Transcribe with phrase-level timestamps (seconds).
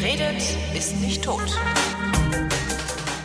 [0.00, 0.42] Wer redet,
[0.76, 1.58] ist nicht tot.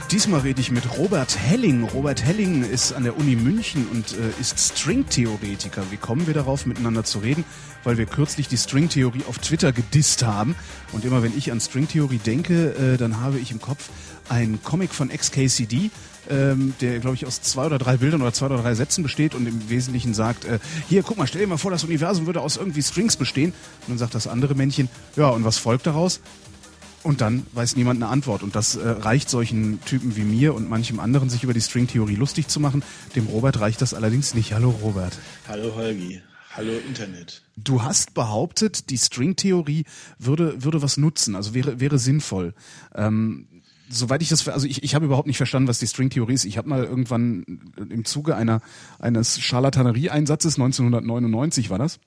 [0.09, 1.83] Diesmal rede ich mit Robert Helling.
[1.83, 5.83] Robert Helling ist an der Uni München und äh, ist Stringtheoretiker.
[5.91, 7.43] Wie kommen wir darauf, miteinander zu reden?
[7.83, 10.55] Weil wir kürzlich die Stringtheorie auf Twitter gedisst haben.
[10.93, 13.89] Und immer wenn ich an Stringtheorie denke, äh, dann habe ich im Kopf
[14.29, 15.91] einen Comic von XKCD,
[16.29, 19.35] ähm, der, glaube ich, aus zwei oder drei Bildern oder zwei oder drei Sätzen besteht
[19.35, 22.41] und im Wesentlichen sagt, äh, hier, guck mal, stell dir mal vor, das Universum würde
[22.41, 23.51] aus irgendwie Strings bestehen.
[23.81, 26.19] Und dann sagt das andere Männchen, ja, und was folgt daraus?
[27.03, 28.43] Und dann weiß niemand eine Antwort.
[28.43, 32.15] Und das äh, reicht solchen Typen wie mir und manchem anderen, sich über die Stringtheorie
[32.15, 32.83] lustig zu machen.
[33.15, 34.53] Dem Robert reicht das allerdings nicht.
[34.53, 35.17] Hallo Robert.
[35.47, 36.21] Hallo Holgi.
[36.55, 37.41] Hallo Internet.
[37.57, 39.85] Du hast behauptet, die Stringtheorie
[40.19, 42.53] würde, würde was nutzen, also wäre, wäre sinnvoll.
[42.93, 43.47] Ähm,
[43.89, 46.45] soweit ich das, also ich, ich habe überhaupt nicht verstanden, was die Stringtheorie ist.
[46.45, 47.43] Ich habe mal irgendwann
[47.89, 48.61] im Zuge einer
[48.99, 51.99] eines Charlatanerie-Einsatzes 1999 war das.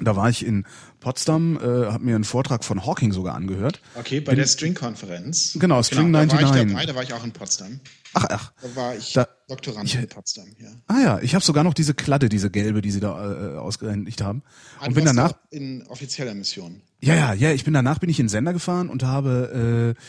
[0.00, 0.64] Da war ich in
[1.00, 3.80] Potsdam, äh, habe mir einen Vortrag von Hawking sogar angehört.
[3.96, 5.56] Okay, bei Bin, der String-Konferenz.
[5.58, 6.38] Genau, String genau, 99.
[6.38, 7.80] Da war ich dabei, da war ich auch in Potsdam.
[8.14, 8.52] Ach, ach.
[8.62, 10.68] Da war ich da, Doktorand ich, in Potsdam, ja.
[10.86, 14.22] Ah ja, ich habe sogar noch diese Kladde, diese gelbe, die sie da äh, ausgehändigt
[14.22, 14.42] haben.
[14.78, 16.80] Ah, und bin danach in offizieller Mission.
[17.00, 20.02] Ja, ja, ja, ich bin danach bin ich in den Sender gefahren und habe äh,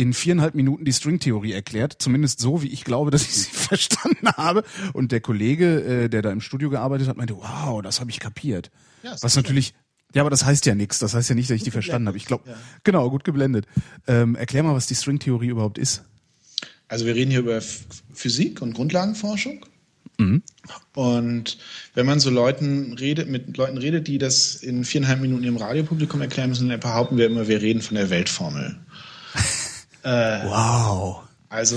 [0.00, 4.28] in viereinhalb Minuten die Stringtheorie erklärt, zumindest so, wie ich glaube, dass ich sie verstanden
[4.36, 4.64] habe.
[4.92, 8.20] Und der Kollege, äh, der da im Studio gearbeitet hat, meinte, wow, das habe ich
[8.20, 8.70] kapiert.
[9.02, 9.74] Ja, Was natürlich,
[10.14, 10.98] ja, aber das heißt ja nichts.
[10.98, 12.16] Das heißt ja nicht, dass ich die verstanden habe.
[12.16, 12.56] Ich glaube, ja.
[12.84, 13.66] genau, gut geblendet.
[14.06, 16.02] Ähm, erklär mal, was die Stringtheorie überhaupt ist.
[16.88, 17.60] Also wir reden hier über
[18.12, 19.64] Physik und Grundlagenforschung.
[20.18, 20.42] Mhm.
[20.94, 21.58] Und
[21.94, 26.20] wenn man so Leuten redet, mit Leuten redet, die das in viereinhalb Minuten ihrem Radiopublikum
[26.20, 28.78] erklären müssen, dann behaupten wir immer, wir reden von der Weltformel.
[30.02, 31.24] Äh, wow.
[31.50, 31.76] Also,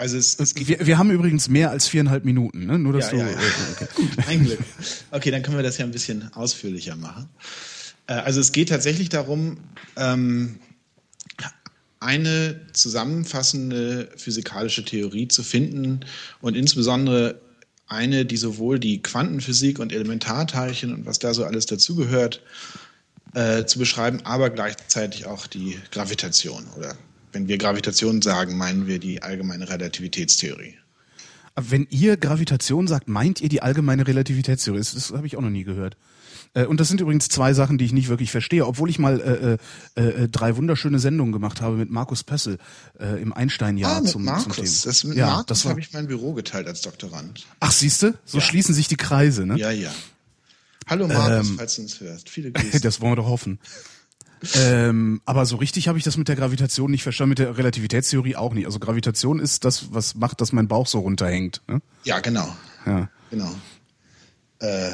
[0.00, 2.78] also es, es wir, wir haben übrigens mehr als viereinhalb Minuten, ne?
[2.78, 3.16] Nur dass ja, du.
[3.18, 3.38] Ja, ja.
[3.72, 3.86] Okay.
[3.94, 4.58] Gut, ein Glück.
[5.10, 7.28] Okay, dann können wir das ja ein bisschen ausführlicher machen.
[8.06, 9.58] Äh, also es geht tatsächlich darum,
[9.96, 10.58] ähm,
[12.00, 16.00] eine zusammenfassende physikalische Theorie zu finden
[16.40, 17.38] und insbesondere
[17.86, 22.40] eine, die sowohl die Quantenphysik und Elementarteilchen und was da so alles dazugehört,
[23.34, 26.96] äh, zu beschreiben, aber gleichzeitig auch die Gravitation oder
[27.32, 30.76] wenn wir Gravitation sagen, meinen wir die allgemeine Relativitätstheorie.
[31.56, 34.78] Wenn ihr Gravitation sagt, meint ihr die allgemeine Relativitätstheorie?
[34.78, 35.96] Das, das habe ich auch noch nie gehört.
[36.54, 39.58] Äh, und das sind übrigens zwei Sachen, die ich nicht wirklich verstehe, obwohl ich mal
[39.96, 42.58] äh, äh, äh drei wunderschöne Sendungen gemacht habe mit Markus Pessel
[42.98, 44.44] äh, im Einstein-Jahr ah, zum, Markus.
[44.44, 44.84] zum Thema.
[44.84, 47.46] Das mit ja, Markus habe ich mein Büro geteilt als Doktorand.
[47.60, 48.44] Ach, siehste, so ja.
[48.44, 49.56] schließen sich die Kreise, ne?
[49.58, 49.92] Ja, ja.
[50.86, 52.28] Hallo Markus, ähm, falls du uns hörst.
[52.28, 52.80] Viele Grüße.
[52.80, 53.58] das wollen wir doch hoffen
[54.54, 58.36] ähm, aber so richtig habe ich das mit der Gravitation nicht verstanden, mit der Relativitätstheorie
[58.36, 58.66] auch nicht.
[58.66, 61.62] Also Gravitation ist das, was macht, dass mein Bauch so runterhängt.
[61.68, 61.80] Ne?
[62.04, 62.48] Ja, genau.
[62.86, 63.08] Ja.
[63.30, 63.50] Genau.
[64.60, 64.92] Äh,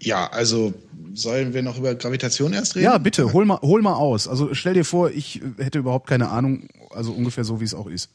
[0.00, 0.74] ja, also
[1.14, 2.84] sollen wir noch über Gravitation erst reden?
[2.84, 4.28] Ja, bitte, hol mal, hol mal aus.
[4.28, 7.88] Also stell dir vor, ich hätte überhaupt keine Ahnung, also ungefähr so, wie es auch
[7.88, 8.10] ist.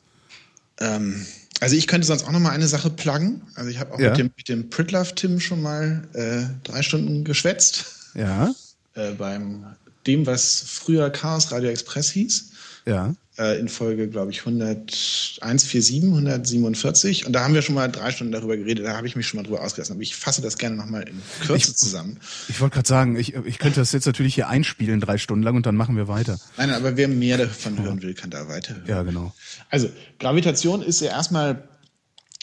[0.80, 1.26] Ähm,
[1.60, 3.42] also ich könnte sonst auch noch mal eine Sache pluggen.
[3.56, 4.10] Also ich habe auch ja.
[4.10, 8.12] mit dem, mit dem Pritlove-Tim schon mal äh, drei Stunden geschwätzt.
[8.16, 8.54] Ja.
[8.96, 9.66] Äh, beim
[10.08, 12.52] dem, was früher Chaos Radio Express hieß.
[12.86, 13.16] Ja.
[13.38, 17.26] Äh, in Folge, glaube ich, 147, 147.
[17.26, 18.86] Und da haben wir schon mal drei Stunden darüber geredet.
[18.86, 19.94] Da habe ich mich schon mal drüber ausgelassen.
[19.94, 22.20] Aber ich fasse das gerne nochmal in Kürze ich, zusammen.
[22.48, 25.56] Ich wollte gerade sagen, ich, ich könnte das jetzt natürlich hier einspielen, drei Stunden lang,
[25.56, 26.40] und dann machen wir weiter.
[26.58, 28.88] Nein, aber wer mehr davon hören will, kann da weiterhören.
[28.88, 29.34] Ja, genau.
[29.70, 31.68] Also, Gravitation ist ja erstmal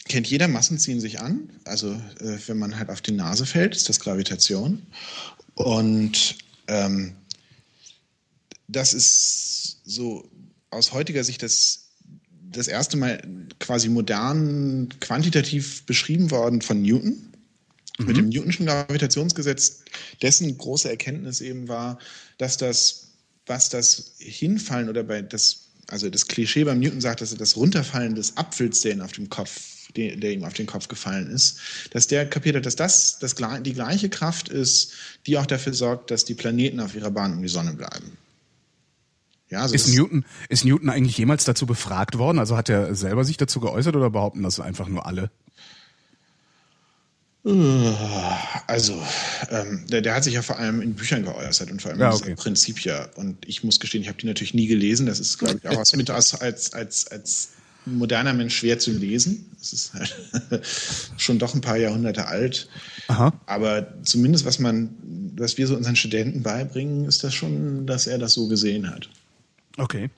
[0.09, 1.49] kennt jeder, Massen ziehen sich an.
[1.63, 4.81] Also äh, wenn man halt auf die Nase fällt, ist das Gravitation.
[5.55, 6.35] Und
[6.67, 7.13] ähm,
[8.71, 10.29] das ist so
[10.69, 11.89] aus heutiger Sicht das,
[12.51, 13.21] das erste Mal
[13.59, 17.33] quasi modern quantitativ beschrieben worden von Newton.
[17.97, 18.05] Mhm.
[18.05, 19.83] Mit dem Newtonschen Gravitationsgesetz,
[20.21, 21.99] dessen große Erkenntnis eben war,
[22.37, 23.07] dass das,
[23.45, 27.57] was das Hinfallen oder bei das, also das Klischee beim Newton sagt, dass er das
[27.57, 31.29] Runterfallen des Apfels, der ihn auf dem Kopf, der, der ihm auf den Kopf gefallen
[31.29, 31.59] ist,
[31.91, 34.93] dass der kapiert hat, dass das, das die gleiche Kraft ist,
[35.27, 38.17] die auch dafür sorgt, dass die Planeten auf ihrer Bahn um die Sonne bleiben.
[39.51, 42.39] Ja, also ist, Newton, ist Newton eigentlich jemals dazu befragt worden?
[42.39, 45.29] Also hat er selber sich dazu geäußert oder behaupten das einfach nur alle?
[47.45, 47.93] Äh,
[48.67, 48.93] also,
[49.49, 52.13] ähm, der, der, hat sich ja vor allem in Büchern geäußert und vor allem ja,
[52.13, 52.35] okay.
[52.35, 53.09] Prinzip ja.
[53.15, 55.05] Und ich muss gestehen, ich habe die natürlich nie gelesen.
[55.05, 57.49] Das ist, glaube ich, auch als, als, als, als
[57.85, 59.51] moderner Mensch schwer zu lesen.
[59.59, 60.15] Das ist halt
[61.17, 62.69] schon doch ein paar Jahrhunderte alt.
[63.09, 63.33] Aha.
[63.47, 64.95] Aber zumindest, was man,
[65.35, 69.09] was wir so unseren Studenten beibringen, ist das schon, dass er das so gesehen hat.
[69.81, 70.09] Okay.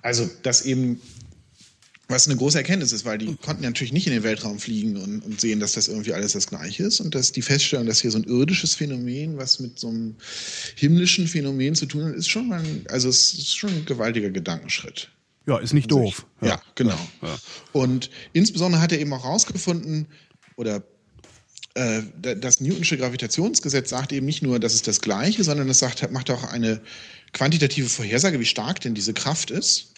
[0.00, 1.00] Also, dass eben
[2.12, 5.20] Was eine große Erkenntnis ist, weil die konnten natürlich nicht in den Weltraum fliegen und,
[5.20, 7.00] und sehen, dass das irgendwie alles das Gleiche ist.
[7.00, 10.16] Und dass die Feststellung, dass hier so ein irdisches Phänomen, was mit so einem
[10.76, 15.10] himmlischen Phänomen zu tun hat, ist schon mal, also es ist schon ein gewaltiger Gedankenschritt.
[15.46, 16.26] Ja, ist nicht doof.
[16.42, 16.98] Ja, ja genau.
[17.22, 17.38] Ja.
[17.72, 20.06] Und insbesondere hat er eben auch herausgefunden,
[20.56, 20.82] oder
[21.74, 26.12] äh, das Newtonsche Gravitationsgesetz sagt eben nicht nur, das ist das Gleiche, sondern es sagt,
[26.12, 26.82] macht auch eine
[27.32, 29.92] quantitative Vorhersage, wie stark denn diese Kraft ist.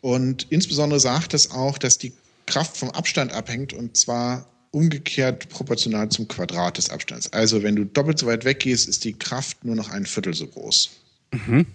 [0.00, 2.12] Und insbesondere sagt es auch, dass die
[2.46, 7.32] Kraft vom Abstand abhängt und zwar umgekehrt proportional zum Quadrat des Abstands.
[7.32, 10.46] Also wenn du doppelt so weit weggehst, ist die Kraft nur noch ein Viertel so
[10.46, 10.90] groß.
[11.32, 11.66] Mhm.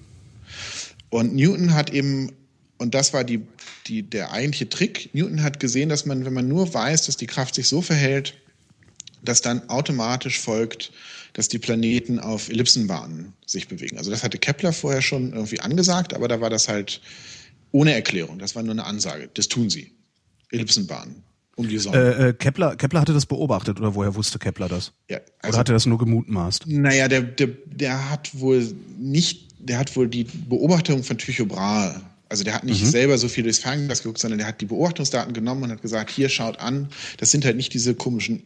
[1.10, 2.32] Und Newton hat eben,
[2.78, 3.42] und das war die,
[3.88, 7.28] die, der eigentliche Trick, Newton hat gesehen, dass man, wenn man nur weiß, dass die
[7.28, 8.34] Kraft sich so verhält,
[9.26, 10.92] dass dann automatisch folgt,
[11.34, 13.98] dass die Planeten auf Ellipsenbahnen sich bewegen.
[13.98, 17.02] Also das hatte Kepler vorher schon irgendwie angesagt, aber da war das halt
[17.72, 18.40] ohne Erklärung.
[18.40, 19.30] Das war nur eine Ansage.
[19.34, 19.92] Das tun sie.
[20.52, 21.24] Ellipsenbahnen
[21.56, 21.98] um die Sonne.
[21.98, 24.94] Äh, äh, Kepler, Kepler hatte das beobachtet oder woher wusste Kepler das?
[25.10, 26.68] Ja, also, oder hatte er das nur gemutmaßt?
[26.68, 32.02] Naja, der, der, der hat wohl nicht, der hat wohl die Beobachtung von Tycho Brahe
[32.36, 32.90] also der hat nicht mhm.
[32.90, 36.12] selber so viel durchs Fernglas geguckt, sondern der hat die Beobachtungsdaten genommen und hat gesagt,
[36.12, 38.44] hier schaut an, das sind halt nicht diese komischen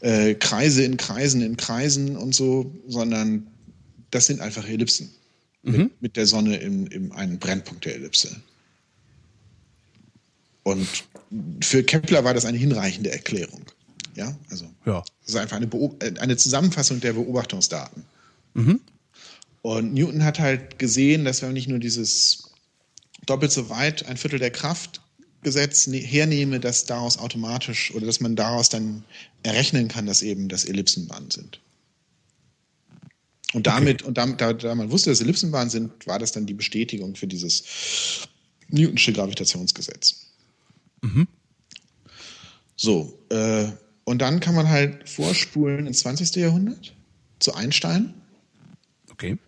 [0.00, 3.46] äh, Kreise in Kreisen in Kreisen und so, sondern
[4.10, 5.10] das sind einfach Ellipsen
[5.64, 5.76] mhm.
[5.76, 8.34] mit, mit, der Sonne im, im einen Brennpunkt der Ellipse.
[10.62, 10.88] Und
[11.62, 13.66] für Kepler war das eine hinreichende Erklärung.
[14.14, 15.04] Ja, also ja.
[15.20, 15.66] das ist einfach eine,
[16.00, 18.02] äh, eine Zusammenfassung der Beobachtungsdaten.
[18.54, 18.80] Mhm.
[19.60, 22.45] Und Newton hat halt gesehen, dass man nicht nur dieses
[23.26, 25.00] doppelt so weit ein Viertel der Kraft
[25.42, 29.04] Gesetz ne-, hernehme, dass daraus automatisch oder dass man daraus dann
[29.44, 31.60] errechnen kann, dass eben das Ellipsenbahnen sind.
[33.52, 34.08] Und damit, okay.
[34.08, 37.28] und damit, da, da, man wusste, dass Ellipsenbahnen sind, war das dann die Bestätigung für
[37.28, 37.62] dieses
[38.68, 40.26] Newtonsche Gravitationsgesetz.
[41.02, 41.28] Mhm.
[42.74, 43.68] So, äh,
[44.04, 46.34] und dann kann man halt vorspulen ins 20.
[46.36, 46.92] Jahrhundert
[47.38, 48.14] zu Einstein.
[49.10, 49.38] Okay.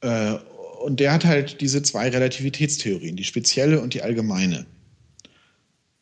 [0.00, 0.38] Äh,
[0.80, 4.64] und der hat halt diese zwei Relativitätstheorien, die spezielle und die allgemeine.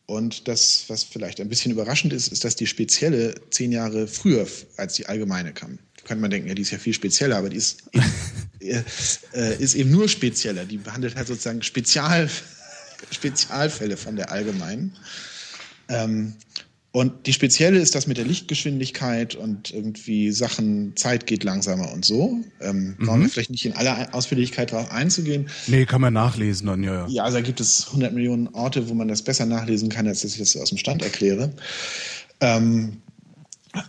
[0.07, 4.47] Und das, was vielleicht ein bisschen überraschend ist, ist, dass die spezielle zehn Jahre früher
[4.77, 5.79] als die allgemeine kam.
[5.97, 7.91] Da könnte man denken, ja, die ist ja viel spezieller, aber die ist
[8.61, 8.85] eben,
[9.35, 10.65] äh, ist eben nur spezieller.
[10.65, 12.31] Die behandelt halt sozusagen Spezial,
[13.11, 14.97] Spezialfälle von der allgemeinen.
[15.89, 16.37] Ähm,
[16.91, 22.05] und die spezielle ist das mit der Lichtgeschwindigkeit und irgendwie Sachen, Zeit geht langsamer und
[22.05, 22.43] so.
[22.61, 23.07] Ähm, mhm.
[23.07, 25.51] Brauchen wir vielleicht nicht in aller Ausführlichkeit darauf einzugehen.
[25.67, 27.25] Nee, kann man nachlesen dann, ja, ja.
[27.25, 30.33] Also da gibt es 100 Millionen Orte, wo man das besser nachlesen kann, als dass
[30.33, 31.53] ich das aus dem Stand erkläre.
[32.41, 33.03] Ähm,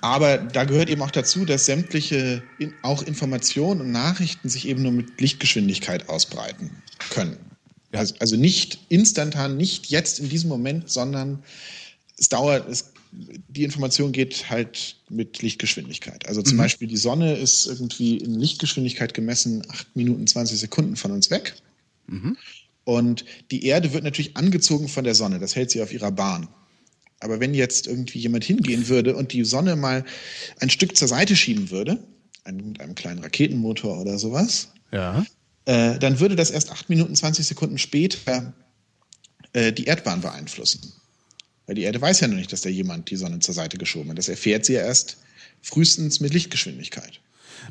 [0.01, 4.83] aber da gehört eben auch dazu, dass sämtliche in, auch Informationen und Nachrichten sich eben
[4.83, 6.71] nur mit Lichtgeschwindigkeit ausbreiten
[7.11, 7.37] können.
[7.93, 7.99] Ja.
[7.99, 11.41] Also, also nicht instantan, nicht jetzt in diesem Moment, sondern
[12.19, 16.27] es dauert, es, die Information geht halt mit Lichtgeschwindigkeit.
[16.27, 16.61] Also zum mhm.
[16.61, 21.55] Beispiel die Sonne ist irgendwie in Lichtgeschwindigkeit gemessen 8 Minuten 20 Sekunden von uns weg.
[22.07, 22.37] Mhm.
[22.83, 25.39] Und die Erde wird natürlich angezogen von der Sonne.
[25.39, 26.47] Das hält sie auf ihrer Bahn.
[27.19, 30.05] Aber wenn jetzt irgendwie jemand hingehen würde und die Sonne mal
[30.59, 31.99] ein Stück zur Seite schieben würde,
[32.51, 35.25] mit einem kleinen Raketenmotor oder sowas, ja.
[35.65, 38.53] äh, dann würde das erst 8 Minuten 20 Sekunden später
[39.53, 40.93] äh, die Erdbahn beeinflussen.
[41.69, 44.09] Weil die Erde weiß ja noch nicht, dass da jemand die Sonne zur Seite geschoben
[44.09, 44.17] hat.
[44.17, 45.17] Das erfährt sie ja erst
[45.61, 47.21] frühestens mit Lichtgeschwindigkeit.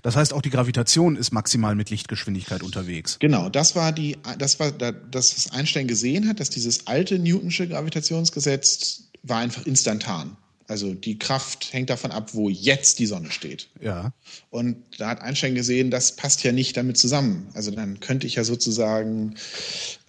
[0.05, 3.19] Das heißt, auch die Gravitation ist maximal mit Lichtgeschwindigkeit unterwegs.
[3.19, 7.67] Genau, das war die, das war das, was Einstein gesehen hat, dass dieses alte Newtonsche
[7.67, 10.37] Gravitationsgesetz war einfach instantan.
[10.69, 13.69] Also die Kraft hängt davon ab, wo jetzt die Sonne steht.
[13.81, 14.13] Ja.
[14.51, 17.49] Und da hat Einstein gesehen, das passt ja nicht damit zusammen.
[17.55, 19.35] Also dann könnte ich ja sozusagen,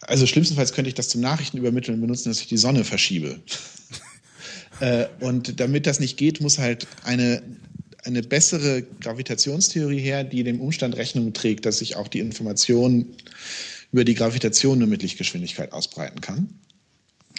[0.01, 3.39] also schlimmstenfalls könnte ich das zum Nachrichtenübermitteln benutzen, dass ich die Sonne verschiebe.
[4.79, 7.41] Äh, und damit das nicht geht, muss halt eine,
[8.03, 13.07] eine bessere Gravitationstheorie her, die dem Umstand Rechnung trägt, dass sich auch die Information
[13.91, 16.49] über die Gravitation nur mit Lichtgeschwindigkeit ausbreiten kann.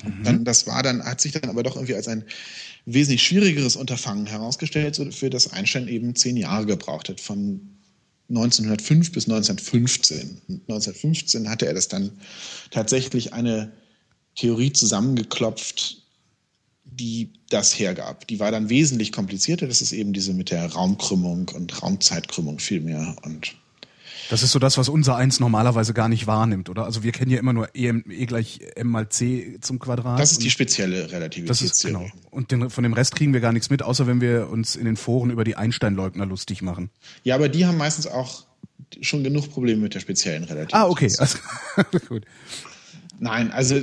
[0.02, 0.24] Mhm.
[0.24, 2.24] Dann, das war dann, hat sich dann aber doch irgendwie als ein
[2.86, 7.60] wesentlich schwierigeres Unterfangen herausgestellt, für das Einstein eben zehn Jahre gebraucht hat, von
[8.28, 10.40] 1905 bis 1915.
[10.48, 12.12] 1915 hatte er das dann
[12.70, 13.72] tatsächlich eine
[14.36, 15.99] Theorie zusammengeklopft,
[17.00, 18.26] die das hergab.
[18.28, 19.66] Die war dann wesentlich komplizierter.
[19.66, 23.16] Das ist eben diese mit der Raumkrümmung und Raumzeitkrümmung vielmehr.
[23.22, 23.56] Und
[24.28, 26.84] das ist so das, was unser Eins normalerweise gar nicht wahrnimmt, oder?
[26.84, 30.20] Also wir kennen ja immer nur E, e gleich M mal C zum Quadrat.
[30.20, 31.94] Das ist die spezielle Relativitätstheorie.
[31.94, 32.10] Genau.
[32.30, 34.84] Und den, von dem Rest kriegen wir gar nichts mit, außer wenn wir uns in
[34.84, 36.90] den Foren über die Einstein-Leugner lustig machen.
[37.24, 38.44] Ja, aber die haben meistens auch
[39.00, 40.84] schon genug Probleme mit der speziellen Relativitätstheorie.
[40.84, 41.12] Ah, okay.
[41.18, 41.38] Also,
[42.08, 42.24] gut.
[43.18, 43.80] Nein, also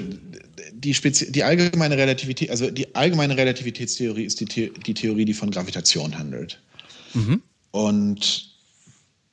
[0.84, 5.34] die, Spezi die allgemeine Relativität, also die allgemeine Relativitätstheorie ist die, The die Theorie, die
[5.34, 6.62] von Gravitation handelt.
[7.14, 7.42] Mhm.
[7.72, 8.52] Und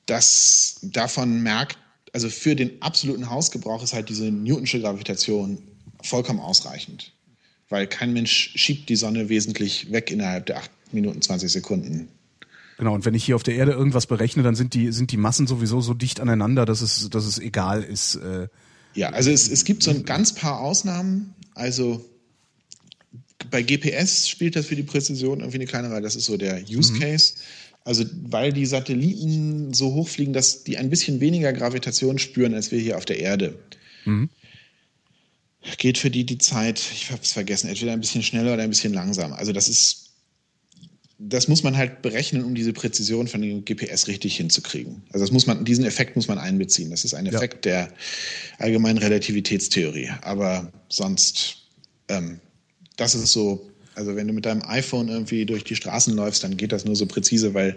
[0.07, 1.79] das davon merkt,
[2.13, 5.59] also für den absoluten Hausgebrauch ist halt diese Newtonsche Gravitation
[6.03, 7.13] vollkommen ausreichend.
[7.69, 12.09] Weil kein Mensch schiebt die Sonne wesentlich weg innerhalb der 8 Minuten 20 Sekunden.
[12.79, 15.17] Genau, und wenn ich hier auf der Erde irgendwas berechne, dann sind die, sind die
[15.17, 18.17] Massen sowieso so dicht aneinander, dass es, dass es egal ist.
[18.17, 18.49] Äh
[18.95, 21.35] ja, also es, es gibt so ein ganz paar Ausnahmen.
[21.55, 22.05] Also
[23.51, 26.03] bei GPS spielt das für die Präzision irgendwie eine kleine Rolle.
[26.03, 27.01] Das ist so der Use mhm.
[27.01, 27.35] Case.
[27.85, 32.71] Also weil die Satelliten so hoch fliegen, dass die ein bisschen weniger Gravitation spüren als
[32.71, 33.59] wir hier auf der Erde.
[34.05, 34.31] Mhm.
[35.79, 38.71] Geht für die die Zeit, ich habe es vergessen, entweder ein bisschen schneller oder ein
[38.71, 39.39] bisschen langsamer.
[39.39, 40.04] Also das ist
[41.19, 45.03] das muss man halt berechnen, um diese Präzision von dem GPS richtig hinzukriegen.
[45.13, 46.91] Also das muss man, diesen Effekt muss man einbeziehen.
[46.91, 47.73] Das ist ein Effekt ja.
[47.73, 47.93] der
[48.59, 50.11] allgemeinen Relativitätstheorie.
[50.23, 51.59] Aber sonst,
[52.09, 52.41] ähm,
[52.97, 56.57] das ist so, also wenn du mit deinem iPhone irgendwie durch die Straßen läufst, dann
[56.57, 57.77] geht das nur so präzise, weil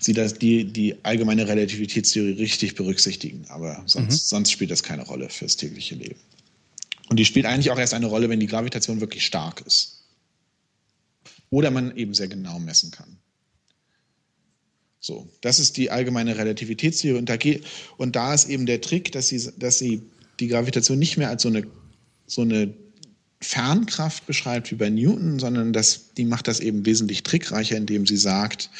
[0.00, 3.44] sie das, die, die allgemeine Relativitätstheorie richtig berücksichtigen.
[3.48, 4.26] Aber sonst, mhm.
[4.26, 6.18] sonst spielt das keine Rolle fürs tägliche Leben.
[7.08, 10.01] Und die spielt eigentlich auch erst eine Rolle, wenn die Gravitation wirklich stark ist
[11.52, 13.18] oder man eben sehr genau messen kann.
[14.98, 17.64] So, das ist die allgemeine Relativitätstheorie und da, geht,
[17.98, 20.02] und da ist eben der Trick, dass sie, dass sie
[20.40, 21.66] die Gravitation nicht mehr als so eine,
[22.26, 22.72] so eine
[23.42, 28.16] Fernkraft beschreibt wie bei Newton, sondern dass, die macht das eben wesentlich trickreicher, indem sie
[28.16, 28.70] sagt,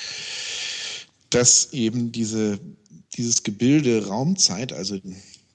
[1.29, 2.59] dass eben diese,
[3.17, 4.99] dieses Gebilde Raumzeit, also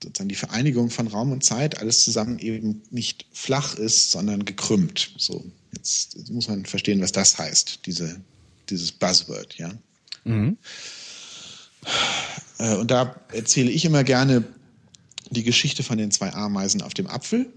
[0.03, 5.11] sozusagen die Vereinigung von Raum und Zeit, alles zusammen eben nicht flach ist, sondern gekrümmt.
[5.17, 8.19] So, jetzt, jetzt muss man verstehen, was das heißt, diese,
[8.69, 9.73] dieses Buzzword, ja.
[10.23, 10.57] Mhm.
[12.59, 14.43] Äh, und da erzähle ich immer gerne
[15.29, 17.51] die Geschichte von den zwei Ameisen auf dem Apfel.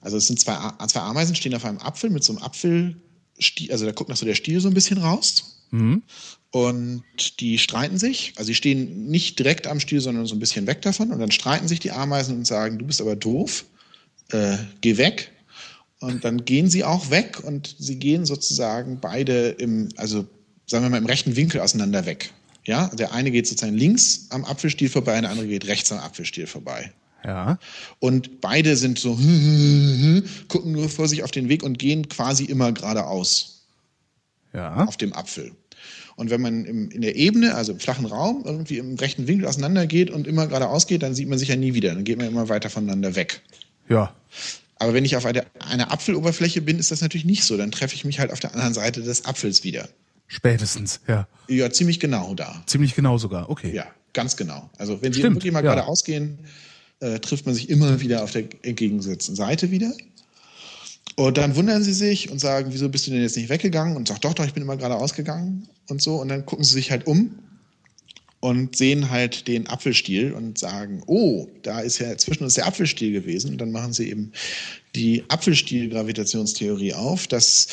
[0.00, 0.56] Also es sind zwei,
[0.86, 4.26] zwei Ameisen, stehen auf einem Apfel mit so einem Apfelstiel, also da guckt noch so
[4.26, 5.57] der Stiel so ein bisschen raus.
[5.70, 6.02] Mhm.
[6.50, 8.32] Und die streiten sich.
[8.36, 11.12] Also sie stehen nicht direkt am Stiel, sondern so ein bisschen weg davon.
[11.12, 13.64] Und dann streiten sich die Ameisen und sagen, du bist aber doof,
[14.30, 15.32] äh, geh weg.
[16.00, 20.26] Und dann gehen sie auch weg und sie gehen sozusagen beide im, also
[20.66, 22.32] sagen wir mal, im rechten Winkel auseinander weg.
[22.64, 26.46] Ja, der eine geht sozusagen links am Apfelstiel vorbei, der andere geht rechts am Apfelstiel
[26.46, 26.92] vorbei.
[27.24, 27.58] Ja.
[27.98, 29.14] Und beide sind so,
[30.48, 33.57] gucken nur vor sich auf den Weg und gehen quasi immer geradeaus.
[34.52, 34.84] Ja.
[34.84, 35.52] Auf dem Apfel.
[36.16, 39.46] Und wenn man im, in der Ebene, also im flachen Raum, irgendwie im rechten Winkel
[39.46, 41.94] auseinandergeht und immer geradeaus geht, dann sieht man sich ja nie wieder.
[41.94, 43.42] Dann geht man immer weiter voneinander weg.
[43.88, 44.12] Ja.
[44.76, 47.56] Aber wenn ich auf einer eine Apfeloberfläche bin, ist das natürlich nicht so.
[47.56, 49.88] Dann treffe ich mich halt auf der anderen Seite des Apfels wieder.
[50.26, 51.26] Spätestens, ja.
[51.48, 52.62] Ja, ziemlich genau da.
[52.66, 53.74] Ziemlich genau sogar, okay.
[53.74, 54.68] Ja, ganz genau.
[54.76, 55.74] Also wenn Sie Stimmt, wirklich mal ja.
[55.74, 56.38] geradeaus gehen,
[57.00, 59.92] äh, trifft man sich immer wieder auf der entgegengesetzten Seite wieder.
[61.16, 63.96] Und dann wundern sie sich und sagen, wieso bist du denn jetzt nicht weggegangen?
[63.96, 66.16] Und sagt, doch, doch, ich bin immer geradeaus gegangen und so.
[66.16, 67.38] Und dann gucken sie sich halt um
[68.40, 73.12] und sehen halt den Apfelstiel und sagen, oh, da ist ja zwischen uns der Apfelstiel
[73.12, 73.52] gewesen.
[73.52, 74.32] Und dann machen sie eben
[74.94, 77.68] die Apfelstiel-Gravitationstheorie auf, dass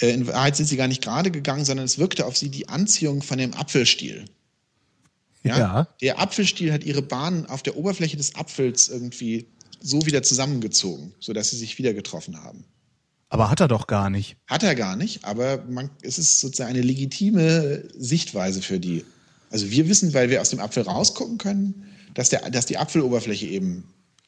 [0.00, 2.68] äh, in Wahrheit sind sie gar nicht gerade gegangen, sondern es wirkte auf sie die
[2.68, 4.26] Anziehung von dem Apfelstiel.
[5.44, 5.58] Ja?
[5.58, 5.88] ja.
[6.02, 9.46] Der Apfelstiel hat ihre Bahn auf der Oberfläche des Apfels irgendwie
[9.82, 12.64] so wieder zusammengezogen, sodass sie sich wieder getroffen haben.
[13.28, 14.36] Aber hat er doch gar nicht.
[14.46, 19.04] Hat er gar nicht, aber man, es ist sozusagen eine legitime Sichtweise für die
[19.52, 21.84] also wir wissen, weil wir aus dem Apfel rausgucken können,
[22.14, 23.84] dass, der, dass die Apfeloberfläche eben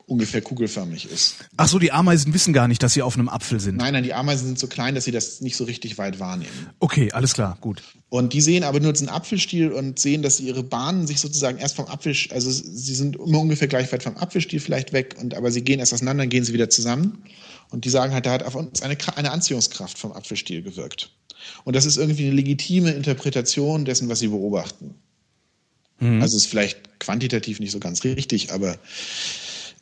[0.07, 1.37] ungefähr kugelförmig ist.
[1.57, 3.77] Ach so, die Ameisen wissen gar nicht, dass sie auf einem Apfel sind.
[3.77, 6.69] Nein, nein, die Ameisen sind so klein, dass sie das nicht so richtig weit wahrnehmen.
[6.81, 7.83] Okay, alles klar, gut.
[8.11, 11.77] Und die sehen aber nur diesen Apfelstiel und sehen, dass ihre Bahnen sich sozusagen erst
[11.77, 15.51] vom Apfel, also sie sind immer ungefähr gleich weit vom Apfelstiel vielleicht weg, und aber
[15.51, 17.25] sie gehen erst auseinander, dann gehen sie wieder zusammen.
[17.71, 21.11] Und die sagen halt, da hat auf uns eine, eine Anziehungskraft vom Apfelstiel gewirkt.
[21.65, 24.95] Und das ist irgendwie eine legitime Interpretation dessen, was sie beobachten.
[25.99, 26.23] Mhm.
[26.23, 28.79] Also ist vielleicht quantitativ nicht so ganz richtig, aber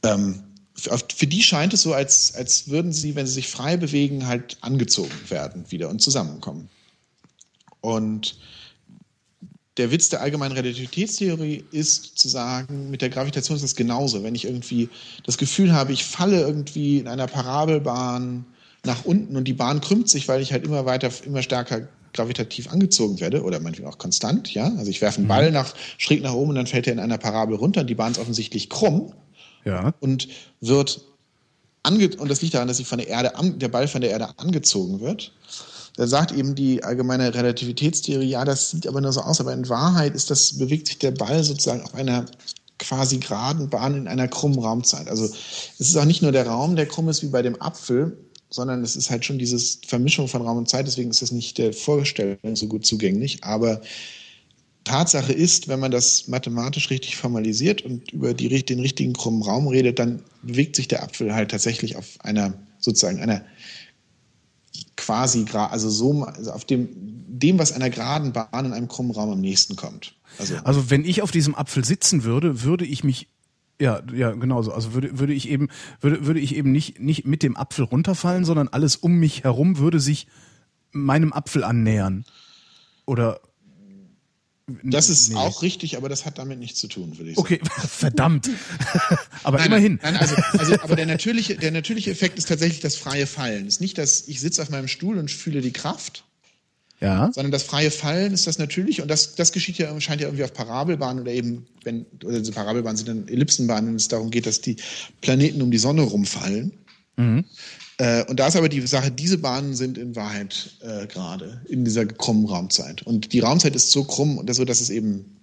[0.02, 0.42] ähm,
[0.74, 4.56] für, die scheint es so, als, als würden sie, wenn sie sich frei bewegen, halt
[4.62, 6.68] angezogen werden wieder und zusammenkommen.
[7.80, 8.36] Und
[9.76, 14.22] der Witz der allgemeinen Relativitätstheorie ist zu sagen, mit der Gravitation ist das genauso.
[14.22, 14.88] Wenn ich irgendwie
[15.24, 18.44] das Gefühl habe, ich falle irgendwie in einer Parabelbahn
[18.84, 22.70] nach unten und die Bahn krümmt sich, weil ich halt immer weiter, immer stärker gravitativ
[22.70, 24.70] angezogen werde oder manchmal auch konstant, ja.
[24.76, 25.54] Also ich werfe einen Ball mhm.
[25.54, 27.84] nach, schräg nach oben und dann fällt er in einer Parabel runter.
[27.84, 29.14] Die Bahn ist offensichtlich krumm
[29.64, 29.94] ja.
[30.00, 30.28] und
[30.60, 31.00] wird
[31.82, 34.10] ange und das liegt daran, dass sich von der Erde an, der Ball von der
[34.10, 35.32] Erde angezogen wird.
[35.96, 39.68] Da sagt eben die allgemeine Relativitätstheorie, ja, das sieht aber nur so aus, aber in
[39.68, 42.24] Wahrheit ist das, bewegt sich der Ball sozusagen auf einer
[42.78, 45.08] quasi geraden Bahn in einer krummen Raumzeit.
[45.08, 48.16] Also es ist auch nicht nur der Raum, der krumm ist wie bei dem Apfel,
[48.48, 50.86] sondern es ist halt schon diese Vermischung von Raum und Zeit.
[50.86, 53.44] Deswegen ist das nicht der Vorstellung so gut zugänglich.
[53.44, 53.80] Aber
[54.84, 59.68] Tatsache ist, wenn man das mathematisch richtig formalisiert und über die, den richtigen krummen Raum
[59.68, 63.44] redet, dann bewegt sich der Apfel halt tatsächlich auf einer sozusagen einer
[64.96, 66.88] quasi also so also auf dem
[67.42, 70.14] dem was einer geraden Bahn in einem krummen Raum am nächsten kommt.
[70.38, 73.28] Also, also wenn ich auf diesem Apfel sitzen würde, würde ich mich
[73.80, 74.72] ja, ja, genauso.
[74.72, 75.68] Also würde, würde ich eben,
[76.00, 79.78] würde, würde ich eben nicht, nicht mit dem Apfel runterfallen, sondern alles um mich herum
[79.78, 80.28] würde sich
[80.92, 82.24] meinem Apfel annähern.
[83.06, 83.40] Oder
[84.66, 85.36] das ist nee.
[85.36, 87.46] auch richtig, aber das hat damit nichts zu tun, würde ich sagen.
[87.46, 88.48] Okay, verdammt.
[89.42, 90.00] aber nein, immerhin.
[90.02, 93.66] Nein, also, also, aber der natürliche, der natürliche Effekt ist tatsächlich das freie Fallen.
[93.66, 96.24] Es ist nicht, dass ich sitze auf meinem Stuhl und fühle die Kraft,
[97.00, 97.32] ja.
[97.32, 100.44] sondern das freie Fallen ist das natürlich und das, das geschieht ja, scheint ja irgendwie
[100.44, 104.46] auf Parabelbahnen oder eben, wenn, oder diese Parabelbahnen sind dann Ellipsenbahnen, wenn es darum geht,
[104.46, 104.76] dass die
[105.20, 106.72] Planeten um die Sonne rumfallen.
[107.16, 107.44] Mhm.
[107.98, 111.84] Äh, und da ist aber die Sache, diese Bahnen sind in Wahrheit äh, gerade in
[111.84, 113.02] dieser krummen Raumzeit.
[113.02, 115.36] Und die Raumzeit ist so krumm und so, dass es eben,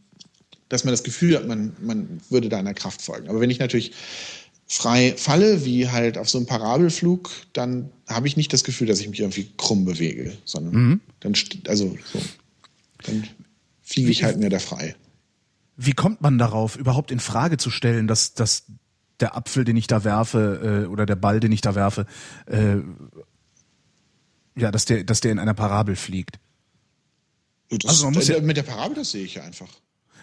[0.67, 3.29] dass man das Gefühl hat, man, man würde da einer Kraft folgen.
[3.29, 3.91] Aber wenn ich natürlich
[4.67, 8.99] frei falle, wie halt auf so einem Parabelflug, dann habe ich nicht das Gefühl, dass
[8.99, 11.01] ich mich irgendwie krumm bewege, sondern mhm.
[11.19, 11.33] dann,
[11.67, 12.21] also so,
[13.03, 13.27] dann
[13.81, 14.95] fliege ich halt mehr da frei.
[15.75, 18.65] Wie kommt man darauf, überhaupt in Frage zu stellen, dass, dass
[19.19, 22.05] der Apfel, den ich da werfe, äh, oder der Ball, den ich da werfe,
[22.45, 22.77] äh,
[24.55, 26.39] ja, dass der, dass der in einer Parabel fliegt.
[27.69, 29.69] Das, also man muss ja, mit der Parabel, das sehe ich ja einfach.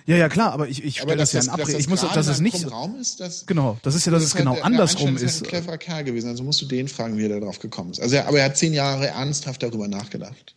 [0.06, 1.78] Ja, ja, klar, aber ich, ich stelle das, das ja in Abrede.
[1.78, 4.36] Ich muss, dass es nicht Raum ist, das, genau, das ist ja, dass das es
[4.36, 5.22] genau halt, andersrum ist.
[5.22, 5.42] ist.
[5.42, 8.00] ein cleverer Kerl gewesen, also musst du den fragen, wie er darauf gekommen ist.
[8.00, 10.54] Also, er, aber er hat zehn Jahre ernsthaft darüber nachgedacht.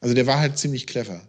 [0.00, 1.20] Also der war halt ziemlich clever.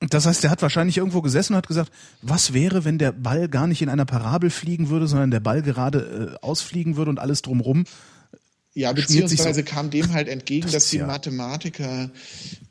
[0.00, 1.90] Das heißt, der hat wahrscheinlich irgendwo gesessen und hat gesagt,
[2.22, 5.62] was wäre, wenn der Ball gar nicht in einer Parabel fliegen würde, sondern der Ball
[5.62, 7.84] gerade äh, ausfliegen würde und alles drumrum
[8.78, 11.06] ja, beziehungsweise kam dem halt entgegen, das dass die ja.
[11.06, 12.10] Mathematiker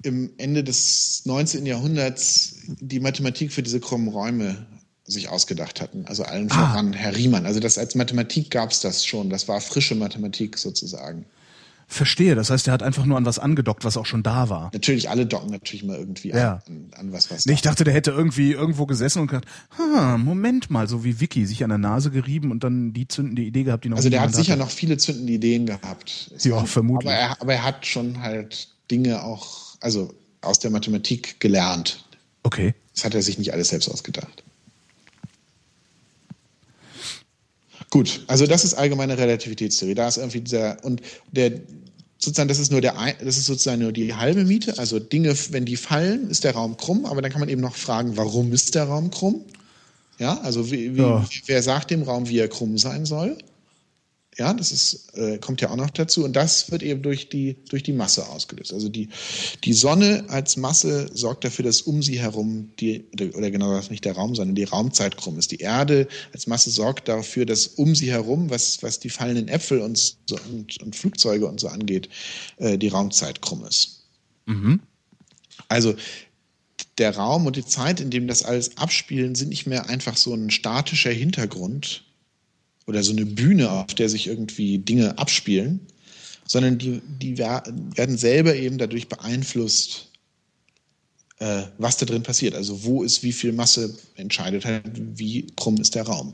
[0.04, 1.66] im Ende des 19.
[1.66, 4.66] Jahrhunderts die Mathematik für diese krummen Räume
[5.04, 6.06] sich ausgedacht hatten.
[6.06, 6.56] Also allen ah.
[6.56, 7.46] voran Herr Riemann.
[7.46, 9.30] Also das als Mathematik gab es das schon.
[9.30, 11.26] Das war frische Mathematik sozusagen.
[11.90, 14.70] Verstehe, das heißt, er hat einfach nur an was angedockt, was auch schon da war.
[14.74, 16.60] Natürlich, alle docken natürlich mal irgendwie ja.
[16.68, 19.48] an, an, was, was nee, Ich dachte, der hätte irgendwie irgendwo gesessen und gesagt,
[19.78, 23.42] ha, Moment mal, so wie Vicky, sich an der Nase gerieben und dann die zündende
[23.42, 24.64] Idee gehabt, die noch Also der hat sicher hatte.
[24.64, 26.30] noch viele zündende Ideen gehabt.
[26.42, 27.10] Ja, vermutlich.
[27.10, 32.04] Aber er, aber er hat schon halt Dinge auch, also aus der Mathematik gelernt.
[32.44, 32.76] Okay.
[32.94, 34.44] Das hat er sich nicht alles selbst ausgedacht.
[37.98, 39.96] Gut, also das ist allgemeine Relativitätstheorie.
[39.96, 41.52] Da ist irgendwie dieser und der
[42.20, 44.78] sozusagen das ist nur der das ist sozusagen nur die halbe Miete.
[44.78, 47.08] Also Dinge, wenn die fallen, ist der Raum krumm.
[47.08, 49.42] Aber dann kann man eben noch fragen, warum ist der Raum krumm?
[50.20, 51.26] Ja, also wie, wie, ja.
[51.48, 53.36] wer sagt dem Raum, wie er krumm sein soll?
[54.38, 56.24] Ja, das ist, äh, kommt ja auch noch dazu.
[56.24, 58.72] Und das wird eben durch die, durch die Masse ausgelöst.
[58.72, 59.10] Also die,
[59.64, 64.06] die Sonne als Masse sorgt dafür, dass um sie herum die, oder genau das nicht
[64.06, 65.52] der Raum, sondern die Raumzeit krumm ist.
[65.52, 69.82] Die Erde als Masse sorgt dafür, dass um sie herum, was, was die fallenden Äpfel
[69.82, 72.08] und, so, und, und Flugzeuge und so angeht,
[72.58, 74.04] äh, die Raumzeit krumm ist.
[74.46, 74.82] Mhm.
[75.68, 75.96] Also
[77.00, 80.34] der Raum und die Zeit, in dem das alles abspielen, sind nicht mehr einfach so
[80.34, 82.07] ein statischer Hintergrund,
[82.88, 85.82] oder so eine Bühne, auf der sich irgendwie Dinge abspielen,
[86.48, 90.10] sondern die, die werden selber eben dadurch beeinflusst,
[91.40, 92.56] äh, was da drin passiert.
[92.56, 96.34] Also wo ist wie viel Masse entscheidet halt, wie krumm ist der Raum.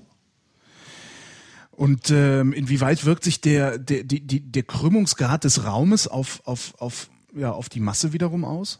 [1.72, 6.76] Und ähm, inwieweit wirkt sich der, der, die, die, der Krümmungsgrad des Raumes auf, auf,
[6.78, 8.80] auf, ja, auf die Masse wiederum aus?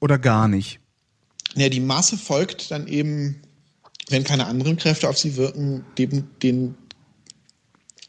[0.00, 0.80] Oder gar nicht?
[1.54, 3.42] Ja, die Masse folgt dann eben
[4.08, 6.74] wenn keine anderen Kräfte auf sie wirken, dem, den,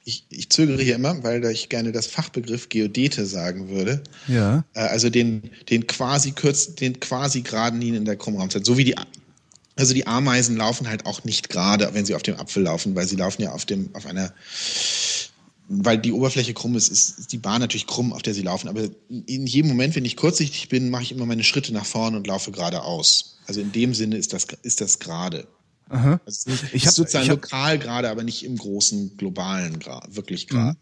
[0.03, 4.03] ich, ich zögere hier immer, weil ich gerne das Fachbegriff Geodete sagen würde.
[4.27, 4.63] Ja.
[4.73, 8.65] Äh, also den, den quasi kürz, den quasi geraden Linien in der Krummraumzeit.
[8.65, 8.95] So wie die,
[9.75, 13.08] also die Ameisen laufen halt auch nicht gerade, wenn sie auf dem Apfel laufen, weil
[13.08, 14.34] sie laufen ja auf dem, auf einer,
[15.67, 18.67] weil die Oberfläche krumm ist, ist die Bahn natürlich krumm, auf der sie laufen.
[18.67, 22.17] Aber in jedem Moment, wenn ich kurzsichtig bin, mache ich immer meine Schritte nach vorne
[22.17, 23.38] und laufe geradeaus.
[23.47, 25.47] Also in dem Sinne ist das, ist das gerade.
[25.89, 26.19] Aha.
[26.26, 30.15] Also nicht, ich habe sozusagen ich hab, lokal gerade, aber nicht im großen globalen Grad,
[30.15, 30.71] wirklich gerade.
[30.71, 30.78] Mhm.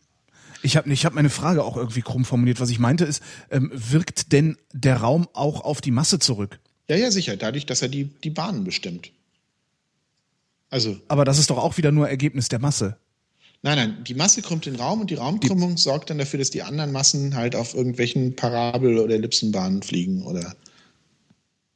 [0.64, 2.62] Ich habe ich hab meine Frage auch irgendwie krumm formuliert.
[2.62, 6.60] Was ich meinte ist, ähm, wirkt denn der Raum auch auf die Masse zurück?
[6.88, 7.36] Ja, ja, sicher.
[7.36, 9.12] Dadurch, dass er die, die Bahnen bestimmt.
[10.70, 10.98] Also.
[11.10, 12.98] Aber das ist doch auch wieder nur Ergebnis der Masse.
[13.62, 16.50] Nein, nein, die Masse krümmt den Raum und die Raumkrümmung die, sorgt dann dafür, dass
[16.50, 20.56] die anderen Massen halt auf irgendwelchen Parabel- oder Ellipsenbahnen fliegen oder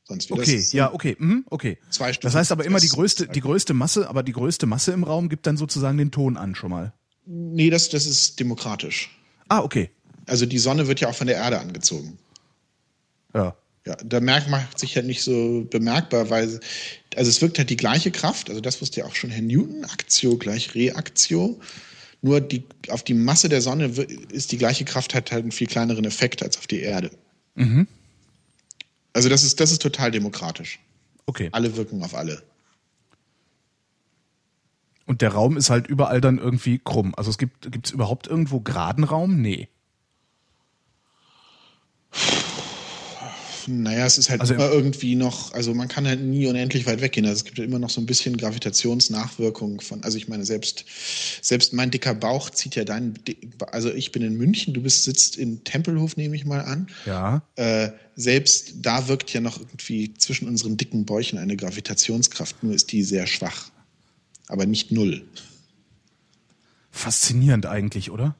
[0.07, 1.77] Sonst wäre Okay, das ja, okay, mhm, okay.
[1.89, 4.91] Zwei Das heißt aber immer die Stufen- größte, die größte Masse, aber die größte Masse
[4.93, 6.93] im Raum gibt dann sozusagen den Ton an schon mal.
[7.25, 9.17] Nee, das, das ist demokratisch.
[9.49, 9.89] Ah, okay.
[10.25, 12.17] Also die Sonne wird ja auch von der Erde angezogen.
[13.33, 13.55] Ja.
[13.85, 16.59] Ja, da merkt macht sich halt nicht so bemerkbar, weil
[17.15, 19.85] also es wirkt halt die gleiche Kraft, also das wusste ja auch schon Herr Newton,
[19.85, 21.59] Aktio gleich Reaktio.
[22.21, 23.85] Nur die, auf die Masse der Sonne
[24.31, 27.11] ist die gleiche Kraft, hat halt einen viel kleineren Effekt als auf die Erde.
[29.17, 30.77] Also das ist, das ist total demokratisch.
[31.25, 31.49] Okay.
[31.51, 32.43] Alle wirken auf alle.
[35.07, 37.15] Und der Raum ist halt überall dann irgendwie krumm.
[37.17, 39.41] Also es gibt gibt's überhaupt irgendwo geraden Raum?
[39.41, 39.69] Nee.
[43.69, 47.01] Naja, es ist halt Also- immer irgendwie noch, also man kann halt nie unendlich weit
[47.01, 47.25] weggehen.
[47.25, 50.85] Also es gibt halt immer noch so ein bisschen Gravitationsnachwirkung von, also ich meine, selbst,
[51.41, 53.15] selbst mein dicker Bauch zieht ja deinen,
[53.71, 56.87] also ich bin in München, du bist, sitzt in Tempelhof, nehme ich mal an.
[57.05, 57.41] Ja.
[57.55, 62.91] Äh, selbst da wirkt ja noch irgendwie zwischen unseren dicken Bäuchen eine Gravitationskraft, nur ist
[62.93, 63.69] die sehr schwach.
[64.47, 65.25] Aber nicht null.
[66.91, 68.35] Faszinierend eigentlich, oder?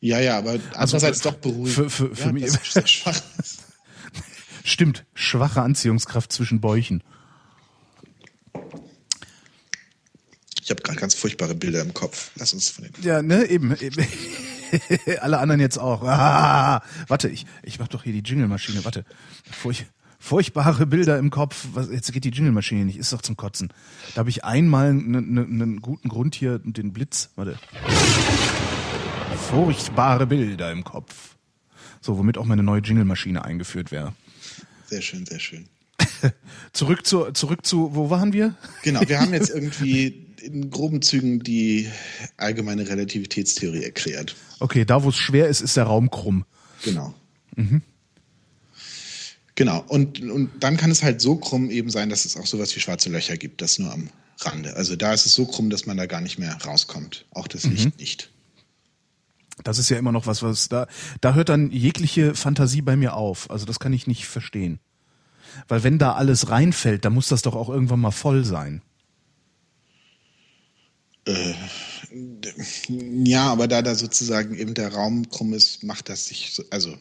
[0.00, 1.70] Ja, ja, aber andererseits für- doch beruhigend.
[1.74, 3.58] für- für- für ja, mich- sehr schwach ist.
[4.66, 5.04] Stimmt.
[5.14, 7.04] Schwache Anziehungskraft zwischen Bäuchen.
[10.60, 12.32] Ich habe gerade ganz furchtbare Bilder im Kopf.
[12.34, 13.76] Lass uns von den Ja, ne, eben.
[13.76, 14.04] eben.
[15.20, 16.02] Alle anderen jetzt auch.
[16.02, 18.84] Ah, warte, ich, ich mach doch hier die Jingle-Maschine.
[18.84, 19.04] Warte.
[19.48, 19.86] Furch,
[20.18, 21.68] furchtbare Bilder im Kopf.
[21.72, 22.98] Was, jetzt geht die Jingle-Maschine nicht.
[22.98, 23.72] Ist doch zum Kotzen.
[24.16, 27.30] Da habe ich einmal einen ne, ne guten Grund hier, den Blitz.
[27.36, 27.56] Warte.
[29.48, 31.36] Furchtbare Bilder im Kopf.
[32.00, 34.12] So, womit auch meine neue Jingle-Maschine eingeführt wäre.
[34.88, 35.66] Sehr schön, sehr schön.
[36.72, 38.54] Zurück zu, zurück zu, wo waren wir?
[38.82, 41.90] Genau, wir haben jetzt irgendwie in groben Zügen die
[42.36, 44.36] allgemeine Relativitätstheorie erklärt.
[44.60, 46.44] Okay, da wo es schwer ist, ist der Raum krumm.
[46.84, 47.14] Genau.
[49.54, 49.84] Genau.
[49.88, 52.80] Und, und dann kann es halt so krumm eben sein, dass es auch sowas wie
[52.80, 54.76] schwarze Löcher gibt, das nur am Rande.
[54.76, 57.24] Also da ist es so krumm, dass man da gar nicht mehr rauskommt.
[57.30, 58.30] Auch das Licht nicht.
[59.64, 60.86] Das ist ja immer noch was, was da,
[61.20, 63.50] da hört dann jegliche Fantasie bei mir auf.
[63.50, 64.80] Also das kann ich nicht verstehen.
[65.68, 68.82] Weil wenn da alles reinfällt, dann muss das doch auch irgendwann mal voll sein.
[72.88, 76.96] Ja, aber da da sozusagen eben der Raum krumm ist, macht das sich so, also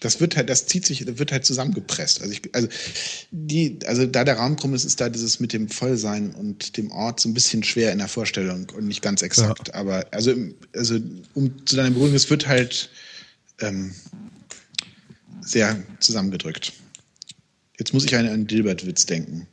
[0.00, 2.20] das wird halt, das zieht sich, das wird halt zusammengepresst.
[2.20, 2.68] Also ich, also
[3.30, 6.90] die, also da der Raum krumm ist, ist da dieses mit dem Vollsein und dem
[6.90, 9.74] Ort so ein bisschen schwer in der Vorstellung und nicht ganz exakt.
[9.74, 10.34] Aber also,
[10.74, 10.98] also
[11.34, 12.90] um zu deiner Beruhigung, es wird halt
[13.60, 13.92] ähm,
[15.40, 16.72] sehr zusammengedrückt.
[17.78, 19.46] Jetzt muss ich an einen Dilbert-Witz denken,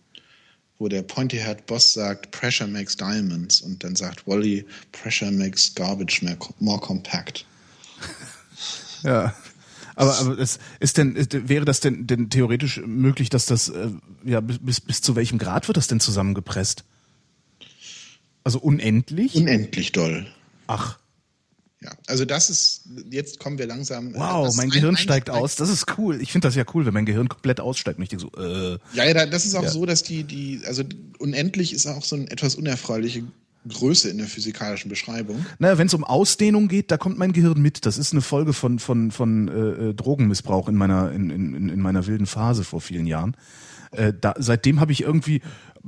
[0.77, 6.21] wo der Pointy-Haired Boss sagt, Pressure makes diamonds und dann sagt Wally, Pressure makes garbage
[6.23, 7.45] more, more compact.
[9.03, 9.35] Ja.
[9.95, 11.15] Aber, aber es ist denn,
[11.47, 13.89] wäre das denn, denn theoretisch möglich, dass das, äh,
[14.25, 16.83] ja, bis, bis, zu welchem Grad wird das denn zusammengepresst?
[18.43, 19.35] Also unendlich?
[19.35, 20.27] Unendlich doll.
[20.67, 20.97] Ach,
[21.81, 24.15] Ja, also das ist, jetzt kommen wir langsam.
[24.15, 25.55] äh, wow, das mein Gehirn ein- steigt ein- aus.
[25.55, 26.21] Das ist cool.
[26.21, 27.99] Ich finde das ja cool, wenn mein Gehirn komplett aussteigt.
[27.99, 29.69] Ich denke so, äh, Ja, ja, da- das ist auch Ja.
[29.69, 30.83] so, dass die, die, also
[31.19, 33.23] unendlich ist auch so eine etwas unerfreuliche
[33.67, 35.45] Größe in der physikalischen Beschreibung.
[35.59, 37.85] Naja, wenn es um Ausdehnung geht, da kommt mein Gehirn mit.
[37.85, 39.51] Das ist eine Folge von von von äh,
[39.89, 43.35] äh, Drogenmissbrauch in meiner in, in, in meiner wilden Phase vor vielen Jahren.
[43.91, 45.41] Äh, da, seitdem habe ich irgendwie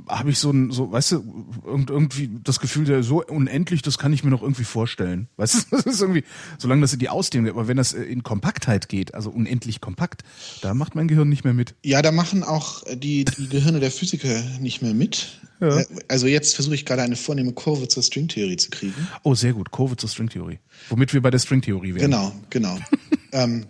[0.06, 3.98] habe ich so ein so weißt du irgend, irgendwie das Gefühl, der so unendlich, das
[3.98, 5.28] kann ich mir noch irgendwie vorstellen.
[5.36, 6.24] Weißt du, das ist irgendwie
[6.58, 9.80] solange das in die Ausdehnung geht, aber wenn das äh, in Kompaktheit geht, also unendlich
[9.80, 10.22] kompakt,
[10.60, 11.74] da macht mein Gehirn nicht mehr mit.
[11.84, 15.40] Ja, da machen auch die, die Gehirne der Physiker nicht mehr mit.
[15.60, 15.80] Ja.
[15.80, 19.08] Äh, Also jetzt versuche ich gerade eine vornehme Kurve zur Stringtheorie zu kriegen.
[19.22, 19.70] Oh, sehr gut.
[19.70, 20.58] Kurve zur Stringtheorie.
[20.88, 22.10] Womit wir bei der Stringtheorie wären.
[22.10, 22.78] Genau, genau.
[23.32, 23.66] ähm,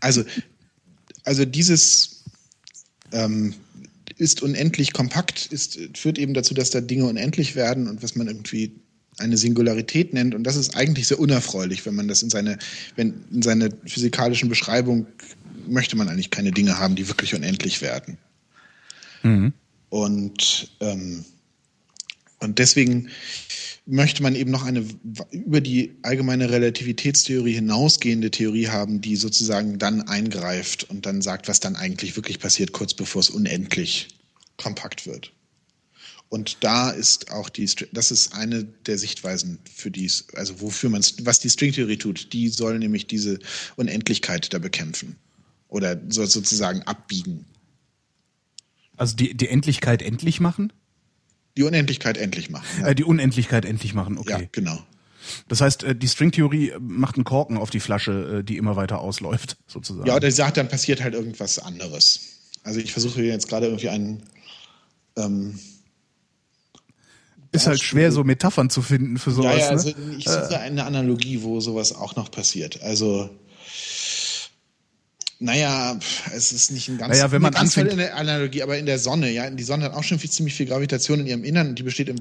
[0.00, 0.22] also,
[1.24, 2.24] also dieses
[3.12, 3.54] ähm,
[4.16, 8.26] ist unendlich kompakt, ist, führt eben dazu, dass da Dinge unendlich werden und was man
[8.26, 8.72] irgendwie
[9.18, 10.34] eine Singularität nennt.
[10.34, 12.58] Und das ist eigentlich sehr unerfreulich, wenn man das in seine,
[12.96, 15.06] wenn in seine physikalischen Beschreibung
[15.68, 18.18] möchte man eigentlich keine Dinge haben, die wirklich unendlich werden.
[19.90, 21.24] Und, ähm,
[22.42, 23.08] und deswegen
[23.86, 24.84] möchte man eben noch eine
[25.30, 31.60] über die allgemeine Relativitätstheorie hinausgehende Theorie haben, die sozusagen dann eingreift und dann sagt, was
[31.60, 34.08] dann eigentlich wirklich passiert, kurz bevor es unendlich
[34.56, 35.32] kompakt wird.
[36.28, 41.04] Und da ist auch die, das ist eine der Sichtweisen für dies, also wofür man,
[41.22, 43.38] was die Stringtheorie tut, die soll nämlich diese
[43.76, 45.16] Unendlichkeit da bekämpfen
[45.68, 47.44] oder soll sozusagen abbiegen,
[48.96, 50.72] Also die die Endlichkeit endlich machen?
[51.56, 52.66] Die Unendlichkeit endlich machen.
[52.80, 54.30] Ja, Äh, die Unendlichkeit endlich machen, okay.
[54.30, 54.78] ja genau.
[55.48, 59.00] Das heißt, äh, die Stringtheorie macht einen Korken auf die Flasche, äh, die immer weiter
[59.00, 60.06] ausläuft, sozusagen.
[60.06, 62.20] Ja, oder sie sagt, dann passiert halt irgendwas anderes.
[62.64, 64.22] Also ich versuche jetzt gerade irgendwie einen
[65.16, 65.58] ähm,
[67.52, 69.56] ist halt schwer, so Metaphern zu finden für sowas.
[69.56, 70.16] Ja, ja, also ne?
[70.16, 70.56] ich suche äh.
[70.56, 72.82] eine Analogie, wo sowas auch noch passiert.
[72.82, 73.28] Also
[75.42, 75.98] naja,
[76.34, 78.86] es ist nicht ein ganz, naja, wenn man ganz anfängt, in der Analogie, aber in
[78.86, 81.68] der Sonne, ja, die Sonne hat auch schon viel, ziemlich viel Gravitation in ihrem Innern
[81.70, 82.16] und die besteht im,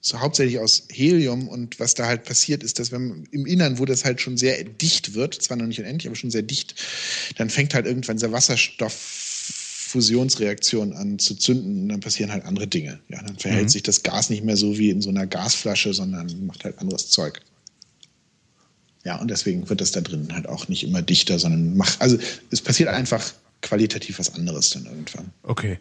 [0.00, 3.86] so hauptsächlich aus Helium und was da halt passiert ist, dass wenn im Innern, wo
[3.86, 6.74] das halt schon sehr dicht wird, zwar noch nicht unendlich, aber schon sehr dicht,
[7.38, 13.00] dann fängt halt irgendwann dieser Wasserstofffusionsreaktion an zu zünden und dann passieren halt andere Dinge.
[13.08, 13.70] Ja, dann verhält mhm.
[13.70, 17.08] sich das Gas nicht mehr so wie in so einer Gasflasche, sondern macht halt anderes
[17.08, 17.40] Zeug.
[19.04, 22.18] Ja, und deswegen wird das da drin halt auch nicht immer dichter, sondern macht, also
[22.50, 25.32] es passiert einfach qualitativ was anderes dann irgendwann.
[25.42, 25.78] Okay.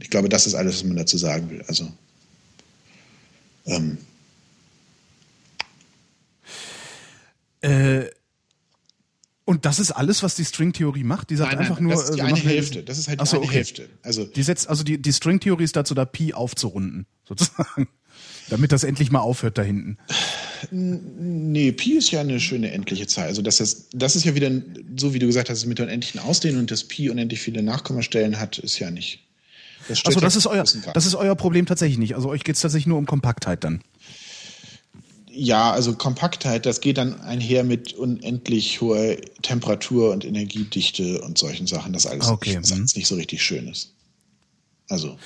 [0.00, 1.62] Ich glaube, das ist alles, was man dazu sagen will.
[1.68, 1.90] Also,
[3.66, 3.98] ähm.
[7.60, 8.06] Äh,
[9.46, 11.30] und das ist alles, was die Stringtheorie macht?
[11.30, 11.92] Die sagt nein, nein, einfach nur.
[11.92, 12.82] Das ist die eine Hälfte.
[12.82, 13.56] Das ist halt die so, eine okay.
[13.56, 13.88] Hälfte.
[14.02, 17.88] Also, die setzt, also die, die Stringtheorie ist dazu da, Pi aufzurunden, sozusagen.
[18.50, 19.96] Damit das endlich mal aufhört da hinten.
[20.70, 23.26] Nee, Pi ist ja eine schöne endliche Zahl.
[23.26, 24.50] Also das ist, das ist ja wieder,
[24.96, 28.38] so wie du gesagt hast, mit der unendlichen Ausdehnung und das Pi unendlich viele Nachkommastellen
[28.38, 29.20] hat, ist ja nicht.
[29.88, 32.14] Das also das ist euer, das ist euer Problem tatsächlich nicht.
[32.14, 33.82] Also euch geht es tatsächlich nur um Kompaktheit dann.
[35.30, 41.66] Ja, also Kompaktheit, das geht dann einher mit unendlich hoher Temperatur und Energiedichte und solchen
[41.66, 42.58] Sachen, das alles okay.
[42.58, 42.86] nicht, mhm.
[42.94, 43.92] nicht so richtig schön ist.
[44.88, 45.18] Also.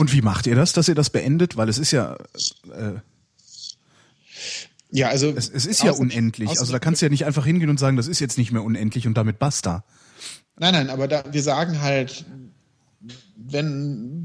[0.00, 1.58] Und wie macht ihr das, dass ihr das beendet?
[1.58, 2.16] Weil es ist ja.
[2.74, 3.00] Äh,
[4.90, 5.28] ja, also.
[5.28, 6.48] Es, es ist ja unendlich.
[6.48, 8.62] Also da kannst du ja nicht einfach hingehen und sagen, das ist jetzt nicht mehr
[8.62, 9.84] unendlich und damit basta.
[10.58, 12.24] Nein, nein, aber da, wir sagen halt,
[13.36, 14.24] wenn,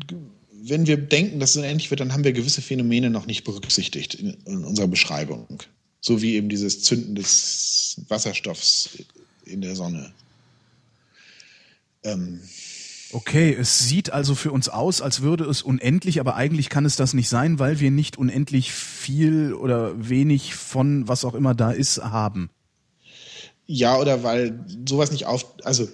[0.63, 4.13] wenn wir denken, dass es unendlich wird, dann haben wir gewisse Phänomene noch nicht berücksichtigt
[4.13, 5.61] in, in unserer Beschreibung.
[5.99, 8.91] So wie eben dieses Zünden des Wasserstoffs
[9.43, 10.13] in der Sonne.
[12.03, 12.39] Ähm,
[13.15, 16.97] Okay, es sieht also für uns aus, als würde es unendlich, aber eigentlich kann es
[16.97, 21.71] das nicht sein, weil wir nicht unendlich viel oder wenig von was auch immer da
[21.71, 22.49] ist haben.
[23.67, 25.87] Ja, oder weil sowas nicht auf, also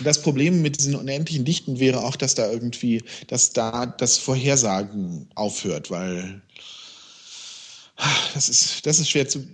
[0.00, 5.28] das Problem mit diesen unendlichen Dichten wäre auch, dass da irgendwie, dass da das Vorhersagen
[5.34, 6.40] aufhört, weil
[8.32, 9.44] das ist, das ist schwer zu,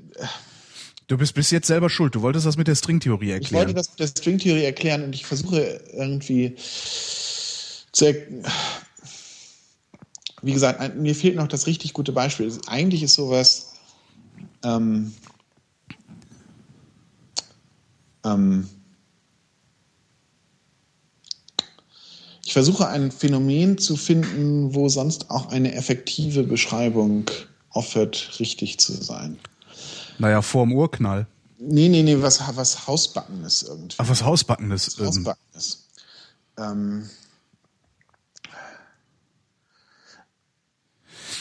[1.08, 2.14] Du bist bis jetzt selber schuld.
[2.14, 3.42] Du wolltest das mit der Stringtheorie erklären.
[3.42, 8.14] Ich wollte das mit der Stringtheorie erklären und ich versuche irgendwie zu
[10.42, 12.52] wie gesagt, mir fehlt noch das richtig gute Beispiel.
[12.66, 13.72] Eigentlich ist sowas
[14.62, 15.12] ähm,
[18.24, 18.68] ähm,
[22.44, 27.30] ich versuche ein Phänomen zu finden, wo sonst auch eine effektive Beschreibung
[27.70, 29.38] aufhört, richtig zu sein.
[30.18, 31.26] Naja, vorm Urknall.
[31.58, 33.96] Nee, nee, nee, was, was Hausbackenes irgendwie.
[33.98, 34.98] Ach, was Hausbackenes.
[34.98, 35.88] Was Hausbackenes.
[36.56, 37.10] Ähm.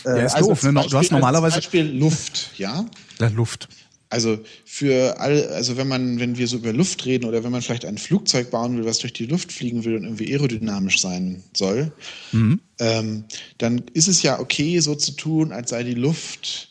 [0.03, 0.73] Ja, ist also doof, ne?
[0.73, 1.53] Beispiel, du hast normalerweise.
[1.53, 2.85] Zum Beispiel Luft, ja?
[3.19, 3.67] Ja, Luft.
[4.09, 7.61] Also für all, also wenn man, wenn wir so über Luft reden oder wenn man
[7.61, 11.43] vielleicht ein Flugzeug bauen will, was durch die Luft fliegen will und irgendwie aerodynamisch sein
[11.55, 11.91] soll,
[12.31, 12.61] mhm.
[12.79, 13.25] ähm,
[13.57, 16.69] dann ist es ja okay, so zu tun, als sei die Luft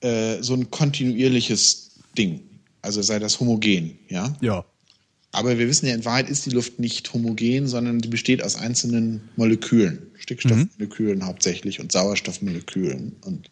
[0.00, 2.40] äh, so ein kontinuierliches Ding.
[2.82, 4.34] Also sei das homogen, ja?
[4.40, 4.64] Ja.
[5.32, 8.56] Aber wir wissen ja, in Wahrheit ist die Luft nicht homogen, sondern die besteht aus
[8.56, 10.10] einzelnen Molekülen.
[10.18, 11.26] Stickstoffmolekülen mhm.
[11.26, 13.16] hauptsächlich und Sauerstoffmolekülen.
[13.24, 13.50] Und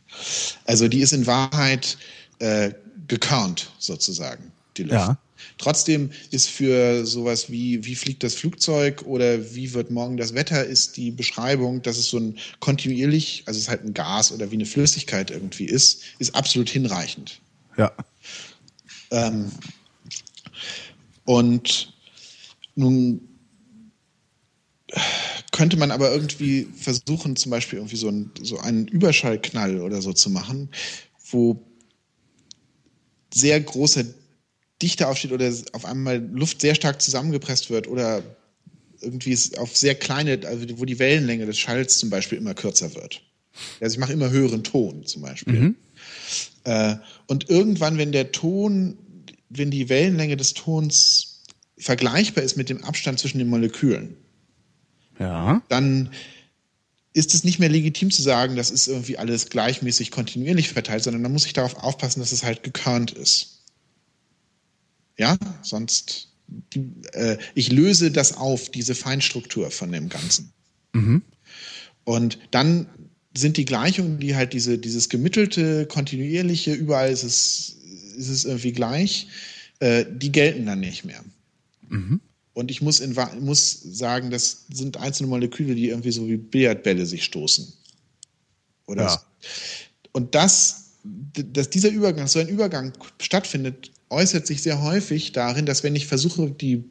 [0.65, 1.97] also die ist in Wahrheit
[2.41, 2.73] äh,
[3.07, 4.95] gekörnt, sozusagen, die Luft.
[4.95, 5.19] Ja.
[5.59, 10.65] Trotzdem ist für sowas wie, wie fliegt das Flugzeug oder wie wird morgen das Wetter,
[10.65, 14.51] ist die Beschreibung, dass es so ein kontinuierlich, also es ist halt ein Gas oder
[14.51, 17.41] wie eine Flüssigkeit irgendwie ist, ist absolut hinreichend.
[17.77, 17.93] Ja.
[19.11, 19.51] Ähm,
[21.25, 21.93] und
[22.75, 23.29] nun
[25.53, 30.13] könnte man aber irgendwie versuchen, zum Beispiel irgendwie so, ein, so einen Überschallknall oder so
[30.13, 30.71] zu machen,
[31.31, 31.63] wo
[33.35, 34.15] sehr große
[34.83, 38.23] Dichte aufsteht oder auf einmal Luft sehr stark zusammengepresst wird oder
[39.01, 43.23] irgendwie auf sehr kleine, also wo die Wellenlänge des Schalls zum Beispiel immer kürzer wird.
[43.81, 45.61] Also ich mache immer höheren Ton zum Beispiel.
[45.61, 45.77] Mhm.
[46.65, 48.99] Äh, und irgendwann, wenn der Ton,
[49.49, 51.43] wenn die Wellenlänge des Tons
[51.77, 54.17] vergleichbar ist mit dem Abstand zwischen den Molekülen,
[55.19, 55.63] ja.
[55.69, 56.11] dann
[57.13, 61.23] ist es nicht mehr legitim zu sagen, das ist irgendwie alles gleichmäßig kontinuierlich verteilt, sondern
[61.23, 63.58] dann muss ich darauf aufpassen, dass es halt gekörnt ist.
[65.19, 66.29] Ja, sonst,
[67.13, 70.53] äh, ich löse das auf, diese Feinstruktur von dem Ganzen.
[70.93, 71.23] Mhm.
[72.05, 72.87] Und dann
[73.37, 77.77] sind die Gleichungen, die halt diese, dieses gemittelte, kontinuierliche, überall ist es,
[78.17, 79.29] ist es irgendwie gleich,
[79.81, 81.23] äh, die gelten dann nicht mehr.
[81.89, 82.21] Mhm.
[82.55, 87.07] Und ich muss, in, muss sagen, das sind einzelne Moleküle, die irgendwie so wie Billardbälle
[87.07, 87.73] sich stoßen.
[88.87, 89.09] Oder Ja.
[89.11, 89.19] so.
[90.13, 95.83] Und das, dass dieser Übergang, so ein Übergang stattfindet, äußert sich sehr häufig darin, dass
[95.83, 96.85] wenn ich versuche, die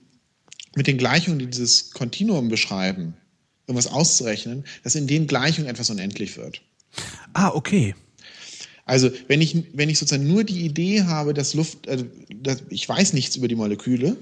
[0.76, 3.16] mit den Gleichungen, die dieses Kontinuum beschreiben,
[3.68, 6.62] irgendwas auszurechnen, dass in den Gleichungen etwas unendlich wird.
[7.34, 7.96] Ah, okay.
[8.86, 12.06] Also wenn ich, wenn ich sozusagen nur die Idee habe, dass Luft, also,
[12.42, 14.16] dass ich weiß nichts über die Moleküle,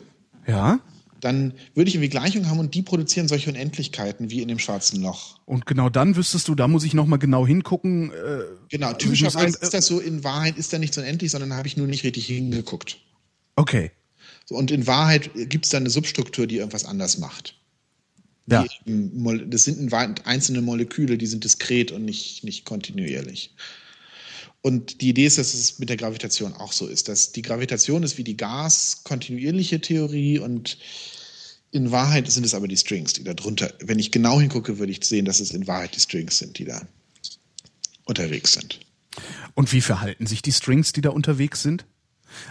[0.48, 0.80] Ja.
[1.26, 5.02] Dann würde ich irgendwie Gleichungen haben und die produzieren solche Unendlichkeiten wie in dem schwarzen
[5.02, 5.40] Loch.
[5.46, 8.12] Und genau dann wüsstest du, da muss ich nochmal genau hingucken.
[8.12, 11.54] Äh, Genau, also typischerweise ist das so, in Wahrheit ist da nicht so unendlich, sondern
[11.54, 13.00] habe ich nur nicht richtig hingeguckt.
[13.56, 13.92] Okay.
[14.46, 17.56] So, und in Wahrheit gibt es da eine Substruktur, die irgendwas anders macht.
[18.48, 18.66] Ja.
[18.86, 23.56] Die das sind einzelne Moleküle, die sind diskret und nicht, nicht kontinuierlich.
[24.62, 27.08] Und die Idee ist, dass es mit der Gravitation auch so ist.
[27.08, 30.80] Dass die Gravitation ist wie die Gas-kontinuierliche Theorie und
[31.76, 33.74] in Wahrheit sind es aber die Strings, die da drunter.
[33.84, 36.64] Wenn ich genau hingucke, würde ich sehen, dass es in Wahrheit die Strings sind, die
[36.66, 36.82] da
[38.06, 38.80] unterwegs sind.
[39.56, 41.86] Und wie verhalten sich die Strings, die da unterwegs sind?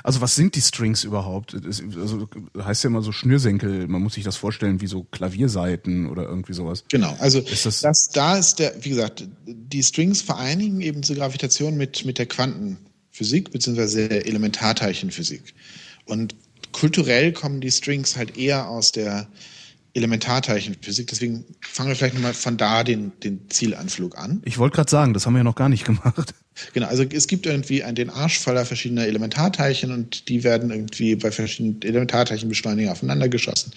[0.03, 1.55] Also was sind die Strings überhaupt?
[1.67, 6.07] Das, also heißt ja immer so Schnürsenkel, man muss sich das vorstellen wie so Klavierseiten
[6.09, 6.85] oder irgendwie sowas.
[6.91, 11.15] Genau, also Ist das- das, da ist der, wie gesagt, die Strings vereinigen eben diese
[11.15, 15.55] Gravitation mit, mit der Quantenphysik beziehungsweise der Elementarteilchenphysik.
[16.07, 16.35] Und
[16.75, 19.29] kulturell kommen die Strings halt eher aus der
[19.95, 21.07] Elementarteilchenphysik.
[21.07, 24.43] Deswegen fangen wir vielleicht nochmal von da den, den Zielanflug an.
[24.45, 26.35] Ich wollte gerade sagen, das haben wir ja noch gar nicht gemacht.
[26.73, 31.15] Genau, also es gibt irgendwie einen, den Arsch voller verschiedener Elementarteilchen und die werden irgendwie
[31.15, 33.73] bei verschiedenen Elementarteilchenbeschleunigern aufeinander geschossen.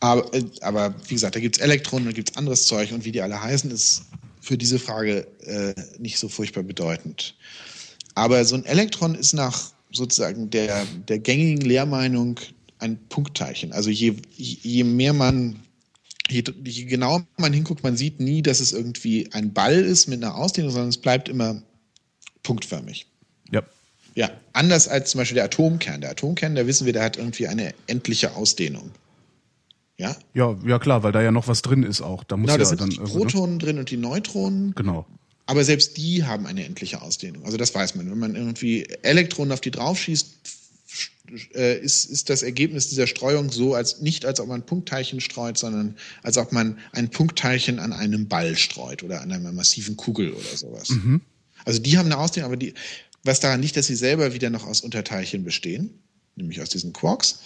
[0.00, 3.04] Aber, äh, aber wie gesagt, da gibt es Elektronen und gibt es anderes Zeug und
[3.06, 4.04] wie die alle heißen, ist
[4.40, 7.34] für diese Frage äh, nicht so furchtbar bedeutend.
[8.14, 12.40] Aber so ein Elektron ist nach sozusagen der, der gängigen Lehrmeinung
[12.78, 13.72] ein Punktteilchen.
[13.72, 15.60] Also je, je mehr man
[16.28, 20.22] je, je genauer man hinguckt, man sieht nie, dass es irgendwie ein Ball ist mit
[20.22, 21.62] einer Ausdehnung, sondern es bleibt immer
[22.42, 23.06] punktförmig.
[23.50, 23.62] Ja.
[24.14, 26.00] Ja, anders als zum Beispiel der Atomkern.
[26.00, 28.90] Der Atomkern, da wissen wir, der hat irgendwie eine endliche Ausdehnung.
[29.96, 32.24] Ja, Ja, ja klar, weil da ja noch was drin ist auch.
[32.24, 33.04] Da muss genau, ja da sind dann die ne?
[33.04, 34.74] Protonen drin und die Neutronen.
[34.74, 35.06] Genau.
[35.46, 37.44] Aber selbst die haben eine endliche Ausdehnung.
[37.44, 38.10] Also das weiß man.
[38.10, 40.26] Wenn man irgendwie Elektronen auf die draufschießt,
[41.54, 45.58] äh, ist, ist das Ergebnis dieser Streuung so, als nicht als ob man Punktteilchen streut,
[45.58, 50.32] sondern als ob man ein Punktteilchen an einem Ball streut oder an einer massiven Kugel
[50.32, 50.88] oder sowas.
[51.64, 52.74] Also die haben eine Ausdehnung, aber die,
[53.22, 55.98] was daran liegt, dass sie selber wieder noch aus Unterteilchen bestehen,
[56.36, 57.40] nämlich aus diesen Quarks.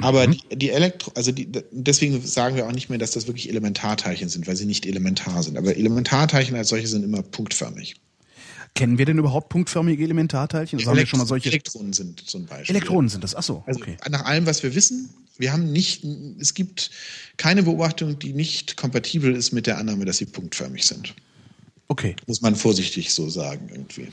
[0.00, 3.48] Aber die, die Elektro, also die, deswegen sagen wir auch nicht mehr, dass das wirklich
[3.48, 5.56] Elementarteilchen sind, weil sie nicht elementar sind.
[5.56, 7.94] Aber Elementarteilchen als solche sind immer punktförmig.
[8.74, 10.80] Kennen wir denn überhaupt punktförmige Elementarteilchen?
[10.80, 12.74] Also haben wir schon mal solche Elektronen sind zum Beispiel.
[12.74, 13.36] Elektronen sind das.
[13.36, 13.96] Ach so, Also okay.
[14.10, 16.04] nach allem, was wir wissen, wir haben nicht,
[16.40, 16.90] es gibt
[17.36, 21.14] keine Beobachtung, die nicht kompatibel ist mit der Annahme, dass sie punktförmig sind.
[21.86, 22.16] Okay.
[22.26, 24.08] Muss man vorsichtig so sagen irgendwie.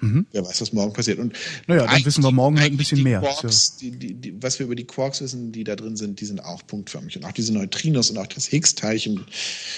[0.00, 1.18] Wer weiß, was morgen passiert.
[1.18, 1.32] Und Mhm.
[1.66, 3.20] Naja, dann wissen wir morgen halt ein bisschen die mehr.
[3.20, 6.26] Quarks, die, die, die, was wir über die Quarks wissen, die da drin sind, die
[6.26, 7.16] sind auch punktförmig.
[7.16, 9.24] Und auch diese Neutrinos und auch das Higgs-Teilchen,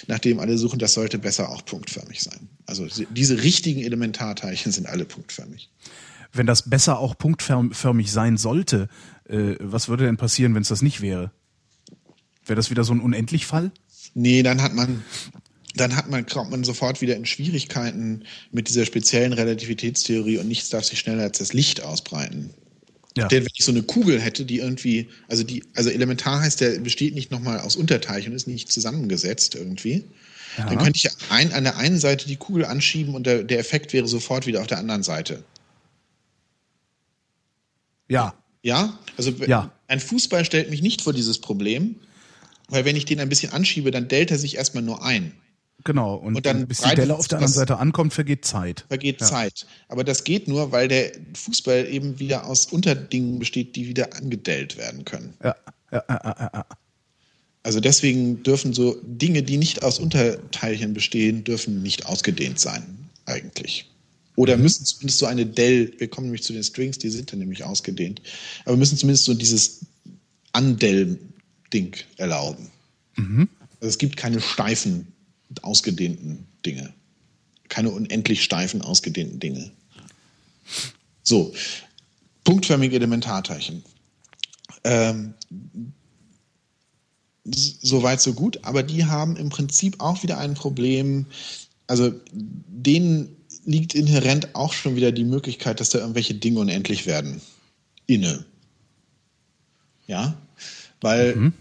[0.06, 2.48] nach dem alle suchen, das sollte besser auch punktförmig sein.
[2.66, 5.70] Also diese richtigen Elementarteilchen sind alle punktförmig.
[6.32, 8.88] Wenn das besser auch punktförmig sein sollte,
[9.28, 11.30] äh, was würde denn passieren, wenn es das nicht wäre?
[12.44, 13.72] Wäre das wieder so ein Unendlich-Fall?
[14.14, 15.02] Nee, dann hat man,
[15.80, 20.70] dann hat man, kommt man sofort wieder in Schwierigkeiten mit dieser speziellen Relativitätstheorie und nichts
[20.70, 22.50] darf sich schneller als das Licht ausbreiten.
[23.16, 23.26] Ja.
[23.26, 26.78] Denn wenn ich so eine Kugel hätte, die irgendwie, also die, also elementar heißt, der
[26.78, 30.04] besteht nicht nochmal aus Unterteilchen, ist nicht zusammengesetzt irgendwie.
[30.56, 30.66] Ja.
[30.66, 33.92] Dann könnte ich ein, an der einen Seite die Kugel anschieben und der, der Effekt
[33.92, 35.42] wäre sofort wieder auf der anderen Seite.
[38.08, 38.34] Ja.
[38.62, 39.72] Ja, also Ja.
[39.86, 41.96] ein Fußball stellt mich nicht vor dieses Problem,
[42.68, 45.32] weil wenn ich den ein bisschen anschiebe, dann dellt er sich erstmal nur ein.
[45.84, 46.16] Genau.
[46.16, 48.84] Und, Und dann bis die Delle auf der anderen Seite ankommt, vergeht Zeit.
[48.88, 49.26] vergeht Ja.
[49.26, 49.66] Zeit.
[49.88, 54.76] Aber das geht nur, weil der Fußball eben wieder aus Unterdingen besteht, die wieder angedellt
[54.76, 55.34] werden können.
[55.42, 55.54] Ja.
[55.90, 56.66] Ja, ja, ja, ja.
[57.62, 62.82] Also deswegen dürfen so Dinge, die nicht aus Unterteilchen bestehen, dürfen nicht ausgedehnt sein,
[63.26, 63.90] eigentlich.
[64.36, 67.40] Oder müssen zumindest so eine Dell, wir kommen nämlich zu den Strings, die sind dann
[67.40, 68.22] nämlich ausgedehnt,
[68.64, 69.80] aber müssen zumindest so dieses
[70.52, 72.70] Andell-Ding erlauben.
[73.16, 75.08] Also es gibt keine steifen,
[75.62, 76.92] ausgedehnten Dinge.
[77.68, 79.70] Keine unendlich steifen, ausgedehnten Dinge.
[81.22, 81.52] So,
[82.44, 83.82] punktförmige Elementarteilchen.
[84.84, 85.34] Ähm,
[87.54, 91.26] Soweit, so gut, aber die haben im Prinzip auch wieder ein Problem.
[91.86, 97.40] Also denen liegt inhärent auch schon wieder die Möglichkeit, dass da irgendwelche Dinge unendlich werden.
[98.06, 98.44] Inne.
[100.06, 100.36] Ja,
[101.00, 101.52] weil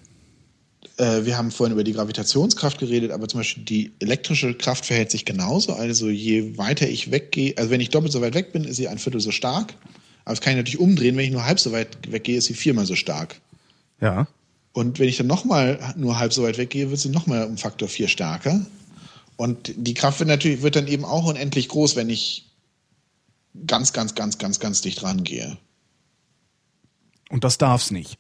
[0.98, 5.12] äh, wir haben vorhin über die Gravitationskraft geredet, aber zum Beispiel die elektrische Kraft verhält
[5.12, 5.74] sich genauso.
[5.74, 8.88] Also je weiter ich weggehe, also wenn ich doppelt so weit weg bin, ist sie
[8.88, 9.74] ein Viertel so stark.
[10.26, 11.16] Aber das kann ich natürlich umdrehen.
[11.16, 13.40] Wenn ich nur halb so weit weggehe, ist sie viermal so stark.
[14.02, 14.28] Ja.
[14.74, 17.88] Und wenn ich dann nochmal nur halb so weit weggehe, wird sie nochmal um Faktor
[17.88, 18.66] 4 stärker.
[19.38, 22.46] Und die Kraft wird natürlich wird dann eben auch unendlich groß, wenn ich
[23.66, 25.58] ganz, ganz, ganz, ganz, ganz dicht rangehe.
[27.30, 28.18] Und das darf's nicht.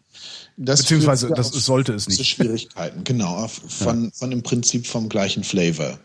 [0.57, 2.25] Das Beziehungsweise, das sollte es nicht.
[2.25, 3.47] Schwierigkeiten, genau.
[3.47, 5.99] Von, von im Prinzip vom gleichen Flavor.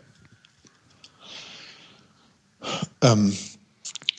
[3.01, 3.35] Ähm,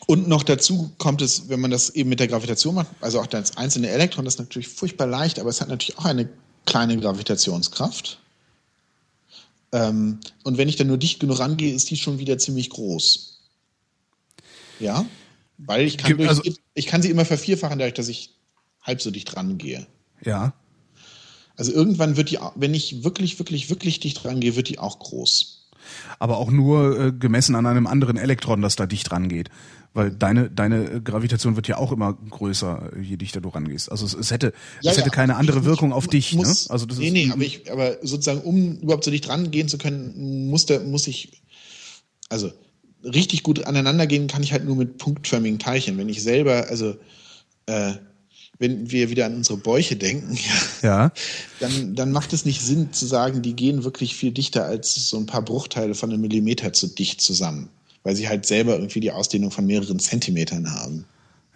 [0.06, 3.26] und noch dazu kommt es, wenn man das eben mit der Gravitation macht, also auch
[3.26, 6.28] das einzelne Elektron, das ist natürlich furchtbar leicht, aber es hat natürlich auch eine
[6.66, 8.18] kleine Gravitationskraft.
[9.72, 13.40] Ähm, und wenn ich dann nur dicht genug rangehe, ist die schon wieder ziemlich groß.
[14.78, 15.06] Ja,
[15.58, 16.42] weil ich kann, durch, also-
[16.74, 18.33] ich kann sie immer vervierfachen, dadurch, dass ich
[18.84, 19.86] halb so dicht rangehe.
[20.24, 20.52] Ja.
[21.56, 25.68] Also irgendwann wird die, wenn ich wirklich, wirklich, wirklich dicht rangehe, wird die auch groß.
[26.18, 29.50] Aber auch nur äh, gemessen an einem anderen Elektron, das da dicht rangeht.
[29.92, 33.90] Weil deine, deine äh, Gravitation wird ja auch immer größer, äh, je dichter du rangehst.
[33.92, 36.32] Also es, es hätte, Ja, es hätte ja, keine andere ich- Wirkung ich auf dich.
[36.34, 36.72] Muss, ne?
[36.72, 39.78] Also das nee, ist, nee, aber ich, aber sozusagen, um überhaupt so dicht rangehen zu
[39.78, 41.42] können, muss, da, muss ich,
[42.30, 42.50] also
[43.04, 45.98] richtig gut aneinander gehen kann ich halt nur mit punktförmigen Teilchen.
[45.98, 46.96] Wenn ich selber, also
[47.66, 47.92] äh,
[48.58, 50.38] wenn wir wieder an unsere Bäuche denken,
[50.82, 51.12] ja.
[51.60, 55.16] dann, dann macht es nicht Sinn zu sagen, die gehen wirklich viel dichter als so
[55.16, 57.68] ein paar Bruchteile von einem Millimeter zu dicht zusammen,
[58.02, 61.04] weil sie halt selber irgendwie die Ausdehnung von mehreren Zentimetern haben.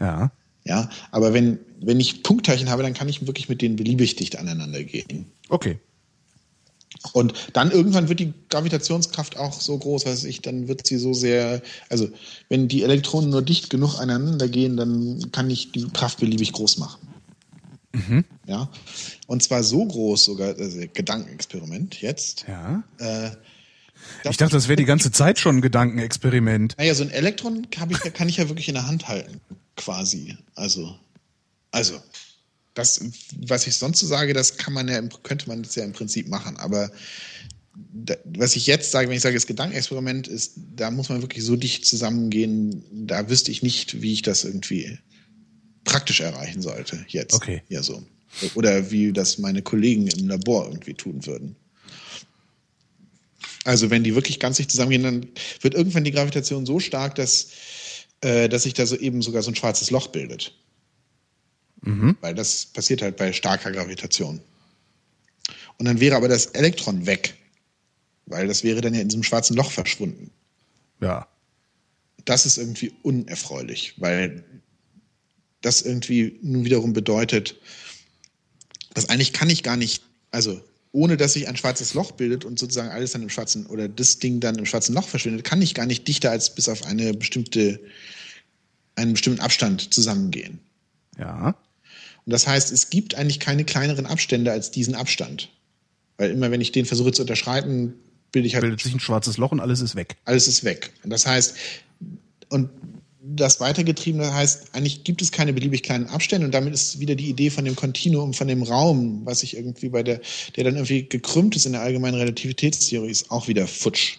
[0.01, 0.31] Ja.
[0.65, 4.39] Ja, aber wenn, wenn ich Punktteilchen habe, dann kann ich wirklich mit denen beliebig dicht
[4.39, 5.25] aneinander gehen.
[5.49, 5.79] Okay.
[7.13, 11.15] Und dann irgendwann wird die Gravitationskraft auch so groß, weiß ich, dann wird sie so
[11.15, 12.09] sehr, also
[12.49, 16.79] wenn die Elektronen nur dicht genug aneinander gehen, dann kann ich die Kraft beliebig groß
[16.79, 17.09] machen.
[18.47, 18.69] Ja,
[19.27, 22.45] und zwar so groß sogar, also Gedankenexperiment jetzt.
[22.47, 22.83] Ja.
[22.99, 23.31] Äh,
[24.31, 26.77] Ich dachte, das wäre die ganze Zeit schon ein Gedankenexperiment.
[26.79, 29.41] Naja, so ein Elektron ich, kann ich ja wirklich in der Hand halten,
[29.77, 30.37] quasi.
[30.55, 30.97] Also,
[31.71, 31.99] also,
[32.79, 33.01] das,
[33.47, 36.29] was ich sonst so sage, das kann man ja, könnte man das ja im Prinzip
[36.29, 36.57] machen.
[36.57, 36.91] Aber
[38.25, 41.57] was ich jetzt sage, wenn ich sage, das Gedankenexperiment ist, da muss man wirklich so
[41.57, 44.99] dicht zusammengehen, da wüsste ich nicht, wie ich das irgendwie
[45.85, 47.35] praktisch erreichen sollte jetzt.
[47.35, 47.63] Okay.
[47.69, 48.03] Ja, so.
[48.55, 51.57] Oder wie das meine Kollegen im Labor irgendwie tun würden.
[53.65, 55.27] Also wenn die wirklich ganz dicht zusammengehen, dann
[55.61, 57.49] wird irgendwann die Gravitation so stark, dass,
[58.21, 60.55] äh, dass sich da so eben sogar so ein schwarzes Loch bildet.
[62.21, 64.41] Weil das passiert halt bei starker Gravitation.
[65.79, 67.37] Und dann wäre aber das Elektron weg.
[68.27, 70.31] Weil das wäre dann ja in diesem schwarzen Loch verschwunden.
[71.01, 71.29] Ja.
[72.25, 74.45] Das ist irgendwie unerfreulich, weil
[75.63, 77.57] das irgendwie nun wiederum bedeutet,
[78.95, 80.61] dass eigentlich kann ich gar nicht, also
[80.93, 84.19] ohne dass sich ein schwarzes Loch bildet und sozusagen alles dann im schwarzen oder das
[84.19, 87.15] Ding dann im schwarzen Loch verschwindet, kann ich gar nicht dichter als bis auf eine
[87.15, 87.81] bestimmte,
[88.97, 90.59] einen bestimmten Abstand zusammengehen.
[91.19, 91.55] Ja.
[92.29, 95.49] Und das heißt, es gibt eigentlich keine kleineren Abstände als diesen Abstand.
[96.19, 97.95] Weil immer, wenn ich den versuche zu unterschreiten,
[98.33, 100.15] bilde ich halt Bildet sich ein schwarzes Loch und alles ist weg.
[100.27, 100.93] alles ist weg.
[101.03, 101.55] Und das heißt,
[102.51, 102.69] und
[103.23, 107.31] das Weitergetriebene heißt, eigentlich gibt es keine beliebig kleinen Abstände und damit ist wieder die
[107.31, 110.21] Idee von dem Kontinuum, von dem Raum, was ich irgendwie bei der,
[110.55, 114.19] der dann irgendwie gekrümmt ist in der allgemeinen Relativitätstheorie, ist auch wieder futsch.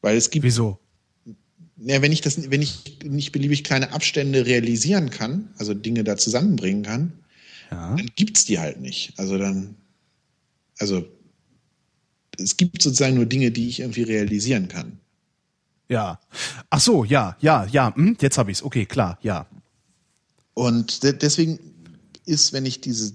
[0.00, 0.76] Weil es gibt, Wieso?
[1.82, 6.16] Ja, wenn ich das, wenn ich nicht beliebig kleine Abstände realisieren kann, also Dinge da
[6.16, 7.12] zusammenbringen kann,
[7.70, 7.96] Ja.
[7.96, 9.12] dann gibt's die halt nicht.
[9.16, 9.76] Also dann,
[10.78, 11.04] also
[12.38, 14.98] es gibt sozusagen nur Dinge, die ich irgendwie realisieren kann.
[15.88, 16.20] Ja.
[16.70, 17.94] Ach so, ja, ja, ja.
[17.94, 18.62] Hm, jetzt habe ich's.
[18.62, 19.46] Okay, klar, ja.
[20.54, 21.58] Und de deswegen
[22.26, 23.14] ist, wenn ich diese,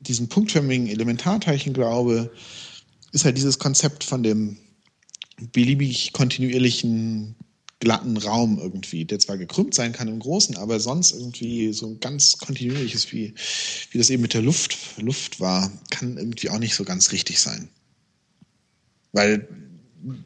[0.00, 2.32] diesen punktförmigen Elementarteilchen glaube,
[3.12, 4.56] ist halt dieses Konzept von dem
[5.52, 7.36] beliebig kontinuierlichen
[7.80, 11.98] glatten Raum irgendwie, der zwar gekrümmt sein kann im Großen, aber sonst irgendwie so ein
[11.98, 13.34] ganz kontinuierliches, wie,
[13.90, 17.40] wie das eben mit der Luft, Luft war, kann irgendwie auch nicht so ganz richtig
[17.40, 17.68] sein.
[19.12, 19.48] Weil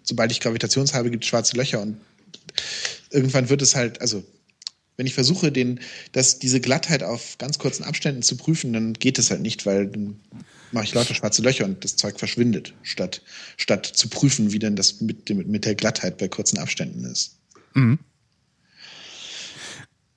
[0.03, 1.97] sobald ich Gravitation habe, gibt es schwarze Löcher und
[3.11, 4.25] irgendwann wird es halt, also
[4.97, 5.81] wenn ich versuche, den,
[6.13, 9.89] dass diese Glattheit auf ganz kurzen Abständen zu prüfen, dann geht es halt nicht, weil
[9.89, 10.21] dann
[10.73, 13.23] mache ich lauter schwarze Löcher und das Zeug verschwindet, statt,
[13.57, 17.37] statt zu prüfen, wie denn das mit, mit der Glattheit bei kurzen Abständen ist.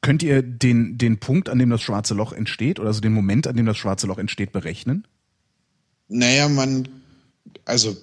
[0.01, 3.47] Könnt ihr den, den Punkt, an dem das schwarze Loch entsteht, oder also den Moment,
[3.47, 5.05] an dem das schwarze Loch entsteht, berechnen?
[6.07, 6.87] Naja, man,
[7.65, 7.97] also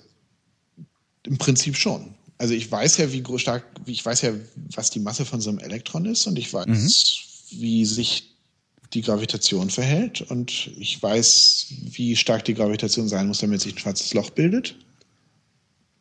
[1.27, 2.15] im Prinzip schon.
[2.37, 4.33] Also ich weiß ja, wie groß stark, wie ich weiß ja,
[4.75, 8.35] was die Masse von so einem Elektron ist und ich weiß, wie sich
[8.93, 13.79] die Gravitation verhält und ich weiß, wie stark die Gravitation sein muss, damit sich ein
[13.79, 14.77] schwarzes Loch bildet.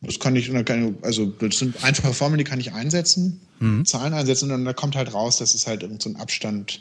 [0.04, 0.50] Das kann ich,
[1.02, 3.84] also das sind einfache Formeln, die kann ich einsetzen, mhm.
[3.84, 6.80] Zahlen einsetzen und dann kommt halt raus, dass es halt irgendein so Abstand,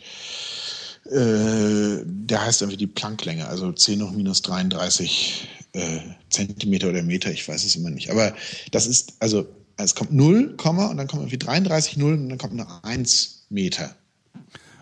[1.06, 6.00] äh, der heißt irgendwie die Plancklänge, also 10 hoch minus 33 äh,
[6.30, 8.10] Zentimeter oder Meter, ich weiß es immer nicht.
[8.10, 8.34] Aber
[8.72, 9.46] das ist, also
[9.78, 13.96] es kommt 0, und dann kommt irgendwie 33 Nullen und dann kommt eine 1 Meter.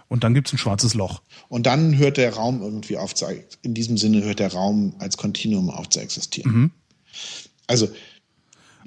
[0.08, 1.22] Und dann gibt es ein schwarzes Loch.
[1.48, 3.26] Und dann hört der Raum irgendwie auf zu,
[3.62, 6.52] in diesem Sinne hört der Raum als Kontinuum auf zu existieren.
[6.52, 6.72] Mhm.
[7.68, 7.90] Also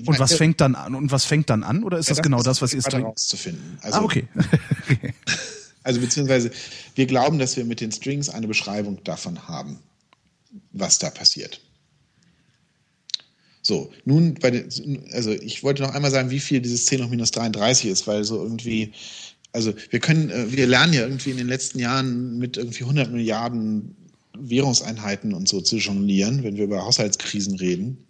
[0.05, 0.95] und was fängt dann an?
[0.95, 1.84] Und was fängt dann an?
[1.84, 3.78] Oder ist ja, das, das, genau das, was ihr herauszufinden.
[3.82, 4.28] Also, ah, okay.
[5.82, 6.51] also beziehungsweise
[6.95, 9.78] wir glauben, dass wir mit den Strings eine Beschreibung davon haben,
[10.72, 11.61] was da passiert.
[13.62, 14.68] So, nun bei den,
[15.12, 18.22] also ich wollte noch einmal sagen, wie viel dieses 10 hoch minus 33 ist, weil
[18.22, 18.92] so irgendwie,
[19.53, 23.11] also wir können, äh, wir lernen ja irgendwie in den letzten Jahren mit irgendwie 100
[23.11, 23.97] Milliarden
[24.36, 28.03] Währungseinheiten und so zu jonglieren, wenn wir über Haushaltskrisen reden.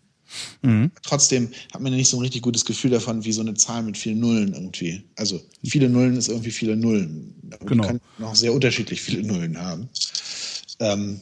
[0.63, 0.91] Mhm.
[1.03, 3.83] Trotzdem hat man ja nicht so ein richtig gutes Gefühl davon, wie so eine Zahl
[3.83, 5.05] mit vielen Nullen irgendwie.
[5.17, 7.35] Also viele Nullen ist irgendwie viele Nullen.
[7.61, 7.87] Und genau.
[7.87, 9.89] Können noch sehr unterschiedlich viele Nullen haben.
[10.81, 11.21] Ähm,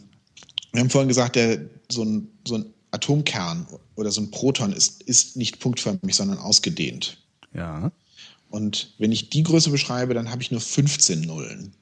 [0.73, 1.61] wir haben vorhin gesagt, der,
[1.91, 7.19] so, ein, so ein Atomkern oder so ein Proton ist, ist nicht punktförmig, sondern ausgedehnt.
[7.55, 7.93] Ja.
[8.51, 11.73] Und wenn ich die Größe beschreibe, dann habe ich nur 15 Nullen.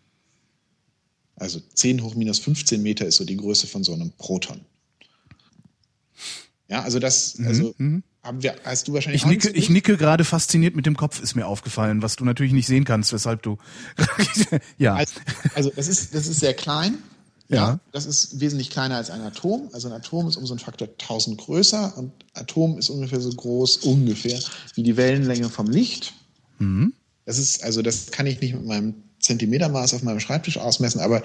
[1.37, 4.61] Also 10 hoch minus 15 Meter ist so die Größe von so einem Proton.
[6.71, 8.03] Ja, also das, mhm, also mhm.
[8.23, 9.23] haben wir, hast du wahrscheinlich.
[9.23, 12.53] Ich nicke, ich nicke gerade fasziniert mit dem Kopf, ist mir aufgefallen, was du natürlich
[12.53, 13.59] nicht sehen kannst, weshalb du.
[14.79, 14.95] ja.
[14.95, 15.21] Also,
[15.55, 16.99] also, das ist, das ist sehr klein.
[17.49, 17.57] Ja.
[17.57, 17.81] ja.
[17.91, 19.68] Das ist wesentlich kleiner als ein Atom.
[19.73, 23.31] Also ein Atom ist um so einen Faktor 1000 größer und Atom ist ungefähr so
[23.31, 24.39] groß, ungefähr,
[24.77, 26.14] wie die Wellenlänge vom Licht.
[26.61, 26.93] Mhm.
[27.25, 31.25] Das ist, also das kann ich nicht mit meinem Zentimetermaß auf meinem Schreibtisch ausmessen, aber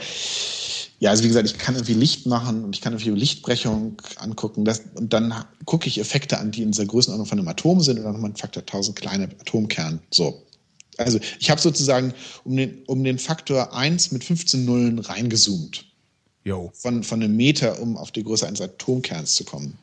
[1.00, 4.64] ja, also wie gesagt, ich kann irgendwie Licht machen und ich kann irgendwie Lichtbrechung angucken.
[4.64, 5.34] Das, und dann
[5.66, 8.32] gucke ich Effekte an, die in dieser Größenordnung von einem Atom sind und dann nochmal
[8.32, 10.00] ein Faktor 1000 kleine Atomkern.
[10.10, 10.42] So.
[10.98, 12.14] Also ich habe sozusagen
[12.46, 15.86] um den, um den Faktor 1 mit 15 Nullen reingezoomt.
[16.46, 16.72] Jo.
[16.74, 19.78] Von, von einem Meter, um auf die Größe eines Atomkerns zu kommen.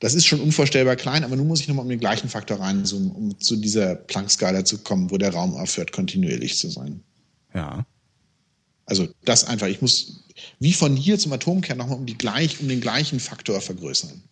[0.00, 3.12] Das ist schon unvorstellbar klein, aber nun muss ich nochmal um den gleichen Faktor reinzoomen,
[3.12, 7.02] um zu dieser Planck-Skala zu kommen, wo der Raum aufhört, kontinuierlich zu sein.
[7.54, 7.86] Ja.
[8.86, 10.24] Also das einfach, ich muss
[10.58, 14.22] wie von hier zum Atomkern nochmal um, die gleich, um den gleichen Faktor vergrößern.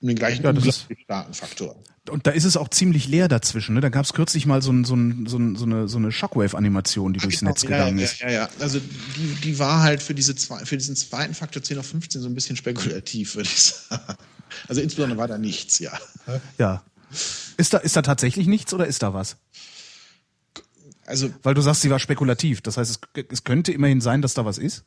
[0.00, 0.72] Um den gleichen ja,
[1.04, 1.76] starken Faktor.
[2.10, 3.74] Und da ist es auch ziemlich leer dazwischen.
[3.76, 3.80] Ne?
[3.80, 6.10] Da gab es kürzlich mal so, ein, so, ein, so, ein, so eine, so eine
[6.10, 8.20] Shockwave-Animation, die durchs genau, Netz gegangen ja, ist.
[8.20, 8.48] Ja, ja, ja.
[8.58, 12.20] Also die, die war halt für, diese zwei, für diesen zweiten Faktor 10 auf 15
[12.20, 14.16] so ein bisschen spekulativ, würde ich sagen.
[14.66, 15.92] Also insbesondere war da nichts, ja.
[16.58, 16.82] Ja.
[17.56, 19.36] Ist da, ist da tatsächlich nichts oder ist da was?
[21.06, 22.60] Also, Weil du sagst, sie war spekulativ.
[22.60, 24.84] Das heißt, es, es könnte immerhin sein, dass da was ist?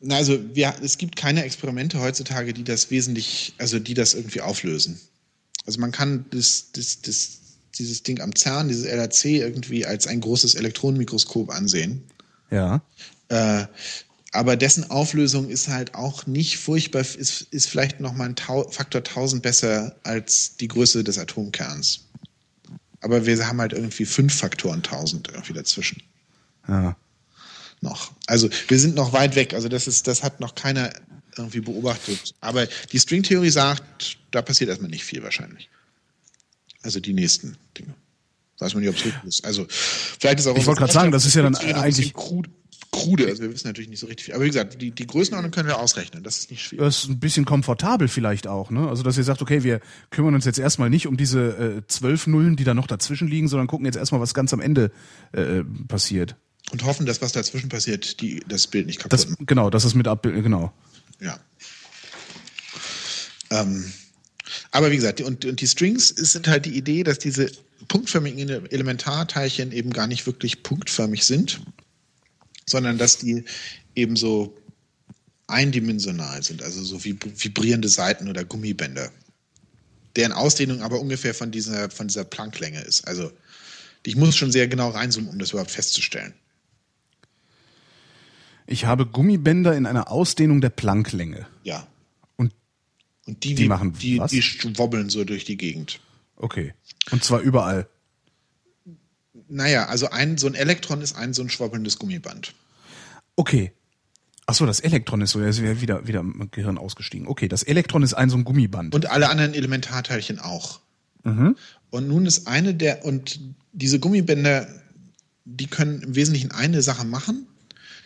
[0.00, 4.40] Na, also wir, es gibt keine Experimente heutzutage, die das wesentlich, also die das irgendwie
[4.40, 5.00] auflösen.
[5.64, 7.38] Also man kann das, das, das,
[7.78, 12.02] dieses Ding am CERN, dieses LHC irgendwie als ein großes Elektronenmikroskop ansehen.
[12.50, 12.82] Ja.
[13.28, 13.66] Äh,
[14.32, 19.02] aber dessen Auflösung ist halt auch nicht furchtbar, ist, ist vielleicht nochmal ein Tau Faktor
[19.02, 22.08] 1000 besser als die Größe des Atomkerns
[23.02, 26.02] aber wir haben halt irgendwie fünf Faktoren 1000 irgendwie dazwischen.
[26.68, 26.96] Ja.
[27.80, 28.12] Noch.
[28.26, 29.54] Also wir sind noch weit weg.
[29.54, 30.92] Also das ist, das hat noch keiner
[31.36, 32.34] irgendwie beobachtet.
[32.40, 35.68] Aber die Stringtheorie sagt, da passiert erstmal nicht viel wahrscheinlich.
[36.82, 37.94] Also die nächsten Dinge.
[38.58, 39.44] Weiß man nicht, ob es richtig ist.
[39.44, 40.56] Also vielleicht ist auch.
[40.56, 42.48] Ich wollte gerade sagen, das ist ja dann eigentlich krud,
[42.92, 43.26] krude.
[43.26, 44.34] Also wir wissen natürlich nicht so richtig viel.
[44.34, 46.22] Aber wie gesagt, die, die Größenordnung können wir ausrechnen.
[46.22, 46.84] Das ist nicht schwierig.
[46.84, 48.88] Das ist ein bisschen komfortabel vielleicht auch, ne?
[48.88, 49.80] Also dass ihr sagt, okay, wir
[50.10, 53.48] kümmern uns jetzt erstmal nicht um diese äh, zwölf Nullen, die da noch dazwischen liegen,
[53.48, 54.92] sondern gucken jetzt erstmal, was ganz am Ende
[55.32, 56.36] äh, passiert.
[56.70, 59.38] Und hoffen, dass was dazwischen passiert, die, das Bild nicht kaputt macht.
[59.46, 60.72] Genau, dass es mit Abbild, genau.
[61.18, 61.40] Ja.
[63.50, 63.90] Ähm,
[64.70, 67.50] aber wie gesagt, und, und die Strings sind halt die Idee, dass diese
[67.88, 71.60] punktförmigen Elementarteilchen eben gar nicht wirklich punktförmig sind,
[72.72, 73.44] sondern dass die
[73.94, 74.56] eben so
[75.46, 79.12] eindimensional sind, also so wie vibrierende Seiten oder Gummibänder,
[80.16, 83.06] deren Ausdehnung aber ungefähr von dieser, von dieser Plancklänge ist.
[83.06, 83.30] Also
[84.04, 86.34] ich muss schon sehr genau reinzoomen, um das überhaupt festzustellen.
[88.66, 91.46] Ich habe Gummibänder in einer Ausdehnung der Plancklänge.
[91.62, 91.86] Ja.
[92.36, 92.54] Und,
[93.26, 94.30] und die, die machen die, was?
[94.30, 94.42] die
[94.78, 96.00] wobbeln so durch die Gegend.
[96.36, 96.74] Okay.
[97.10, 97.88] Und zwar überall.
[99.48, 102.54] Naja, also ein, so ein Elektron ist ein so ein schwabbelndes Gummiband.
[103.36, 103.72] Okay.
[104.46, 107.28] Achso, das Elektron ist so, er ist wieder, wieder im Gehirn ausgestiegen.
[107.28, 108.94] Okay, das Elektron ist ein so ein Gummiband.
[108.94, 110.80] Und alle anderen Elementarteilchen auch.
[111.22, 111.56] Mhm.
[111.90, 113.40] Und nun ist eine der, und
[113.72, 114.66] diese Gummibänder,
[115.44, 117.46] die können im Wesentlichen eine Sache machen.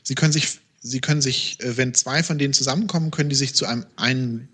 [0.02, 3.54] sie können sich, sie können sich, äh, wenn zwei von denen zusammenkommen, können die sich
[3.54, 4.48] zu einem einen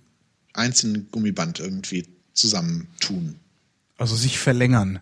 [0.52, 3.36] einzelnen Gummiband irgendwie zusammentun.
[3.98, 5.00] Also sich verlängern.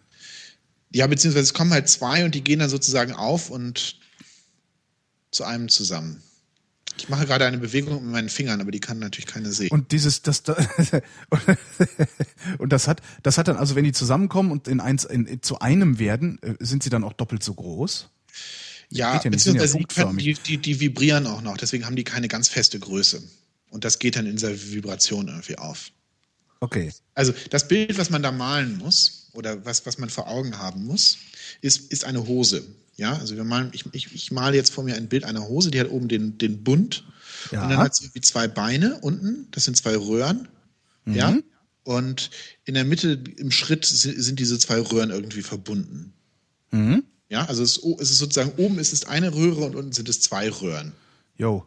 [0.93, 3.97] Ja, beziehungsweise es kommen halt zwei und die gehen dann sozusagen auf und
[5.31, 6.23] zu einem zusammen.
[6.97, 9.71] Ich mache gerade eine Bewegung mit meinen Fingern, aber die kann natürlich keine sehen.
[9.71, 10.43] Und dieses, das,
[12.59, 15.61] und das hat, das hat dann also, wenn die zusammenkommen und in eins, in, zu
[15.61, 18.09] einem werden, äh, sind sie dann auch doppelt so groß?
[18.91, 22.05] Ja, ja beziehungsweise ja die, können, die, die, die vibrieren auch noch, deswegen haben die
[22.05, 23.23] keine ganz feste Größe.
[23.71, 25.93] Und das geht dann in dieser Vibration irgendwie auf.
[26.59, 26.93] Okay.
[27.15, 30.85] Also das Bild, was man da malen muss, oder was, was man vor Augen haben
[30.85, 31.19] muss,
[31.61, 32.67] ist, ist eine Hose.
[33.01, 35.71] Ja, also wir malen, ich, ich, ich male jetzt vor mir ein Bild einer Hose,
[35.71, 37.03] die hat oben den, den Bund
[37.51, 37.63] ja.
[37.63, 40.49] und dann hat sie irgendwie zwei Beine unten, das sind zwei Röhren.
[41.07, 41.15] Mhm.
[41.15, 41.39] Ja.
[41.83, 42.29] Und
[42.67, 46.13] in der Mitte im Schritt sind diese zwei Röhren irgendwie verbunden.
[46.73, 47.05] Mhm.
[47.31, 50.21] Ja, also es, es, ist sozusagen oben ist es eine Röhre und unten sind es
[50.21, 50.93] zwei Röhren.
[51.39, 51.65] Jo.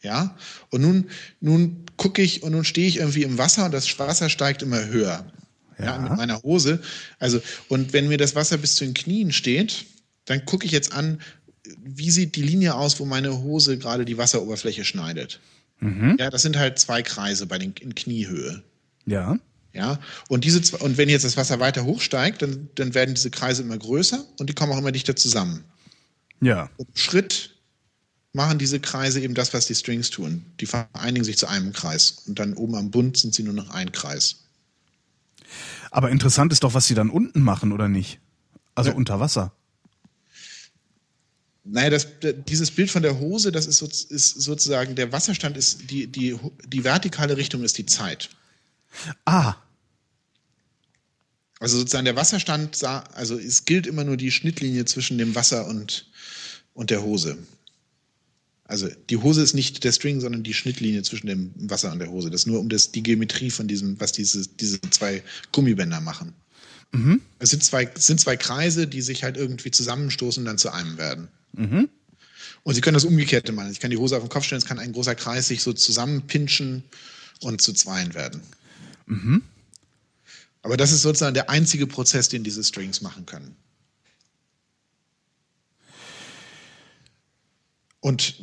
[0.00, 0.38] Ja,
[0.70, 1.10] und nun,
[1.42, 4.86] nun gucke ich und nun stehe ich irgendwie im Wasser und das Wasser steigt immer
[4.86, 5.30] höher.
[5.78, 5.84] Ja.
[5.84, 5.98] ja.
[5.98, 6.80] mit meiner Hose.
[7.18, 9.84] Also, und wenn mir das Wasser bis zu den Knien steht,
[10.24, 11.20] dann gucke ich jetzt an,
[11.82, 15.40] wie sieht die Linie aus, wo meine Hose gerade die Wasseroberfläche schneidet.
[15.80, 16.16] Mhm.
[16.18, 18.62] Ja, das sind halt zwei Kreise bei den in Kniehöhe.
[19.06, 19.38] Ja.
[19.74, 19.98] Ja,
[20.28, 23.62] und diese zwei, und wenn jetzt das Wasser weiter hochsteigt, dann, dann werden diese Kreise
[23.62, 25.64] immer größer und die kommen auch immer dichter zusammen.
[26.42, 26.68] Ja.
[26.76, 27.56] Und Schritt
[28.34, 30.44] machen diese Kreise eben das, was die Strings tun.
[30.60, 32.22] Die vereinigen sich zu einem Kreis.
[32.26, 34.44] Und dann oben am Bund sind sie nur noch ein Kreis.
[35.90, 38.20] Aber interessant ist doch, was sie dann unten machen, oder nicht?
[38.74, 38.96] Also ja.
[38.96, 39.52] unter Wasser.
[41.64, 42.08] Naja, das,
[42.48, 46.36] dieses Bild von der Hose, das ist, so, ist sozusagen, der Wasserstand ist, die, die,
[46.66, 48.30] die vertikale Richtung ist die Zeit.
[49.24, 49.54] Ah.
[51.60, 56.10] Also sozusagen der Wasserstand, also es gilt immer nur die Schnittlinie zwischen dem Wasser und,
[56.74, 57.38] und der Hose.
[58.64, 62.10] Also die Hose ist nicht der String, sondern die Schnittlinie zwischen dem Wasser und der
[62.10, 62.30] Hose.
[62.30, 66.34] Das ist nur um das, die Geometrie von diesem, was diese, diese zwei Gummibänder machen.
[66.90, 67.20] Mhm.
[67.38, 70.72] Es sind zwei, es sind zwei Kreise, die sich halt irgendwie zusammenstoßen und dann zu
[70.72, 71.28] einem werden.
[71.52, 71.88] Mhm.
[72.64, 73.70] Und Sie können das Umgekehrte machen.
[73.70, 75.72] Ich kann die Hose auf den Kopf stellen, es kann ein großer Kreis sich so
[75.72, 76.84] zusammenpinschen
[77.40, 78.40] und zu zweien werden.
[79.06, 79.42] Mhm.
[80.62, 83.56] Aber das ist sozusagen der einzige Prozess, den diese Strings machen können.
[88.00, 88.34] Und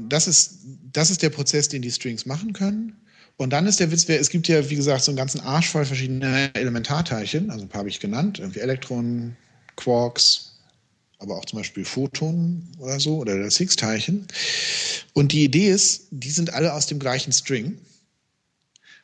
[0.00, 0.60] das ist,
[0.92, 2.96] das ist der Prozess, den die Strings machen können.
[3.36, 5.84] Und dann ist der Witz, es gibt ja, wie gesagt, so einen ganzen Arsch voll
[5.84, 9.36] verschiedene Elementarteilchen, also ein paar habe ich genannt, irgendwie Elektronen,
[9.76, 10.49] Quarks,
[11.20, 14.26] aber auch zum Beispiel Photonen oder so, oder das Higgs-Teilchen.
[15.12, 17.78] Und die Idee ist, die sind alle aus dem gleichen String.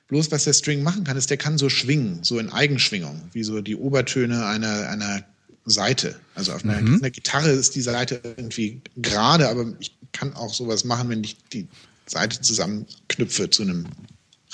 [0.09, 3.45] Bloß was der String machen kann, ist, der kann so schwingen, so in Eigenschwingung, wie
[3.45, 5.25] so die Obertöne einer, einer
[5.67, 6.19] Seite.
[6.35, 6.97] Also auf einer, mhm.
[6.97, 11.37] einer Gitarre ist die Seite irgendwie gerade, aber ich kann auch sowas machen, wenn ich
[11.53, 11.69] die
[12.07, 13.87] Seite zusammenknüpfe zu einem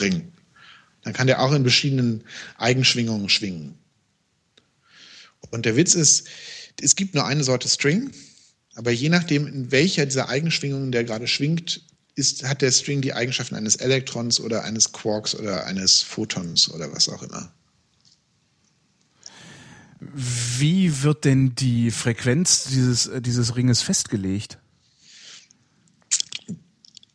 [0.01, 0.33] Ring.
[1.03, 2.25] Dann kann der auch in verschiedenen
[2.57, 3.75] Eigenschwingungen schwingen.
[5.51, 6.29] Und der Witz ist,
[6.81, 8.11] es gibt nur eine Sorte String,
[8.75, 11.83] aber je nachdem, in welcher dieser Eigenschwingungen der gerade schwingt,
[12.15, 16.93] ist, hat der String die Eigenschaften eines Elektrons oder eines Quarks oder eines Photons oder
[16.93, 17.53] was auch immer.
[20.01, 24.59] Wie wird denn die Frequenz dieses, dieses Ringes festgelegt?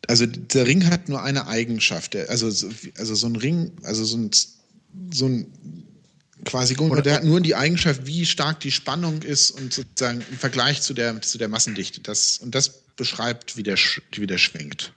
[0.08, 2.16] Also der Ring hat nur eine Eigenschaft.
[2.16, 4.32] Also, also so ein Ring, also so ein,
[5.14, 5.52] so ein
[6.48, 10.38] quasi Gummiband, der hat nur die Eigenschaft, wie stark die Spannung ist und sozusagen im
[10.38, 12.02] Vergleich zu der, zu der Massendichte.
[12.02, 13.78] Das, und das beschreibt, wie der,
[14.12, 14.94] wie der schwingt.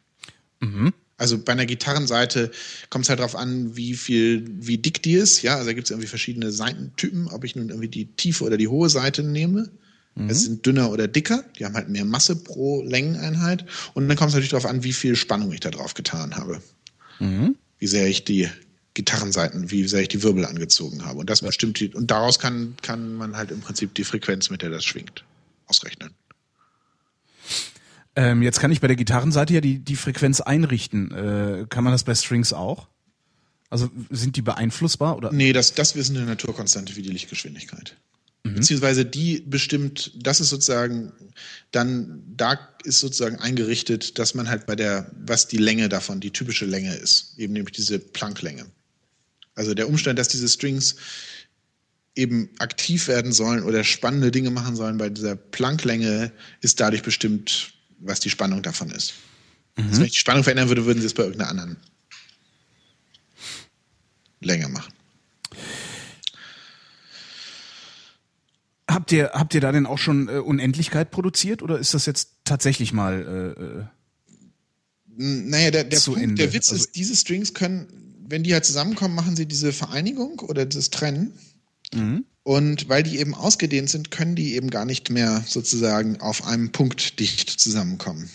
[0.61, 0.93] Mhm.
[1.19, 2.51] Also bei einer Gitarrenseite
[2.89, 5.43] kommt es halt darauf an, wie viel, wie dick die ist.
[5.43, 8.57] Ja, also da gibt es irgendwie verschiedene Seitentypen, ob ich nun irgendwie die tiefe oder
[8.57, 9.69] die hohe Seite nehme.
[10.15, 10.31] Mhm.
[10.31, 13.67] Es sind dünner oder dicker, die haben halt mehr Masse pro Längeneinheit.
[13.93, 16.63] Und dann kommt es natürlich darauf an, wie viel Spannung ich da drauf getan habe.
[17.19, 17.57] Mhm.
[17.79, 18.49] Wie sehr ich die
[18.95, 21.21] Gitarrenseiten, wie sehr ich die Wirbel angezogen habe.
[21.21, 24.63] Und das bestimmt die, und daraus kann, kann man halt im Prinzip die Frequenz, mit
[24.63, 25.25] der das schwingt,
[25.67, 26.11] ausrechnen.
[28.17, 31.11] Ähm, jetzt kann ich bei der Gitarrenseite ja die, die Frequenz einrichten.
[31.13, 32.89] Äh, kann man das bei Strings auch?
[33.69, 35.17] Also sind die beeinflussbar?
[35.17, 35.33] Oder?
[35.33, 37.97] Nee, das, das ist eine Naturkonstante wie die Lichtgeschwindigkeit.
[38.43, 38.55] Mhm.
[38.57, 41.13] Beziehungsweise die bestimmt, das ist sozusagen,
[41.71, 46.33] dann, da ist sozusagen eingerichtet, dass man halt bei der, was die Länge davon, die
[46.33, 48.67] typische Länge ist, eben nämlich diese Plancklänge.
[49.61, 50.97] Also der Umstand, dass diese Strings
[52.15, 56.33] eben aktiv werden sollen oder spannende Dinge machen sollen bei dieser Plancklänge,
[56.63, 59.13] ist dadurch bestimmt was die Spannung davon ist.
[59.77, 59.85] Mhm.
[59.85, 61.77] Also wenn ich die Spannung verändern würde, würden sie es bei irgendeiner anderen
[64.41, 64.95] Länge machen.
[68.91, 72.31] Habt ihr, habt ihr da denn auch schon äh, Unendlichkeit produziert oder ist das jetzt
[72.45, 73.85] tatsächlich mal äh, äh
[75.19, 76.43] naja, der, der, zu Punkt, Ende?
[76.43, 80.41] der Witz Also- ist, diese Strings können, wenn die halt zusammenkommen, machen sie diese Vereinigung
[80.41, 81.33] oder das Trennen.
[81.93, 82.25] Mhm.
[82.43, 86.73] Und weil die eben ausgedehnt sind, können die eben gar nicht mehr sozusagen auf einem
[86.73, 88.31] Punkt dicht zusammenkommen.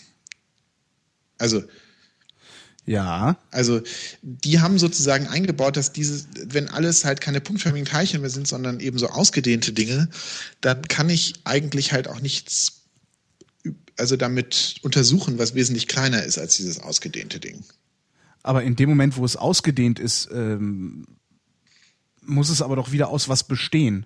[1.38, 1.64] Also,
[2.86, 3.38] Ja.
[3.52, 3.82] also
[4.22, 8.80] die haben sozusagen eingebaut, dass dieses, wenn alles halt keine punktförmigen Teilchen mehr sind, sondern
[8.80, 10.10] eben so ausgedehnte Dinge,
[10.62, 12.84] dann kann ich eigentlich halt auch nichts,
[13.98, 17.64] also damit untersuchen, was wesentlich kleiner ist als dieses ausgedehnte Ding.
[18.46, 21.08] Aber in dem Moment, wo es ausgedehnt ist, ähm,
[22.22, 24.06] muss es aber doch wieder aus was bestehen.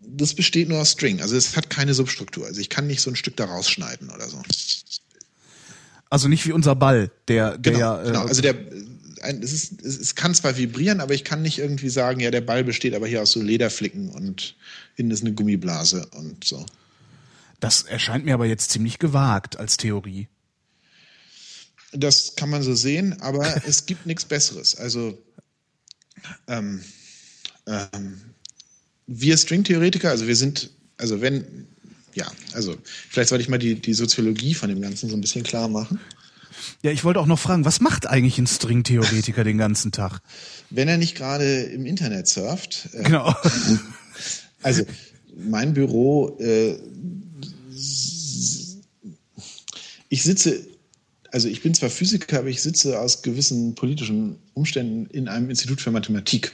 [0.00, 2.46] Das besteht nur aus String, also es hat keine Substruktur.
[2.46, 4.40] Also ich kann nicht so ein Stück da rausschneiden oder so.
[6.08, 8.00] Also nicht wie unser Ball, der, der Genau, ja.
[8.00, 8.24] Äh, genau.
[8.26, 8.54] Also der,
[9.22, 12.30] ein, es, ist, es, es kann zwar vibrieren, aber ich kann nicht irgendwie sagen, ja,
[12.30, 14.54] der Ball besteht aber hier aus so Lederflicken und
[14.94, 16.64] innen ist eine Gummiblase und so.
[17.58, 20.28] das erscheint mir aber jetzt ziemlich gewagt als Theorie.
[21.96, 24.76] Das kann man so sehen, aber es gibt nichts Besseres.
[24.76, 25.18] Also
[26.48, 26.80] ähm,
[27.66, 28.20] ähm,
[29.06, 31.66] wir Stringtheoretiker, also wir sind, also wenn,
[32.14, 32.76] ja, also
[33.10, 36.00] vielleicht sollte ich mal die, die Soziologie von dem Ganzen so ein bisschen klar machen.
[36.82, 40.20] Ja, ich wollte auch noch fragen, was macht eigentlich ein Stringtheoretiker den ganzen Tag?
[40.70, 43.34] Wenn er nicht gerade im Internet surft, äh, Genau.
[44.62, 44.82] Also
[45.36, 46.76] mein Büro, äh,
[50.08, 50.66] ich sitze,
[51.32, 55.80] also ich bin zwar Physiker, aber ich sitze aus gewissen politischen Umständen in einem Institut
[55.80, 56.52] für Mathematik,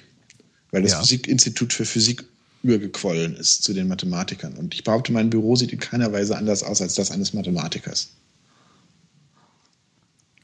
[0.71, 1.01] weil das Ja.
[1.01, 2.25] Physikinstitut für Physik
[2.63, 4.55] übergequollen ist zu den Mathematikern.
[4.55, 8.11] Und ich behaupte, mein Büro sieht in keiner Weise anders aus als das eines Mathematikers.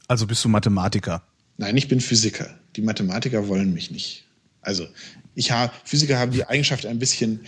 [0.07, 1.23] Also bist du Mathematiker.
[1.57, 2.57] Nein, ich bin Physiker.
[2.75, 4.25] Die Mathematiker wollen mich nicht.
[4.61, 4.87] Also,
[5.35, 7.41] ich habe, Physiker haben die Eigenschaft, ein bisschen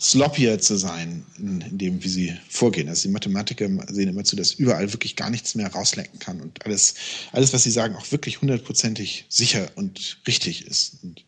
[0.00, 2.88] sloppier zu sein, in, in dem, wie sie vorgehen.
[2.88, 6.64] Also, die Mathematiker sehen immer zu, dass überall wirklich gar nichts mehr rauslenken kann und
[6.64, 6.94] alles,
[7.32, 10.98] alles, was sie sagen, auch wirklich hundertprozentig sicher und richtig ist.
[11.02, 11.24] Und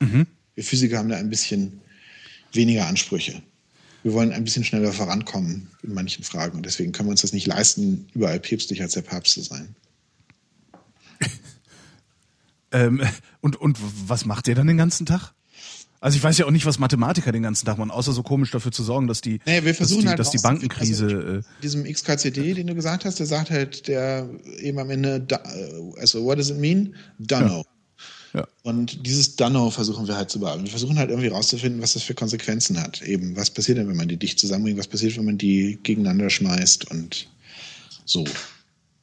[0.54, 1.80] wir Physiker haben da ein bisschen
[2.52, 3.42] weniger Ansprüche.
[4.02, 7.32] Wir wollen ein bisschen schneller vorankommen in manchen Fragen und deswegen können wir uns das
[7.32, 9.74] nicht leisten, überall päpstlicher als der Papst zu sein.
[12.70, 13.02] Ähm,
[13.40, 15.32] und, und was macht ihr dann den ganzen Tag?
[16.00, 18.50] Also ich weiß ja auch nicht, was Mathematiker den ganzen Tag machen, außer so komisch
[18.52, 21.04] dafür zu sorgen, dass die, Naja, wir versuchen dass die, halt dass die Bankenkrise.
[21.04, 24.28] also Äh, diesem XKCD, den du gesagt hast, der sagt halt, der
[24.60, 26.94] eben am Ende, äh, also what does it mean?
[27.18, 27.64] Dunno.
[28.34, 28.46] Ja.
[28.62, 30.64] Und dieses Dunno versuchen wir halt zu bearbeiten.
[30.64, 33.02] Wir versuchen halt irgendwie rauszufinden, was das für Konsequenzen hat.
[33.02, 34.78] Eben, was passiert denn, wenn man die dicht zusammenbringt?
[34.78, 37.26] Was passiert, wenn man die gegeneinander schmeißt und
[38.04, 38.24] so.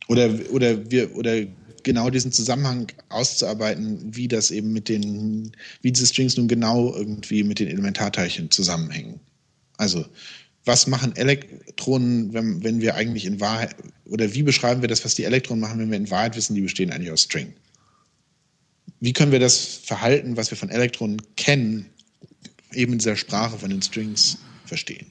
[0.08, 1.42] Oder, oder wir, oder
[1.86, 7.44] genau diesen Zusammenhang auszuarbeiten, wie das eben mit den, wie diese Strings nun genau irgendwie
[7.44, 9.22] mit den Elementarteilchen zusammenhängen.
[9.78, 10.06] Also,
[10.66, 13.76] was machen Elektronen, wenn, wenn wir eigentlich in Wahrheit,
[14.06, 16.62] oder wie beschreiben wir das, was die Elektronen machen, wenn wir in Wahrheit wissen, die
[16.62, 17.54] bestehen eigentlich aus String?
[19.00, 21.86] Wie können wir das Verhalten, was wir von Elektronen kennen,
[22.74, 25.06] eben in dieser Sprache von den Strings verstehen?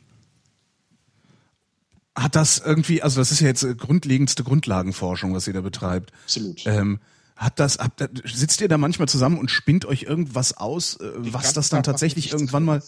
[2.16, 6.12] Hat das irgendwie, also das ist ja jetzt äh, grundlegendste Grundlagenforschung, was ihr da betreibt.
[6.24, 6.62] Absolut.
[6.66, 7.00] Ähm,
[7.36, 11.10] hat das, habt, ihr- sitzt ihr da manchmal zusammen und spinnt euch irgendwas aus, äh,
[11.16, 12.80] was das dann tatsächlich irgendwann mal,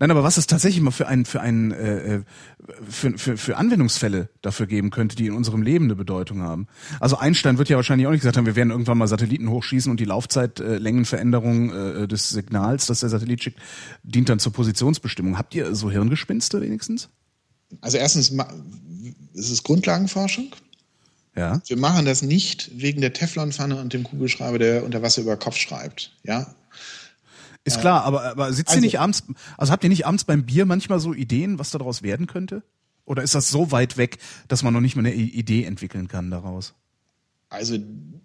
[0.00, 2.22] nein, aber was es tatsächlich mal für ein, für ein, äh, äh,
[2.88, 6.66] für, für, für Anwendungsfälle dafür geben könnte, die in unserem Leben eine Bedeutung haben.
[7.00, 9.90] Also Einstein wird ja wahrscheinlich auch nicht gesagt haben, wir werden irgendwann mal Satelliten hochschießen
[9.90, 13.60] und die Laufzeitlängenveränderung äh, Längenveränderung, äh, des Signals, das der Satellit schickt,
[14.02, 15.36] dient dann zur Positionsbestimmung.
[15.36, 17.10] Habt ihr so Hirngespinste wenigstens?
[17.80, 18.32] Also erstens,
[19.34, 20.54] es ist Grundlagenforschung.
[21.34, 21.62] Ja.
[21.66, 25.56] Wir machen das nicht wegen der Teflonpfanne und dem Kugelschreiber, der unter Wasser über Kopf
[25.56, 26.12] schreibt.
[26.24, 26.54] Ja,
[27.64, 29.24] Ist klar, aber, aber sitzt ihr also- nicht abends,
[29.56, 32.62] also habt ihr nicht abends beim Bier manchmal so Ideen, was daraus werden könnte?
[33.06, 34.18] Oder ist das so weit weg,
[34.48, 36.74] dass man noch nicht mal eine Idee entwickeln kann daraus?
[37.52, 37.78] also,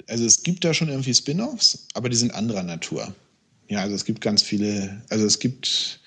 [0.08, 3.14] also es gibt da schon irgendwie Spin-offs, aber die sind anderer Natur.
[3.70, 6.00] Ja, also es gibt ganz viele, also es gibt,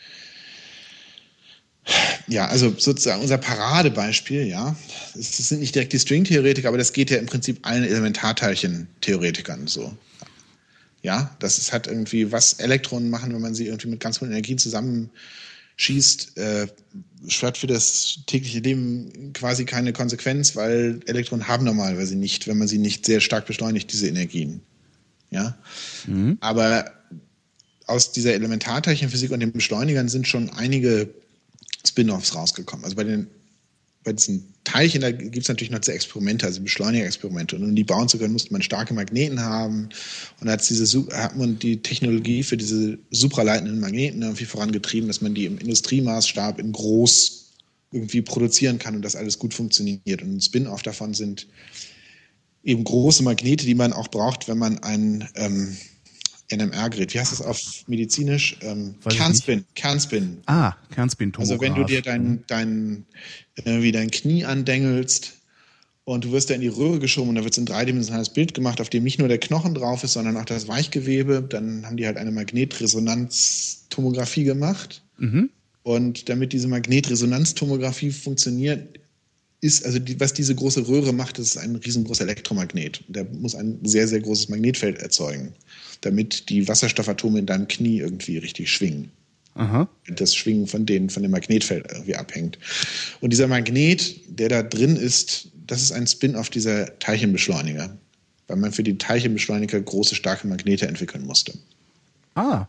[2.26, 4.76] ja, also sozusagen unser Paradebeispiel, ja,
[5.14, 9.96] das sind nicht direkt die Stringtheoretiker, aber das geht ja im Prinzip allen Elementarteilchen-Theoretikern so.
[11.02, 14.30] Ja, das ist halt irgendwie, was Elektronen machen, wenn man sie irgendwie mit ganz hohen
[14.30, 16.66] Energien zusammenschießt, äh,
[17.42, 22.68] hat für das tägliche Leben quasi keine Konsequenz, weil Elektronen haben normalerweise nicht, wenn man
[22.68, 24.60] sie nicht sehr stark beschleunigt, diese Energien.
[25.30, 25.56] Ja,
[26.40, 26.92] aber
[27.86, 31.08] aus dieser Elementarteilchenphysik und den Beschleunigern sind schon einige
[31.86, 32.84] Spin-offs rausgekommen.
[32.84, 33.28] Also bei den
[34.02, 37.56] bei diesen Teilchen, da gibt es natürlich noch diese Experimente, also Beschleunigerexperimente.
[37.56, 39.90] Und um die bauen zu können, musste man starke Magneten haben.
[40.40, 45.34] Und da diese, hat man die Technologie für diese supraleitenden Magneten irgendwie vorangetrieben, dass man
[45.34, 47.48] die im Industriemaßstab in groß
[47.92, 50.22] irgendwie produzieren kann und das alles gut funktioniert.
[50.22, 51.46] Und ein Spin-off davon sind
[52.62, 55.76] eben große Magnete, die man auch braucht, wenn man ein ähm,
[56.50, 58.58] NMR-Gerät, wie heißt das auf medizinisch?
[58.62, 60.38] Ähm, Kernspin, Kernspin.
[60.46, 61.52] Ah, Kernspin-Tomograph.
[61.52, 63.06] Also wenn du dir dein, dein,
[63.64, 65.32] wie dein Knie andängelst
[66.04, 68.80] und du wirst da in die Röhre geschoben und da wird ein dreidimensionales Bild gemacht,
[68.80, 72.06] auf dem nicht nur der Knochen drauf ist, sondern auch das Weichgewebe, dann haben die
[72.06, 75.04] halt eine Magnetresonanztomographie gemacht.
[75.18, 75.50] Mhm.
[75.82, 78.99] Und damit diese Magnetresonanztomographie funktioniert,
[79.60, 83.04] ist, also die, was diese große Röhre macht, ist ein riesengroßer Elektromagnet.
[83.08, 85.54] Der muss ein sehr, sehr großes Magnetfeld erzeugen
[86.00, 89.10] damit die Wasserstoffatome in deinem Knie irgendwie richtig schwingen.
[89.54, 89.88] Aha.
[90.08, 92.58] Das Schwingen von denen, von dem Magnetfeld irgendwie abhängt.
[93.20, 97.96] Und dieser Magnet, der da drin ist, das ist ein Spin-off dieser Teilchenbeschleuniger,
[98.46, 101.52] weil man für die Teilchenbeschleuniger große, starke Magnete entwickeln musste.
[102.34, 102.66] Ah.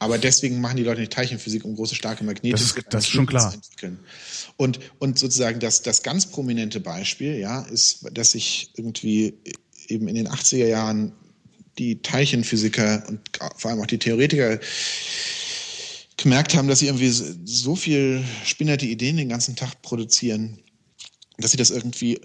[0.00, 3.10] Aber deswegen machen die Leute nicht Teilchenphysik, um große, starke Magnete das ist, das ist
[3.10, 3.50] schon klar.
[3.50, 4.00] zu entwickeln.
[4.56, 9.34] Und, und sozusagen das, das ganz prominente Beispiel, ja, ist, dass sich irgendwie
[9.88, 11.12] eben in den 80er Jahren
[11.78, 13.20] die Teilchenphysiker und
[13.56, 14.58] vor allem auch die Theoretiker
[16.16, 17.10] gemerkt haben, dass sie irgendwie
[17.44, 20.62] so viel spinnerte Ideen den ganzen Tag produzieren,
[21.40, 22.20] dass sie das irgendwie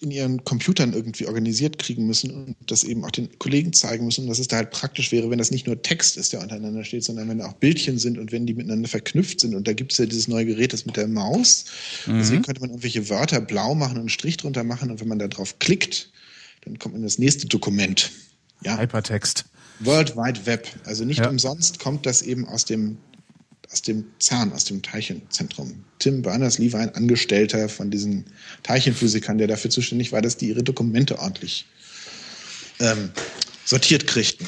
[0.00, 4.26] in ihren Computern irgendwie organisiert kriegen müssen und das eben auch den Kollegen zeigen müssen,
[4.26, 7.04] dass es da halt praktisch wäre, wenn das nicht nur Text ist, der untereinander steht,
[7.04, 9.54] sondern wenn da auch Bildchen sind und wenn die miteinander verknüpft sind.
[9.54, 11.64] Und da gibt es ja dieses neue Gerät, das mit der Maus.
[12.06, 12.18] Mhm.
[12.18, 15.18] Deswegen könnte man irgendwelche Wörter blau machen und einen Strich drunter machen und wenn man
[15.18, 16.10] da drauf klickt,
[16.62, 18.10] dann kommt man in das nächste Dokument.
[18.64, 18.78] Ja.
[18.78, 19.44] Hypertext.
[19.80, 20.68] World Wide Web.
[20.84, 21.28] Also nicht ja.
[21.28, 22.98] umsonst kommt das eben aus dem,
[23.72, 25.84] aus dem CERN, aus dem Teilchenzentrum.
[25.98, 28.24] Tim Berners-Lee war ein Angestellter von diesen
[28.62, 31.66] Teilchenphysikern, der dafür zuständig war, dass die ihre Dokumente ordentlich
[32.80, 33.10] ähm,
[33.64, 34.46] sortiert kriegten.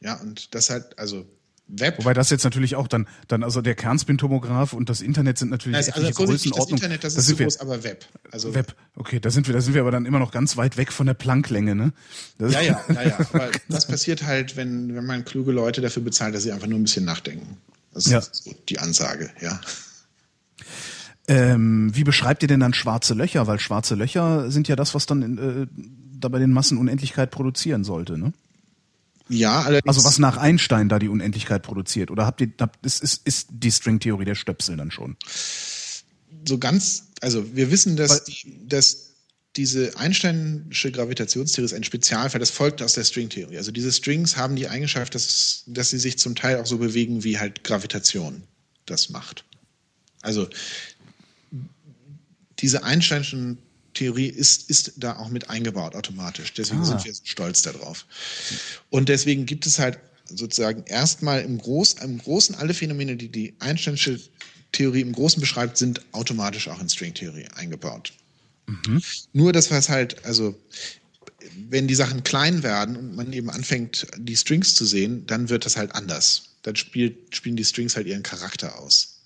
[0.00, 1.26] Ja, und das halt, also
[1.72, 1.98] Web.
[1.98, 5.76] Wobei das jetzt natürlich auch dann, dann also der Kernspintomograph und das Internet sind natürlich
[5.76, 6.66] also, also Größenordnung.
[6.66, 8.06] Das Internet, das, das ist so groß, aber Web.
[8.30, 8.74] Also Web.
[8.96, 11.06] Okay, da sind wir, da sind wir aber dann immer noch ganz weit weg von
[11.06, 11.92] der Plancklänge, ne?
[12.38, 13.18] Das ja, ja, ja, ja.
[13.32, 16.78] Aber das passiert halt, wenn, wenn man kluge Leute dafür bezahlt, dass sie einfach nur
[16.78, 17.56] ein bisschen nachdenken.
[17.92, 18.18] Das ja.
[18.18, 19.60] ist so die Ansage, ja.
[21.28, 23.46] Ähm, wie beschreibt ihr denn dann schwarze Löcher?
[23.46, 25.66] Weil schwarze Löcher sind ja das, was dann äh,
[26.20, 28.32] da bei den Massen Unendlichkeit produzieren sollte, ne?
[29.28, 29.96] Ja, allerdings.
[29.96, 32.10] Also was nach Einstein da die Unendlichkeit produziert?
[32.10, 35.16] Oder habt ihr, habt, ist, ist, ist die Stringtheorie der Stöpsel dann schon?
[36.46, 39.09] So ganz, also wir wissen, dass, die, dass
[39.56, 43.56] diese Einsteinische Gravitationstheorie ist ein Spezialfall, das folgt aus der Stringtheorie.
[43.56, 47.24] Also diese Strings haben die Eigenschaft, dass, dass sie sich zum Teil auch so bewegen,
[47.24, 48.44] wie halt Gravitation
[48.86, 49.44] das macht.
[50.22, 50.48] Also
[52.60, 53.58] diese Einsteinischen
[53.94, 56.54] Theorie ist, ist da auch mit eingebaut automatisch.
[56.54, 56.84] Deswegen ah.
[56.84, 58.06] sind wir so stolz darauf.
[58.88, 63.54] Und deswegen gibt es halt sozusagen erstmal im, Groß, im Großen alle Phänomene, die die
[63.58, 64.20] Einsteinsche
[64.70, 68.12] Theorie im Großen beschreibt, sind automatisch auch in Stringtheorie eingebaut.
[68.70, 69.02] Mhm.
[69.32, 70.58] Nur das, was halt, also
[71.68, 75.66] wenn die Sachen klein werden und man eben anfängt, die Strings zu sehen, dann wird
[75.66, 76.56] das halt anders.
[76.62, 79.16] Dann spielt, spielen die Strings halt ihren Charakter aus.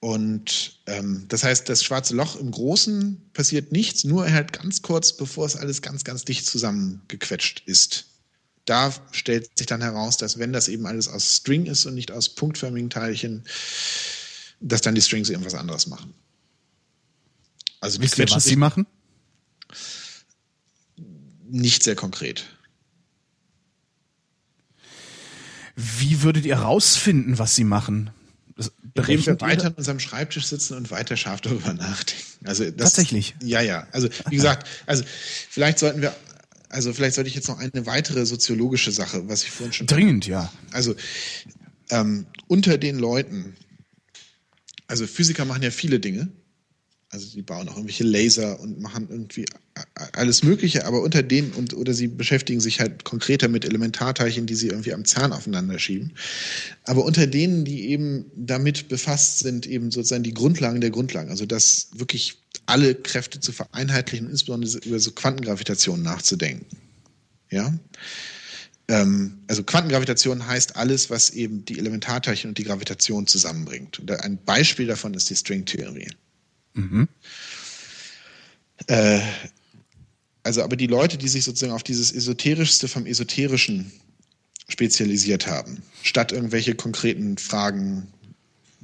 [0.00, 5.16] Und ähm, das heißt, das schwarze Loch im Großen passiert nichts, nur halt ganz kurz,
[5.16, 8.06] bevor es alles ganz, ganz dicht zusammengequetscht ist.
[8.64, 12.10] Da stellt sich dann heraus, dass wenn das eben alles aus String ist und nicht
[12.10, 13.44] aus punktförmigen Teilchen,
[14.60, 16.12] dass dann die Strings irgendwas anderes machen.
[17.82, 18.86] Also Wisst ihr, was sie machen?
[21.50, 22.46] Nicht sehr konkret.
[25.74, 28.10] Wie würdet ihr herausfinden, was sie machen?
[28.94, 32.22] Indem wir weiter an unserem Schreibtisch sitzen und weiter scharf darüber nachdenken.
[32.44, 33.34] Also das, Tatsächlich.
[33.42, 33.88] Ja, ja.
[33.90, 35.02] Also wie gesagt, also
[35.50, 36.14] vielleicht sollten wir,
[36.68, 39.86] also vielleicht sollte ich jetzt noch eine weitere soziologische Sache, was ich vorhin schon.
[39.88, 40.52] Dringend, ja.
[40.70, 40.94] Also
[41.90, 43.56] ähm, unter den Leuten,
[44.86, 46.28] also Physiker machen ja viele Dinge.
[47.12, 49.44] Also die bauen auch irgendwelche Laser und machen irgendwie
[50.14, 54.54] alles Mögliche, aber unter denen und oder sie beschäftigen sich halt konkreter mit Elementarteilchen, die
[54.54, 56.12] sie irgendwie am Zahn aufeinander schieben.
[56.84, 61.44] Aber unter denen, die eben damit befasst sind, eben sozusagen die Grundlagen der Grundlagen, also
[61.44, 66.78] das wirklich alle Kräfte zu vereinheitlichen insbesondere über so Quantengravitation nachzudenken.
[67.50, 67.74] Ja.
[68.88, 74.00] Ähm, also Quantengravitation heißt alles, was eben die Elementarteilchen und die Gravitation zusammenbringt.
[74.00, 76.08] Und ein Beispiel davon ist die Stringtheorie.
[76.74, 77.08] Mhm.
[78.86, 79.20] Äh,
[80.42, 83.92] also aber die Leute, die sich sozusagen auf dieses Esoterischste vom Esoterischen
[84.68, 88.08] spezialisiert haben, statt irgendwelche konkreten Fragen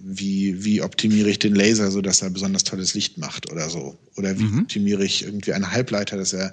[0.01, 3.99] wie, wie optimiere ich den Laser, so dass er besonders tolles Licht macht oder so.
[4.17, 4.61] Oder wie mhm.
[4.61, 6.53] optimiere ich irgendwie einen Halbleiter, dass er,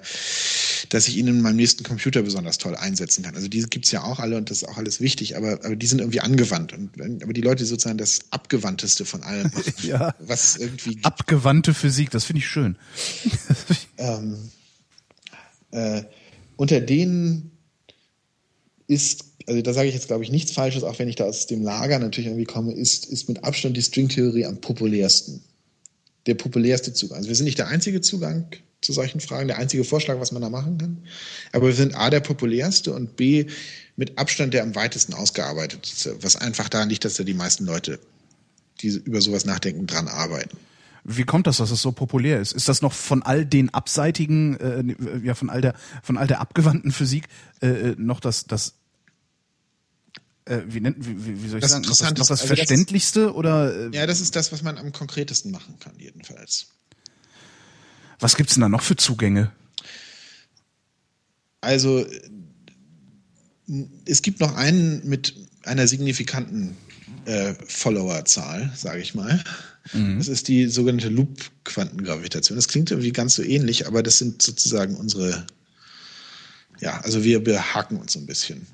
[0.88, 3.34] dass ich ihn in meinem nächsten Computer besonders toll einsetzen kann.
[3.34, 5.86] Also diese gibt's ja auch alle und das ist auch alles wichtig, aber, aber die
[5.86, 6.72] sind irgendwie angewandt.
[6.72, 9.50] Und, aber die Leute sozusagen das Abgewandteste von allem
[9.82, 10.14] ja.
[10.18, 10.98] Was irgendwie.
[11.02, 12.76] Abgewandte Physik, das finde ich schön.
[13.98, 14.50] ähm,
[15.70, 16.02] äh,
[16.56, 17.52] unter denen
[18.86, 21.46] ist also da sage ich jetzt, glaube ich, nichts Falsches, auch wenn ich da aus
[21.46, 25.42] dem Lager natürlich irgendwie komme, ist, ist mit Abstand die Stringtheorie am populärsten.
[26.26, 27.18] Der populärste Zugang.
[27.18, 28.48] Also wir sind nicht der einzige Zugang
[28.80, 30.98] zu solchen Fragen, der einzige Vorschlag, was man da machen kann.
[31.52, 33.46] Aber wir sind A, der populärste und B,
[33.94, 38.00] mit Abstand der am weitesten ausgearbeitetste, was einfach daran liegt, dass da die meisten Leute,
[38.80, 40.58] die über sowas nachdenken, dran arbeiten.
[41.04, 42.52] Wie kommt das, dass es so populär ist?
[42.52, 46.40] Ist das noch von all den abseitigen, äh, ja, von all der, von all der
[46.40, 47.28] abgewandten Physik
[47.62, 48.74] äh, äh noch das, das
[50.46, 53.26] äh, wie, nennt, wie, wie soll ich das sagen, noch das, noch das also Verständlichste
[53.26, 53.90] das, oder?
[53.92, 56.68] Äh, ja, das ist das, was man am konkretesten machen kann, jedenfalls.
[58.20, 59.52] Was gibt's denn da noch für Zugänge?
[61.60, 62.06] Also
[64.04, 65.34] es gibt noch einen mit
[65.64, 66.76] einer signifikanten
[67.24, 69.42] äh, Followerzahl, sage ich mal.
[69.92, 70.18] Mhm.
[70.18, 72.56] Das ist die sogenannte Loop-Quantengravitation.
[72.56, 75.46] Das klingt irgendwie ganz so ähnlich, aber das sind sozusagen unsere,
[76.80, 78.66] ja, also wir behaken uns so ein bisschen.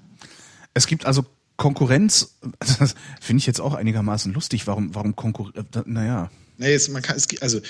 [0.75, 1.25] Es gibt also
[1.57, 4.67] Konkurrenz, das finde ich jetzt auch einigermaßen lustig.
[4.67, 5.57] Warum, warum Konkurrenz?
[5.75, 6.31] Äh, naja.
[6.59, 7.61] Nee, es, man kann, es, also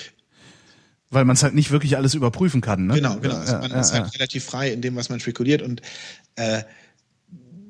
[1.13, 2.87] weil man es halt nicht wirklich alles überprüfen kann.
[2.87, 2.95] Ne?
[2.95, 3.35] Genau, genau.
[3.35, 4.11] Also man ja, ist halt ja.
[4.11, 5.61] relativ frei in dem, was man spekuliert.
[5.61, 5.81] Und
[6.35, 6.63] äh,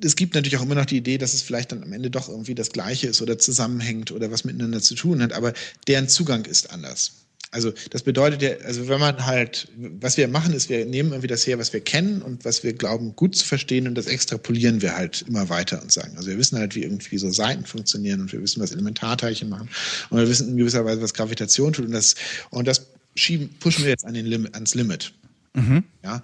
[0.01, 2.29] es gibt natürlich auch immer noch die Idee, dass es vielleicht dann am Ende doch
[2.29, 5.33] irgendwie das Gleiche ist oder zusammenhängt oder was miteinander zu tun hat.
[5.33, 5.53] Aber
[5.87, 7.22] deren Zugang ist anders.
[7.53, 11.27] Also das bedeutet ja, also wenn man halt, was wir machen, ist, wir nehmen irgendwie
[11.27, 14.81] das her, was wir kennen und was wir glauben gut zu verstehen und das extrapolieren
[14.81, 16.17] wir halt immer weiter und sagen.
[16.17, 19.69] Also wir wissen halt, wie irgendwie so Seiten funktionieren und wir wissen, was Elementarteilchen machen
[20.09, 22.15] und wir wissen in gewisser Weise, was Gravitation tut und das,
[22.49, 25.13] und das schieben, pushen wir jetzt an den Lim ans Limit.
[25.53, 25.83] Mhm.
[26.03, 26.23] Ja,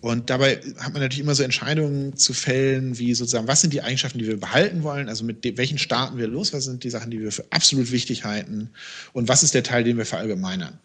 [0.00, 3.82] und dabei hat man natürlich immer so Entscheidungen zu fällen, wie sozusagen, was sind die
[3.82, 5.10] Eigenschaften, die wir behalten wollen?
[5.10, 6.54] Also mit welchen starten wir los?
[6.54, 8.70] Was sind die Sachen, die wir für absolut wichtig halten?
[9.12, 10.78] Und was ist der Teil, den wir verallgemeinern?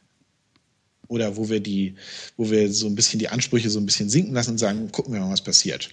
[1.07, 1.95] Oder wo wir die,
[2.36, 5.13] wo wir so ein bisschen die Ansprüche so ein bisschen sinken lassen und sagen, gucken
[5.13, 5.89] wir mal, was passiert.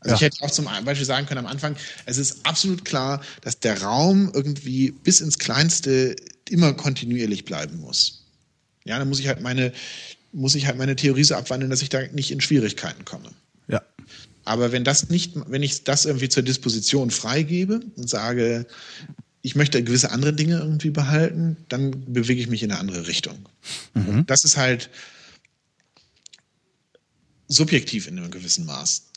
[0.00, 0.16] Also ja.
[0.16, 3.82] ich hätte auch zum Beispiel sagen können am Anfang, es ist absolut klar, dass der
[3.82, 6.16] Raum irgendwie bis ins Kleinste
[6.48, 8.24] immer kontinuierlich bleiben muss.
[8.84, 9.72] Ja, dann muss ich halt meine,
[10.32, 13.30] muss ich halt meine Theorie so abwandeln, dass ich da nicht in Schwierigkeiten komme.
[13.68, 13.82] Ja.
[14.44, 18.66] Aber wenn das nicht, wenn ich das irgendwie zur Disposition freigebe und sage,
[19.42, 23.48] ich möchte gewisse andere Dinge irgendwie behalten, dann bewege ich mich in eine andere Richtung.
[23.94, 24.24] Mhm.
[24.26, 24.88] Das ist halt
[27.48, 29.08] subjektiv in einem gewissen Maß.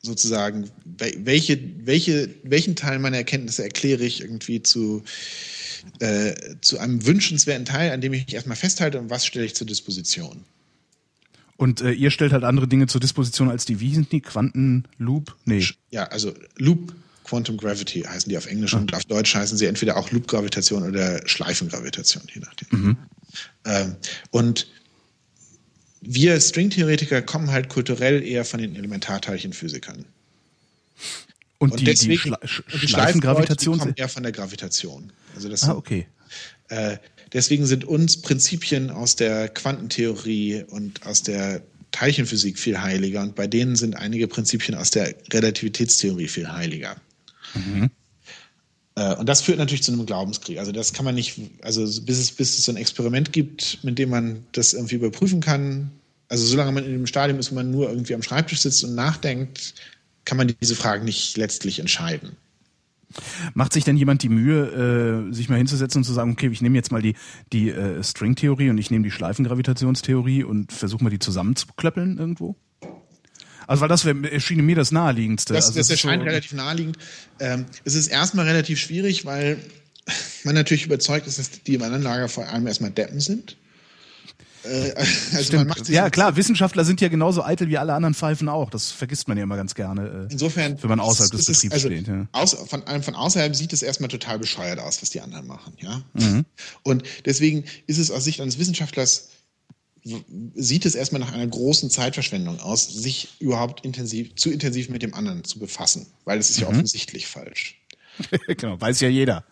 [0.00, 5.02] Sozusagen, welche, welche, welchen Teil meiner Erkenntnisse erkläre ich irgendwie zu,
[6.00, 9.54] äh, zu einem wünschenswerten Teil, an dem ich mich erstmal festhalte und was stelle ich
[9.54, 10.44] zur Disposition.
[11.56, 14.20] Und äh, ihr stellt halt andere Dinge zur Disposition als die, wie sind die?
[14.20, 15.36] Quantenloop?
[15.44, 15.66] Nee.
[15.90, 16.94] Ja, also Loop
[17.28, 18.78] Quantum Gravity heißen die auf Englisch ah.
[18.78, 22.68] und auf Deutsch heißen sie entweder auch Loop-Gravitation oder Schleifengravitation, je nachdem.
[22.70, 22.96] Mhm.
[23.66, 23.96] Ähm,
[24.30, 24.68] und
[26.00, 30.04] wir Stringtheoretiker kommen halt kulturell eher von den Elementarteilchenphysikern.
[31.58, 32.38] Und, und die, deswegen, die, Schla
[32.80, 35.12] die Schleifengravitation kommen eher von der Gravitation.
[35.34, 36.06] Also das ah, okay.
[36.68, 36.98] Äh,
[37.32, 43.46] deswegen sind uns Prinzipien aus der Quantentheorie und aus der Teilchenphysik viel heiliger und bei
[43.46, 46.96] denen sind einige Prinzipien aus der Relativitätstheorie viel heiliger.
[47.54, 47.90] Mhm.
[48.94, 50.58] Äh, und das führt natürlich zu einem Glaubenskrieg.
[50.58, 53.98] Also das kann man nicht, also bis es, bis es so ein Experiment gibt, mit
[53.98, 55.90] dem man das irgendwie überprüfen kann.
[56.28, 58.94] Also solange man in dem Stadium ist, wo man nur irgendwie am Schreibtisch sitzt und
[58.94, 59.74] nachdenkt,
[60.28, 62.36] kann man diese Fragen nicht letztlich entscheiden.
[63.54, 66.60] Macht sich denn jemand die Mühe, äh, sich mal hinzusetzen und zu sagen, okay, ich
[66.60, 67.14] nehme jetzt mal die,
[67.50, 72.56] die äh, Stringtheorie und ich nehme die Schleifengravitationstheorie und versuche mal die zusammenzuklöppeln irgendwo?
[73.66, 75.54] Also weil das wär, erschien mir das naheliegendste.
[75.54, 76.98] Das, also das erscheint so relativ naheliegend.
[77.40, 79.56] Ähm, es ist erstmal relativ schwierig, weil
[80.44, 83.56] man natürlich überzeugt ist, dass die im anderen Lager vor allem erstmal Deppen sind.
[84.64, 84.92] Äh,
[85.34, 88.70] also man macht ja klar, Wissenschaftler sind ja genauso eitel wie alle anderen Pfeifen auch.
[88.70, 90.26] Das vergisst man ja immer ganz gerne.
[90.28, 92.08] Äh, Insofern, wenn man außerhalb des Betriebs also steht.
[92.08, 92.26] Ja.
[92.32, 95.74] Aus, von, von außerhalb sieht es erstmal total bescheuert aus, was die anderen machen.
[95.78, 96.02] Ja?
[96.14, 96.44] Mhm.
[96.82, 99.28] Und deswegen ist es aus Sicht eines Wissenschaftlers
[100.54, 105.14] sieht es erstmal nach einer großen Zeitverschwendung aus, sich überhaupt intensiv, zu intensiv mit dem
[105.14, 106.76] anderen zu befassen, weil es ist ja mhm.
[106.76, 107.77] offensichtlich falsch.
[108.56, 109.44] genau, weiß ja jeder.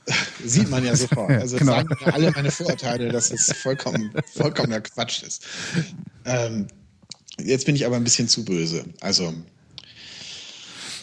[0.45, 1.31] Sieht man ja sofort.
[1.41, 1.73] Also genau.
[1.73, 5.45] sagen ja alle meine Vorurteile, dass es vollkommen, vollkommener Quatsch ist.
[6.25, 6.67] Ähm,
[7.39, 8.85] jetzt bin ich aber ein bisschen zu böse.
[9.01, 9.33] Also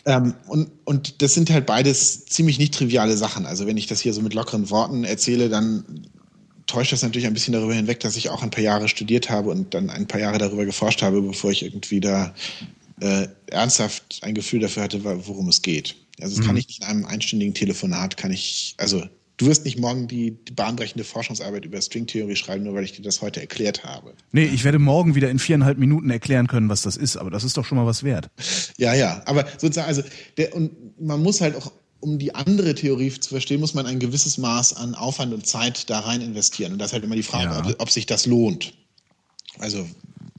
[0.05, 3.45] Ähm, und, und das sind halt beides ziemlich nicht triviale Sachen.
[3.45, 6.07] Also wenn ich das hier so mit lockeren Worten erzähle, dann
[6.67, 9.49] täuscht das natürlich ein bisschen darüber hinweg, dass ich auch ein paar Jahre studiert habe
[9.49, 12.33] und dann ein paar Jahre darüber geforscht habe, bevor ich irgendwie da
[12.99, 15.95] äh, ernsthaft ein Gefühl dafür hatte, worum es geht.
[16.19, 16.47] Also das mhm.
[16.47, 19.03] kann ich nicht in einem einstündigen Telefonat, kann ich, also
[19.37, 23.01] Du wirst nicht morgen die, die bahnbrechende Forschungsarbeit über Stringtheorie schreiben, nur weil ich dir
[23.01, 24.13] das heute erklärt habe.
[24.31, 27.43] Nee, ich werde morgen wieder in viereinhalb Minuten erklären können, was das ist, aber das
[27.43, 28.29] ist doch schon mal was wert.
[28.77, 30.03] Ja, ja, aber sozusagen, also
[30.37, 33.97] der, und man muss halt auch, um die andere Theorie zu verstehen, muss man ein
[33.97, 36.73] gewisses Maß an Aufwand und Zeit da rein investieren.
[36.73, 37.65] Und das ist halt immer die Frage, ja.
[37.65, 38.73] ob, ob sich das lohnt.
[39.57, 39.87] Also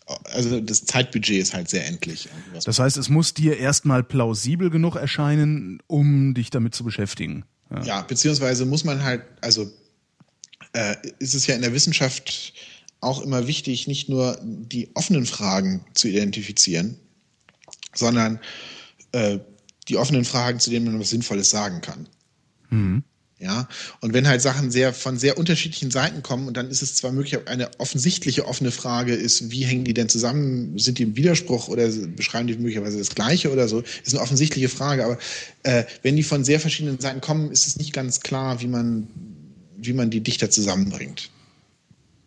[0.07, 2.29] also das Zeitbudget ist halt sehr endlich.
[2.65, 7.45] Das heißt, es muss dir erstmal plausibel genug erscheinen, um dich damit zu beschäftigen.
[7.71, 7.83] Ja.
[7.83, 9.71] ja, beziehungsweise muss man halt, also
[10.75, 12.53] äh, ist es ja in der Wissenschaft
[13.01, 16.97] auch immer wichtig, nicht nur die offenen Fragen zu identifizieren,
[17.95, 18.41] sondern
[19.13, 19.39] äh,
[19.89, 22.09] die offenen Fragen, zu denen man was Sinnvolles sagen kann.
[22.71, 23.05] Mhm.
[23.45, 23.69] Ja,
[24.01, 27.13] und wenn halt Sachen sehr von sehr unterschiedlichen Seiten kommen und dann ist es zwar
[27.13, 30.79] möglich, eine offensichtliche offene Frage ist, wie hängen die denn zusammen?
[30.79, 33.83] Sind die im Widerspruch oder beschreiben die möglicherweise das Gleiche oder so?
[34.03, 35.19] Ist eine offensichtliche Frage, aber
[35.63, 39.09] äh, wenn die von sehr verschiedenen Seiten kommen, ist es nicht ganz klar, wie man,
[39.77, 41.29] wie man die Dichter zusammenbringt.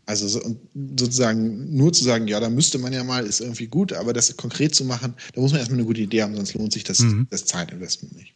[0.06, 0.56] Also so,
[0.98, 4.38] sozusagen nur zu sagen, ja, da müsste man ja mal, ist irgendwie gut, aber das
[4.38, 7.00] konkret zu machen, da muss man erstmal eine gute Idee haben, sonst lohnt sich das,
[7.00, 7.26] mhm.
[7.32, 8.36] das Zeitinvestment nicht.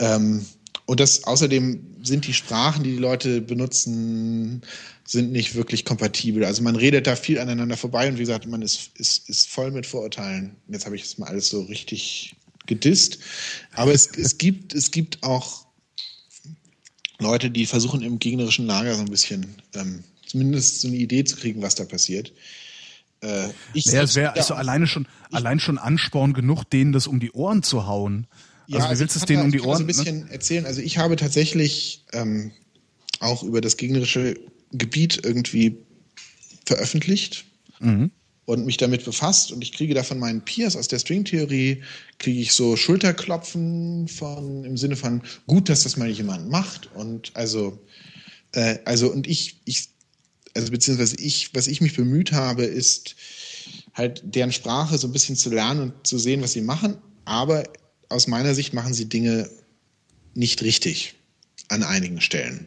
[0.00, 0.44] Ähm,
[0.88, 4.62] und das außerdem sind die Sprachen, die die Leute benutzen,
[5.04, 6.46] sind nicht wirklich kompatibel.
[6.46, 9.70] Also man redet da viel aneinander vorbei und wie gesagt, man ist, ist, ist voll
[9.70, 10.56] mit Vorurteilen.
[10.66, 12.36] Jetzt habe ich das mal alles so richtig
[12.66, 13.18] gedisst.
[13.74, 15.66] Aber es, es, gibt, es gibt auch
[17.18, 21.36] Leute, die versuchen im gegnerischen Lager so ein bisschen ähm, zumindest so eine Idee zu
[21.36, 22.32] kriegen, was da passiert.
[23.20, 27.20] Äh, ich ja, es wäre also alleine schon, allein schon Ansporn genug, denen das um
[27.20, 28.26] die Ohren zu hauen.
[28.68, 29.76] Ja, also, also willst es denen um die Ohren?
[29.76, 30.30] Ich ein bisschen ne?
[30.30, 30.66] erzählen.
[30.66, 32.52] Also ich habe tatsächlich ähm,
[33.18, 34.38] auch über das gegnerische
[34.72, 35.78] Gebiet irgendwie
[36.66, 37.46] veröffentlicht
[37.80, 38.10] mhm.
[38.44, 41.82] und mich damit befasst und ich kriege da von meinen Peers aus der Stringtheorie
[42.18, 47.34] kriege ich so Schulterklopfen von im Sinne von gut, dass das mal jemand macht und
[47.34, 47.82] also
[48.52, 49.88] äh, also und ich ich
[50.54, 53.16] also beziehungsweise ich was ich mich bemüht habe ist
[53.94, 57.64] halt deren Sprache so ein bisschen zu lernen und zu sehen, was sie machen, aber
[58.08, 59.48] aus meiner Sicht machen sie Dinge
[60.34, 61.14] nicht richtig
[61.68, 62.66] an einigen Stellen.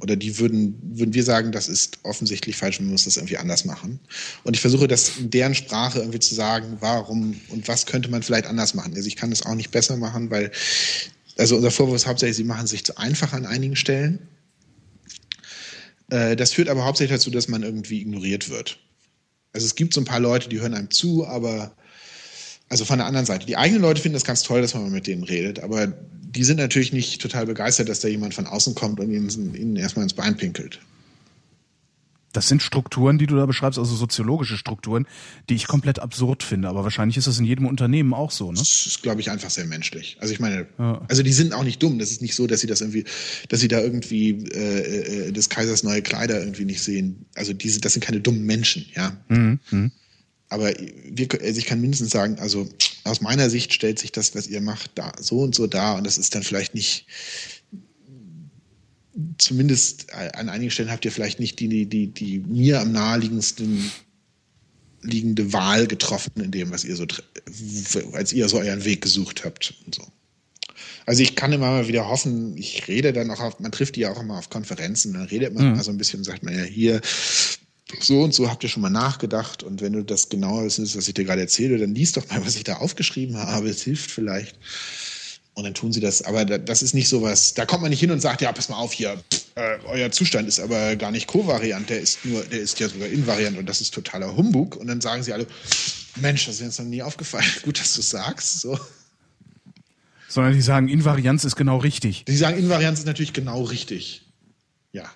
[0.00, 3.64] Oder die würden, würden wir sagen, das ist offensichtlich falsch, man muss das irgendwie anders
[3.64, 3.98] machen.
[4.44, 8.22] Und ich versuche das in deren Sprache irgendwie zu sagen, warum und was könnte man
[8.22, 8.94] vielleicht anders machen.
[8.94, 10.52] Also ich kann das auch nicht besser machen, weil,
[11.36, 14.20] also unser Vorwurf ist hauptsächlich, sie machen sich zu einfach an einigen Stellen.
[16.10, 18.78] Äh, das führt aber hauptsächlich dazu, dass man irgendwie ignoriert wird.
[19.52, 21.74] Also es gibt so ein paar Leute, die hören einem zu, aber
[22.68, 23.46] also von der anderen Seite.
[23.46, 26.44] Die eigenen Leute finden das ganz toll, dass man mal mit denen redet, aber die
[26.44, 30.02] sind natürlich nicht total begeistert, dass da jemand von außen kommt und ihnen, ihnen erstmal
[30.02, 30.80] ins Bein pinkelt.
[32.32, 35.06] Das sind Strukturen, die du da beschreibst, also soziologische Strukturen,
[35.48, 36.68] die ich komplett absurd finde.
[36.68, 38.58] Aber wahrscheinlich ist das in jedem Unternehmen auch so, ne?
[38.58, 40.18] Das ist, glaube ich, einfach sehr menschlich.
[40.20, 41.00] Also ich meine, ja.
[41.08, 41.98] also die sind auch nicht dumm.
[41.98, 43.04] Das ist nicht so, dass sie das irgendwie,
[43.48, 47.24] dass sie da irgendwie äh, äh des Kaisers neue Kleider irgendwie nicht sehen.
[47.34, 49.16] Also diese, das sind keine dummen Menschen, ja.
[49.28, 49.90] Mhm.
[50.48, 50.72] Aber
[51.04, 52.68] wir, also ich kann mindestens sagen, also
[53.04, 56.04] aus meiner Sicht stellt sich das, was ihr macht, da so und so dar und
[56.04, 57.06] das ist dann vielleicht nicht,
[59.38, 63.90] zumindest an einigen Stellen habt ihr vielleicht nicht die, die, die mir am naheliegendsten
[65.02, 67.06] liegende Wahl getroffen in dem, was ihr so,
[68.12, 70.06] als ihr so euren Weg gesucht habt und so.
[71.06, 74.00] Also ich kann immer mal wieder hoffen, ich rede dann auch auf, man trifft die
[74.00, 75.76] ja auch immer auf Konferenzen, dann redet man mhm.
[75.76, 77.00] mal so ein bisschen und sagt man ja hier,
[78.00, 81.08] so und so habt ihr schon mal nachgedacht und wenn du das genau ist, was
[81.08, 84.10] ich dir gerade erzähle, dann liest doch mal, was ich da aufgeschrieben habe, es hilft
[84.10, 84.56] vielleicht.
[85.54, 87.98] Und dann tun sie das, aber das ist nicht so was, da kommt man nicht
[87.98, 89.20] hin und sagt, ja, pass mal auf hier,
[89.56, 93.08] äh, euer Zustand ist aber gar nicht kovariant, der ist nur, der ist ja sogar
[93.08, 94.76] invariant und das ist totaler Humbug.
[94.76, 95.48] Und dann sagen sie alle,
[96.14, 98.78] Mensch, das ist uns noch nie aufgefallen, gut, dass du sagst, so.
[100.28, 102.24] Sondern die sagen, Invarianz ist genau richtig.
[102.26, 104.22] Die sagen, Invarianz ist natürlich genau richtig.
[104.92, 105.10] Ja.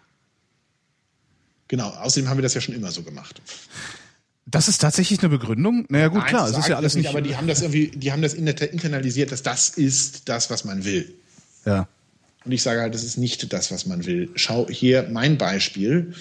[1.72, 3.40] Genau, außerdem haben wir das ja schon immer so gemacht.
[4.44, 5.86] Das ist tatsächlich eine Begründung?
[5.88, 7.08] Naja, gut, Nein, klar, es ist ja alles nicht.
[7.08, 10.84] Aber die haben das irgendwie, die haben das internalisiert, dass das ist das, was man
[10.84, 11.14] will.
[11.64, 11.88] Ja.
[12.44, 14.28] Und ich sage halt, das ist nicht das, was man will.
[14.34, 16.12] Schau hier mein Beispiel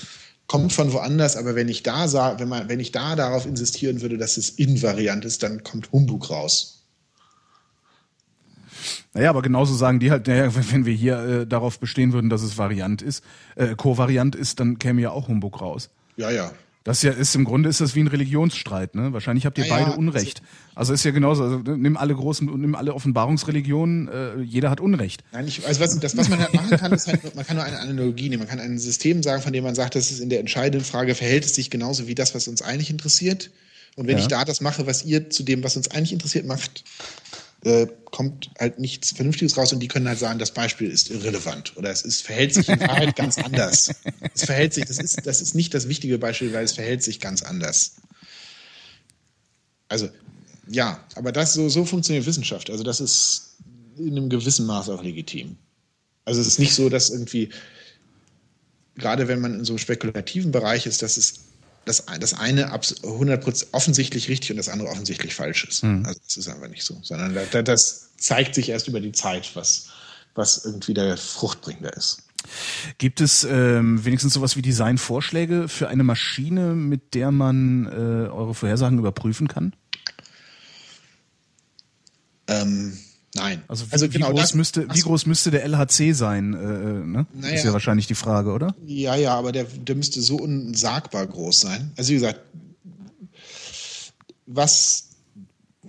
[0.48, 4.00] kommt von woanders, aber wenn ich da sah, wenn man, wenn ich da darauf insistieren
[4.00, 6.81] würde, dass es invariant ist, dann kommt Humbug raus.
[9.14, 12.42] Naja, aber genauso sagen die halt, naja, wenn wir hier äh, darauf bestehen würden, dass
[12.44, 13.24] es Variant ist,
[13.56, 15.90] äh, Kovariant ist, dann käme ja auch Humbug raus.
[16.18, 16.52] Ja, ja.
[16.84, 19.14] Das ist ja ist im Grunde ist das wie ein Religionsstreit, ne?
[19.14, 20.42] Wahrscheinlich habt ihr Ja, beide ja, Unrecht.
[20.74, 21.44] Also ist ja genauso.
[21.44, 24.08] Also nimm alle großen, nimm alle Offenbarungsreligionen.
[24.08, 25.24] Äh, jeder hat Unrecht.
[25.32, 27.66] Nein, ich, also was, das, was man halt machen kann, ist halt, man kann nur
[27.66, 28.40] eine Analogie nehmen.
[28.40, 31.14] Man kann ein System sagen, von dem man sagt, das ist in der entscheidenden Frage,
[31.14, 33.52] verhält es sich genauso wie das, was uns eigentlich interessiert.
[33.96, 34.22] Und wenn Ja.
[34.24, 36.84] ich da das mache, was ihr zu dem, was uns eigentlich interessiert, macht,
[37.64, 41.78] äh, kommt halt nichts Vernünftiges raus und die können halt sagen, das Beispiel ist irrelevant
[41.78, 43.92] oder es ist, verhält sich in Wahrheit ganz anders.
[44.34, 47.20] Es verhält sich, das ist, das ist nicht das wichtige Beispiel, weil es verhält sich
[47.20, 47.96] ganz anders.
[49.90, 50.10] Also,
[50.70, 52.70] ja, aber das so, so funktioniert Wissenschaft.
[52.70, 53.58] Also, das ist
[53.98, 55.58] in einem gewissen Maß auch legitim.
[56.24, 57.50] Also, es ist nicht so, dass irgendwie,
[58.96, 61.51] gerade wenn man in so einem spekulativen Bereich ist, dass es
[61.86, 65.84] das, das eine abs- 100% offensichtlich richtig und das andere offensichtlich falsch ist.
[65.84, 67.00] Also, das ist einfach nicht so.
[67.02, 69.88] Sondern da, das zeigt sich erst über die Zeit, was,
[70.36, 72.24] was irgendwie der Fruchtbringer ist.
[72.98, 78.56] Gibt es ähm, wenigstens sowas wie Designvorschläge für eine Maschine, mit der man äh, eure
[78.56, 79.76] Vorhersagen überprüfen kann?
[82.48, 82.98] Ähm,
[83.36, 83.62] nein.
[83.68, 85.08] Also, wie, wie, groß, genau das- müsste, wie so.
[85.08, 86.54] groß müsste der LHC sein?
[86.54, 87.26] Äh, äh, ne?
[87.34, 87.54] Naja.
[87.56, 88.76] Ist ja wahrscheinlich die Frage, oder?
[88.86, 91.92] Ja, ja, aber der, der müsste so unsagbar groß sein.
[91.98, 92.40] Also wie gesagt,
[94.48, 95.08] was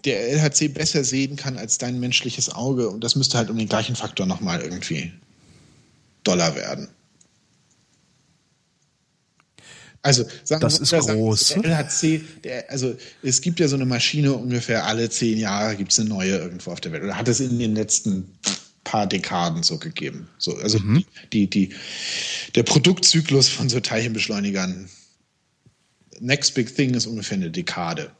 [0.05, 3.69] der LHC besser sehen kann als dein menschliches Auge, und das müsste halt um den
[3.69, 5.13] gleichen Faktor nochmal irgendwie
[6.25, 6.89] Dollar werden.
[10.05, 11.49] Also sagen Das wir ist mal, sagen- groß.
[11.49, 15.93] Der LHC, der, also es gibt ja so eine Maschine ungefähr alle zehn Jahre gibt
[15.93, 17.05] es eine neue irgendwo auf der Welt.
[17.05, 18.37] Oder hat es in den letzten
[18.85, 20.29] paar Dekaden so gegeben.
[20.39, 20.81] So, also
[21.33, 21.71] die, die,
[22.57, 24.89] der Produktzyklus von so Teilchenbeschleunigern,
[26.19, 28.11] Next Big Thing ist ungefähr eine Dekade.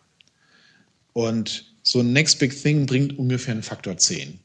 [1.13, 4.39] Und so ein Next Big Thing bringt ungefähr einen Faktor 10.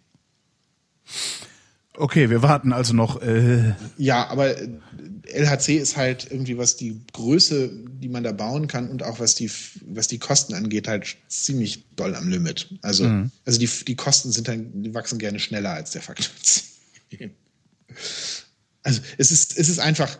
[1.97, 3.21] Okay, wir warten also noch.
[3.21, 4.69] Äh, Ja, aber äh,
[5.33, 9.33] LHC ist halt irgendwie, was die Größe, die man da bauen kann und auch was
[9.33, 9.49] die,
[9.87, 12.75] was die Kosten angeht, halt ziemlich doll am Limit.
[12.81, 13.05] Also,
[13.45, 17.31] also die, die Kosten sind dann, die wachsen gerne schneller als der Faktor 10.
[18.83, 20.17] Also es ist, es ist einfach,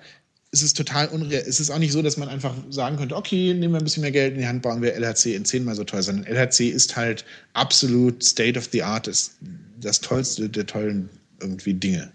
[0.52, 1.44] es ist total unreal.
[1.48, 4.02] Es ist auch nicht so, dass man einfach sagen könnte, okay, nehmen wir ein bisschen
[4.02, 6.96] mehr Geld in die Hand, bauen wir LHC in zehnmal so teuer, sondern LHC ist
[6.96, 7.24] halt
[7.54, 9.32] absolut State of the Art, das,
[9.80, 11.10] das tollste der tollen
[11.40, 12.12] irgendwie Dinge.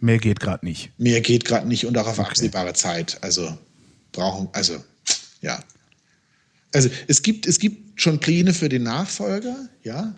[0.00, 0.90] mehr geht gerade nicht.
[0.98, 3.18] Mehr geht gerade nicht und auch auf absehbare Zeit.
[3.22, 3.56] Also
[4.12, 4.82] brauchen, also
[5.40, 5.62] ja.
[6.72, 10.14] Also es gibt, es gibt schon Pläne für den Nachfolger, ja.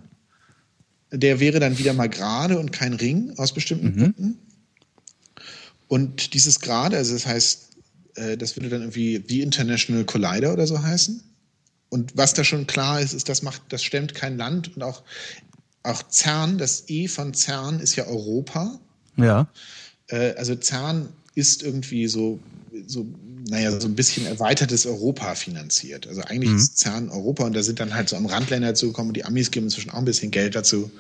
[1.11, 4.39] Der wäre dann wieder mal gerade und kein Ring aus bestimmten Gründen.
[5.89, 7.69] Und dieses gerade, also das heißt,
[8.15, 11.23] äh, das würde dann irgendwie The International Collider oder so heißen.
[11.91, 15.03] Und was da schon klar ist, ist, das macht, das stemmt kein Land und auch,
[15.83, 18.79] auch CERN, das E von CERN ist ja Europa.
[19.17, 19.49] Ja.
[20.09, 22.39] Äh, also CERN ist irgendwie so,
[22.87, 23.07] so,
[23.49, 26.07] naja, so ein bisschen erweitertes Europa finanziert.
[26.07, 29.17] Also eigentlich ist CERN Europa und da sind dann halt so am Randländer dazugekommen und
[29.17, 30.91] die Amis geben inzwischen auch ein bisschen Geld dazu.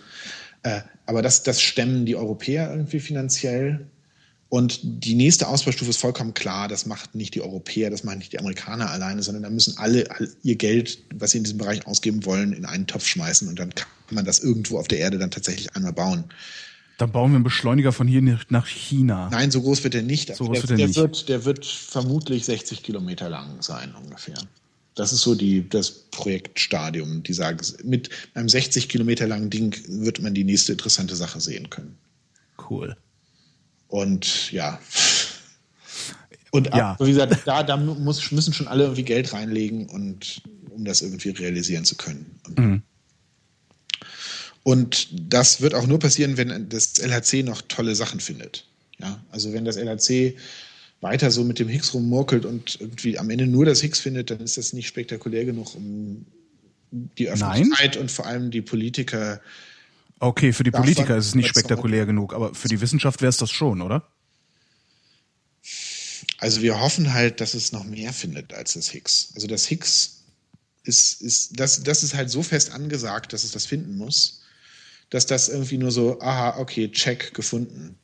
[0.62, 3.86] Äh, aber das, das stemmen die Europäer irgendwie finanziell.
[4.48, 8.34] Und die nächste Ausbaustufe ist vollkommen klar, das macht nicht die Europäer, das machen nicht
[8.34, 11.86] die Amerikaner alleine, sondern da müssen alle all ihr Geld, was sie in diesem Bereich
[11.86, 13.72] ausgeben wollen, in einen Topf schmeißen und dann
[14.12, 16.24] kann man das irgendwo auf der Erde dann tatsächlich einmal bauen.
[16.98, 18.20] Dann bauen wir einen Beschleuniger von hier
[18.50, 19.30] nach China.
[19.30, 20.36] Nein, so groß wird er nicht.
[20.36, 20.96] So groß der, wird er der, nicht.
[20.98, 24.36] Wird, der wird vermutlich 60 Kilometer lang sein, ungefähr.
[24.94, 27.22] Das ist so die, das Projektstadium.
[27.22, 31.70] Die sagen, mit einem 60 Kilometer langen Ding wird man die nächste interessante Sache sehen
[31.70, 31.96] können.
[32.68, 32.94] Cool.
[33.88, 34.78] Und ja.
[36.50, 36.92] Und Ja.
[36.92, 41.00] ab, wie gesagt, da, da muss, müssen schon alle irgendwie Geld reinlegen, und, um das
[41.00, 42.38] irgendwie realisieren zu können.
[42.46, 42.82] Und,
[44.62, 48.66] und das wird auch nur passieren, wenn das LHC noch tolle Sachen findet.
[48.98, 50.36] Ja, also wenn das LHC
[51.00, 54.40] weiter so mit dem Higgs rummurkelt und irgendwie am Ende nur das Higgs findet, dann
[54.40, 56.26] ist das nicht spektakulär genug, um
[56.92, 59.40] die Öffentlichkeit und vor allem die Politiker
[60.22, 63.38] Okay, für die Politiker ist es nicht spektakulär genug, aber für die Wissenschaft wäre es
[63.38, 64.06] das schon, oder?
[66.38, 69.32] Also wir hoffen halt, dass es noch mehr findet als das Higgs.
[69.34, 70.22] Also das Higgs
[70.84, 74.41] ist, ist das, das ist halt so fest angesagt, dass es das finden muss,
[75.12, 77.96] dass das irgendwie nur so, aha, okay, check, gefunden.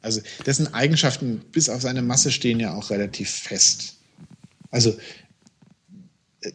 [0.00, 3.96] Also dessen Eigenschaften bis auf seine Masse stehen ja auch relativ fest.
[4.70, 4.96] Also
[6.42, 6.52] äh,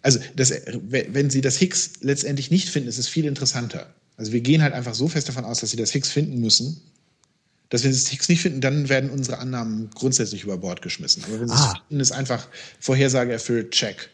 [0.00, 3.92] also das, wenn sie das Higgs letztendlich nicht finden, ist es viel interessanter.
[4.16, 6.80] Also wir gehen halt einfach so fest davon aus, dass sie das Higgs finden müssen,
[7.68, 11.24] dass wenn sie das Higgs nicht finden, dann werden unsere Annahmen grundsätzlich über Bord geschmissen.
[11.24, 11.72] Aber wenn sie Ah.
[11.74, 12.48] es finden, ist einfach
[12.80, 14.08] Vorhersage erfüllt, check.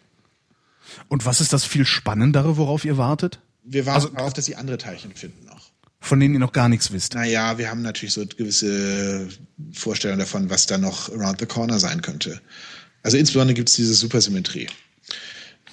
[1.09, 3.39] Und was ist das viel Spannendere, worauf ihr wartet?
[3.65, 5.71] Wir warten Also- darauf, dass sie andere Teilchen finden noch.
[6.01, 7.15] Von denen ihr noch gar nichts wisst.
[7.15, 9.29] Naja, wir haben natürlich so gewisse
[9.73, 12.41] Vorstellungen davon, was da noch around the corner sein könnte.
[13.05, 14.67] Also insbesondere gibt es diese Supersymmetrie,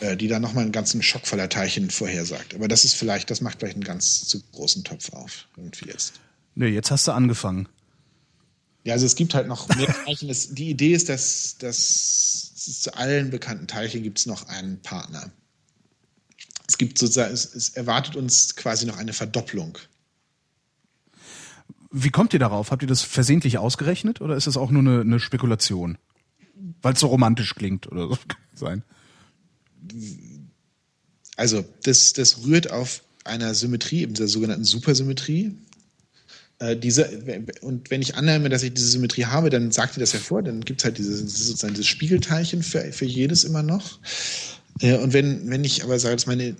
[0.01, 2.53] äh, die dann nochmal einen ganzen Schock voller Teilchen vorhersagt.
[2.53, 6.13] Aber das ist vielleicht, das macht vielleicht einen ganz zu großen Topf auf, irgendwie jetzt.
[6.53, 7.67] Nee, jetzt hast du angefangen.
[8.83, 10.31] Ja, also es gibt halt noch mehr Teilchen.
[10.55, 15.31] Die Idee ist, dass, dass zu allen bekannten Teilchen gibt es noch einen Partner.
[16.69, 19.79] Es gibt sozusagen, es, es erwartet uns quasi noch eine Verdopplung.
[21.89, 22.69] Wie kommt ihr darauf?
[22.69, 25.97] Habt ihr das versehentlich ausgerechnet oder ist das auch nur eine, eine Spekulation?
[26.83, 28.17] Weil es so romantisch klingt oder so
[28.53, 28.83] sein.
[31.37, 35.57] Also, das, das rührt auf einer Symmetrie, eben der sogenannten Supersymmetrie.
[36.59, 37.09] Äh, diese,
[37.61, 40.61] und wenn ich annehme, dass ich diese Symmetrie habe, dann sagt ihr das hervor, dann
[40.61, 43.99] gibt es halt diese, sozusagen dieses Spiegelteilchen für, für jedes immer noch.
[44.81, 46.55] Äh, und wenn, wenn ich aber sage, dass meine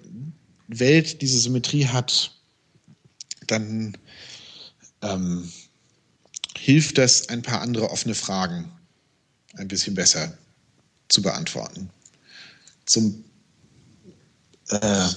[0.68, 2.32] Welt diese Symmetrie hat,
[3.48, 3.98] dann
[5.02, 5.50] ähm,
[6.56, 8.72] hilft das, ein paar andere offene Fragen
[9.56, 10.38] ein bisschen besser
[11.08, 11.90] zu beantworten.
[12.86, 13.24] Zum,
[14.70, 15.08] äh,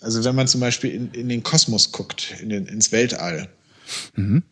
[0.00, 3.48] also wenn man zum Beispiel in, in den Kosmos guckt, in den, ins Weltall,
[4.14, 4.42] mhm.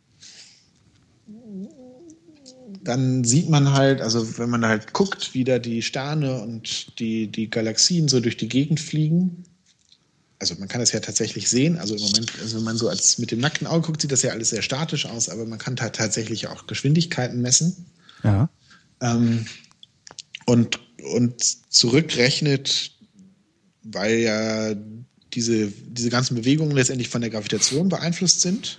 [2.85, 7.27] Dann sieht man halt, also wenn man halt guckt, wie da die Sterne und die,
[7.27, 9.45] die Galaxien so durch die Gegend fliegen,
[10.39, 11.79] also man kann das ja tatsächlich sehen.
[11.79, 14.23] Also im Moment, also wenn man so als mit dem nackten Auge guckt, sieht das
[14.23, 17.87] ja alles sehr statisch aus, aber man kann da tatsächlich auch Geschwindigkeiten messen.
[18.23, 18.51] Ja.
[19.01, 19.47] Ähm,
[20.45, 20.81] und,
[21.15, 21.43] und
[21.73, 22.93] zurückrechnet,
[23.83, 24.75] weil ja
[25.33, 28.79] diese, diese ganzen Bewegungen letztendlich von der Gravitation beeinflusst sind,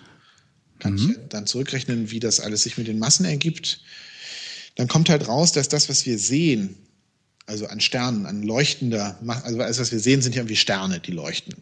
[0.85, 1.11] kann mhm.
[1.11, 3.81] ich dann zurückrechnen, wie das alles sich mit den Massen ergibt.
[4.75, 6.75] Dann kommt halt raus, dass das, was wir sehen,
[7.47, 11.11] also an Sternen, an leuchtender, also alles, was wir sehen, sind ja irgendwie Sterne, die
[11.11, 11.55] leuchten.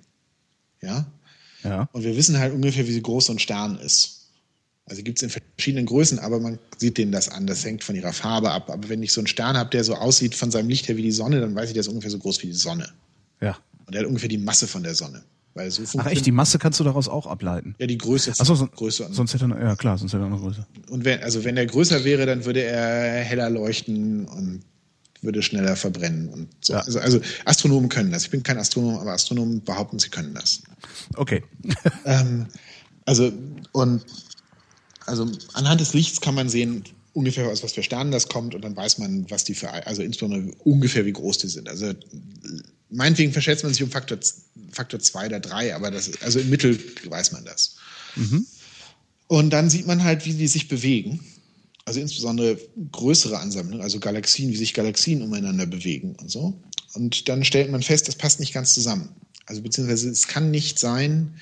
[0.82, 1.06] Ja?
[1.64, 1.88] Ja.
[1.94, 4.28] Und wir wissen halt ungefähr, wie groß so ein Stern ist.
[4.86, 7.48] Also gibt es in verschiedenen Größen, aber man sieht denen das an.
[7.48, 8.70] Das hängt von ihrer Farbe ab.
[8.70, 11.02] Aber wenn ich so einen Stern habe, der so aussieht von seinem Licht her wie
[11.02, 12.92] die Sonne, dann weiß ich, der ist ungefähr so groß wie die Sonne.
[13.40, 13.58] Ja.
[13.86, 15.24] Und der hat ungefähr die Masse von der Sonne.
[15.56, 17.76] Weil so Ach echt, die Masse kannst du daraus auch ableiten?
[17.78, 18.32] Ja, die Größe.
[18.32, 19.10] Achso, so, Größe.
[19.12, 20.66] sonst hätte er, ja klar, sonst hätte er noch größer.
[20.90, 24.62] Und wenn, also wenn er größer wäre, dann würde er heller leuchten und
[25.22, 26.74] würde schneller verbrennen und so.
[26.74, 26.80] Ja.
[26.80, 28.24] Also, also, Astronomen können das.
[28.26, 30.64] Ich bin kein Astronom, aber Astronomen behaupten, sie können das.
[31.16, 31.44] Okay.
[32.06, 32.48] ähm,
[33.06, 33.32] also
[33.72, 34.04] und
[35.06, 38.64] also anhand des Lichts kann man sehen ungefähr aus was für Sternen das kommt und
[38.64, 41.70] dann weiß man, was die für also insbesondere ungefähr wie groß die sind.
[41.70, 41.94] Also
[42.94, 44.18] meinetwegen verschätzt man sich um Faktor
[44.72, 47.76] Faktor zwei oder drei, aber das also im Mittel weiß man das.
[48.16, 48.46] Mhm.
[49.28, 51.20] Und dann sieht man halt, wie die sich bewegen
[51.86, 52.58] also insbesondere
[52.92, 56.54] größere Ansammlungen, also Galaxien, wie sich Galaxien umeinander bewegen und so.
[56.94, 59.10] Und dann stellt man fest, das passt nicht ganz zusammen.
[59.46, 61.34] Also beziehungsweise es kann nicht sein,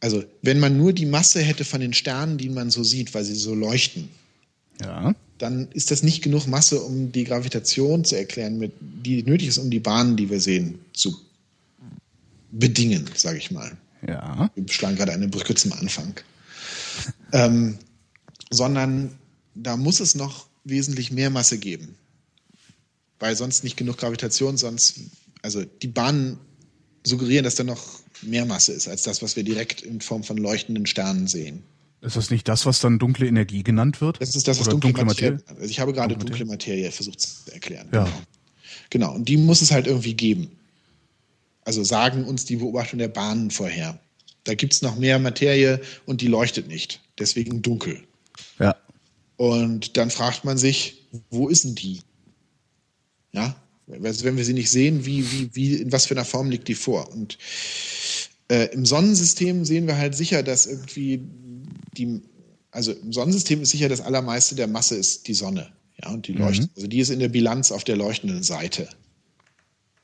[0.00, 3.24] also wenn man nur die Masse hätte von den Sternen, die man so sieht, weil
[3.24, 4.08] sie so leuchten,
[4.80, 5.14] ja.
[5.38, 9.58] Dann ist das nicht genug Masse, um die Gravitation zu erklären, mit, die nötig ist,
[9.58, 11.16] um die Bahnen, die wir sehen, zu
[12.52, 13.76] bedingen, sage ich mal.
[14.06, 14.50] Ja.
[14.54, 16.14] Wir schlagen gerade eine Brücke zum Anfang.
[17.32, 17.78] ähm,
[18.50, 19.18] sondern
[19.54, 21.96] da muss es noch wesentlich mehr Masse geben.
[23.18, 25.00] Weil sonst nicht genug Gravitation, sonst,
[25.42, 26.38] also die Bahnen
[27.04, 30.36] suggerieren, dass da noch mehr Masse ist, als das, was wir direkt in Form von
[30.36, 31.62] leuchtenden Sternen sehen.
[32.04, 34.20] Ist das nicht das, was dann dunkle Energie genannt wird?
[34.20, 35.32] Das ist das, was dunkle, dunkle, Materie.
[35.32, 37.88] Materie also ich habe gerade dunkle, dunkle Materie versucht zu erklären.
[37.92, 38.04] Ja.
[38.04, 38.16] Genau.
[38.90, 39.14] genau.
[39.14, 40.50] Und die muss es halt irgendwie geben.
[41.64, 43.98] Also sagen uns die Beobachtung der Bahnen vorher.
[44.44, 47.00] Da gibt es noch mehr Materie und die leuchtet nicht.
[47.18, 48.02] Deswegen dunkel.
[48.58, 48.76] Ja.
[49.36, 52.00] Und dann fragt man sich, wo ist denn die?
[53.32, 53.56] Ja,
[54.02, 56.68] also wenn wir sie nicht sehen, wie, wie, wie, in was für einer Form liegt
[56.68, 57.10] die vor?
[57.12, 57.38] Und
[58.48, 61.22] äh, im Sonnensystem sehen wir halt sicher, dass irgendwie
[61.94, 62.20] die,
[62.70, 65.72] also im Sonnensystem ist sicher das allermeiste der Masse ist die Sonne.
[66.02, 66.72] Ja, und die leuchtet, mhm.
[66.76, 68.88] also die ist in der Bilanz auf der leuchtenden Seite.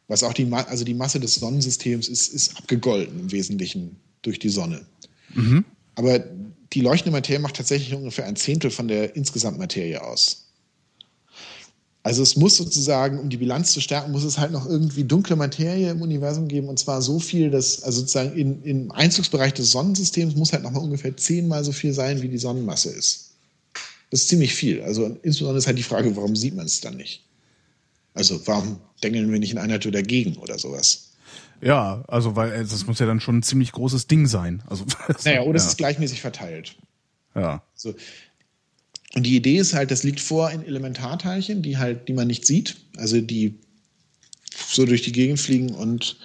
[0.09, 4.49] Was auch die, also die Masse des Sonnensystems ist, ist abgegolten im Wesentlichen durch die
[4.49, 4.87] Sonne.
[5.35, 5.65] Mhm.
[5.95, 6.19] Aber
[6.73, 10.50] die leuchtende Materie macht tatsächlich ungefähr ein Zehntel von der insgesamt Materie aus.
[12.03, 15.37] Also es muss sozusagen, um die Bilanz zu stärken, muss es halt noch irgendwie dunkle
[15.37, 19.71] Materie im Universum geben und zwar so viel, dass also sozusagen in, im Einzugsbereich des
[19.71, 23.33] Sonnensystems muss halt nochmal ungefähr zehnmal so viel sein, wie die Sonnenmasse ist.
[24.11, 24.83] Das ist ziemlich viel.
[24.83, 27.23] Also insbesondere ist halt die Frage, warum sieht man es dann nicht?
[28.15, 31.11] Also warum denken wir nicht in einer Tour dagegen oder sowas?
[31.61, 34.63] Ja, also weil äh, das muss ja dann schon ein ziemlich großes Ding sein.
[34.67, 34.85] Also,
[35.25, 35.57] naja, oder ja.
[35.57, 36.77] es ist gleichmäßig verteilt.
[37.35, 37.63] Ja.
[37.75, 37.95] So.
[39.15, 42.47] Und die Idee ist halt, das liegt vor in Elementarteilchen, die halt, die man nicht
[42.47, 43.59] sieht, also die
[44.69, 46.17] so durch die Gegend fliegen und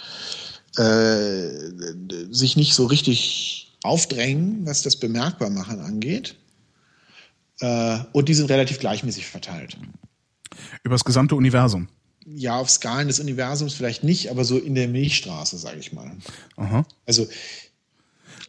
[0.78, 1.48] äh,
[2.30, 6.36] sich nicht so richtig aufdrängen, was das Bemerkbarmachen angeht.
[7.62, 9.78] Äh, und die sind relativ gleichmäßig verteilt.
[10.84, 11.88] Über das gesamte Universum.
[12.26, 16.12] Ja, auf Skalen des Universums vielleicht nicht, aber so in der Milchstraße, sage ich mal.
[16.58, 16.86] Aha.
[17.06, 17.28] Also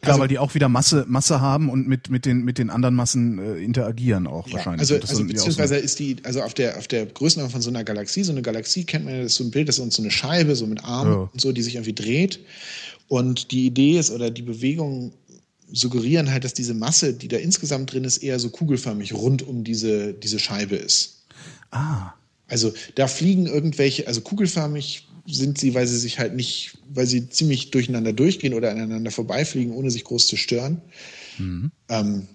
[0.01, 2.69] Klar, Also- weil die auch wieder Masse, Masse haben und mit, mit, den, mit den
[2.69, 4.81] anderen Massen äh, interagieren auch Ja, wahrscheinlich.
[4.81, 7.69] also, also auch so- beziehungsweise ist die, also auf der, auf der Größenordnung von so
[7.69, 9.93] einer Galaxie, so eine Galaxie kennt man ja, das ist so ein Bild, das ist
[9.93, 11.29] so eine Scheibe, so mit Armen Ja.
[11.33, 12.39] und so, die sich irgendwie dreht.
[13.07, 15.13] Und die Idee ist, oder die Bewegungen
[15.71, 19.63] suggerieren halt, dass diese Masse, die da insgesamt drin ist, eher so kugelförmig rund um
[19.63, 21.23] diese, diese Scheibe ist.
[21.71, 22.13] ah,
[22.47, 27.29] Also da fliegen irgendwelche, also kugelförmig sind sie, weil sie sich halt nicht, weil sie
[27.29, 30.81] ziemlich durcheinander durchgehen oder aneinander vorbeifliegen, ohne sich groß zu stören.
[31.89, 32.27] Ähm,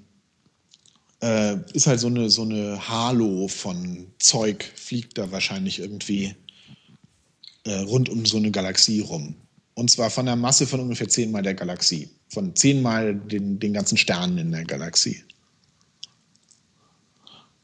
[1.22, 6.34] äh, ist halt so eine, so eine Halo von Zeug, fliegt da wahrscheinlich irgendwie
[7.64, 9.34] äh, rund um so eine Galaxie rum.
[9.74, 12.10] Und zwar von der Masse von ungefähr zehnmal der Galaxie.
[12.28, 15.22] Von zehnmal den, den ganzen Sternen in der Galaxie.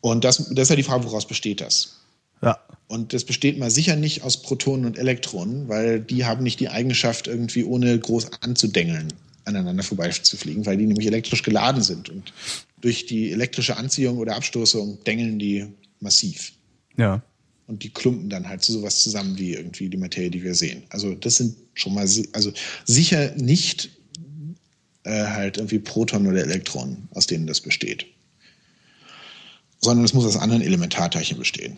[0.00, 2.00] Und das, das ist ja die Frage, woraus besteht das?
[2.42, 2.56] ja.
[2.88, 6.70] Und das besteht mal sicher nicht aus Protonen und Elektronen, weil die haben nicht die
[6.70, 9.12] Eigenschaft, irgendwie ohne groß anzudengeln,
[9.44, 12.08] aneinander vorbeizufliegen, weil die nämlich elektrisch geladen sind.
[12.08, 12.32] Und
[12.80, 15.66] durch die elektrische Anziehung oder Abstoßung dengeln die
[16.00, 16.52] massiv.
[16.96, 17.22] Ja.
[17.66, 20.82] Und die klumpen dann halt zu sowas zusammen wie irgendwie die Materie, die wir sehen.
[20.88, 22.52] Also das sind schon mal, also
[22.86, 23.90] sicher nicht
[25.02, 28.06] äh, halt irgendwie Protonen oder Elektronen, aus denen das besteht.
[29.80, 31.76] Sondern es muss aus anderen Elementarteilchen bestehen.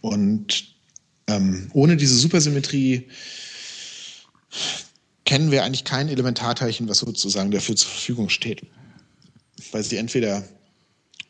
[0.00, 0.74] Und
[1.26, 3.08] ähm, ohne diese Supersymmetrie
[5.24, 8.62] kennen wir eigentlich kein Elementarteilchen, was sozusagen dafür zur Verfügung steht.
[9.72, 10.44] Weil sie entweder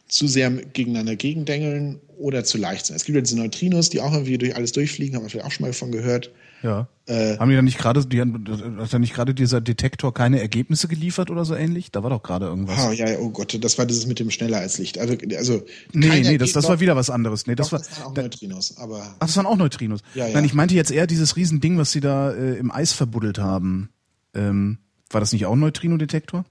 [0.09, 2.96] zu sehr gegeneinander gegendengeln oder zu leicht sind.
[2.96, 5.52] Es gibt ja diese Neutrinos, die auch irgendwie durch alles durchfliegen, haben wir vielleicht auch
[5.52, 6.30] schon mal davon gehört.
[6.65, 6.89] Ja.
[7.07, 11.28] Äh, haben die dann nicht gerade, hat dann nicht gerade dieser Detektor keine Ergebnisse geliefert
[11.31, 11.91] oder so ähnlich?
[11.93, 12.78] Da war doch gerade irgendwas.
[12.86, 14.97] Oh, ja, oh Gott, das war dieses mit dem schneller als Licht.
[14.99, 15.62] Also, also
[15.93, 17.47] nee, nee, das, das war wieder was anderes.
[17.47, 20.01] Nee, das Doch, war, das waren auch da, Neutrinos, aber ach, das waren auch Neutrinos.
[20.15, 20.32] Ja, ja.
[20.32, 23.91] Nein, ich meinte jetzt eher dieses Riesending, was sie da äh, im Eis verbuddelt haben.
[24.32, 24.78] Ähm,
[25.11, 26.47] war das nicht auch ein Neutrino-Detektor?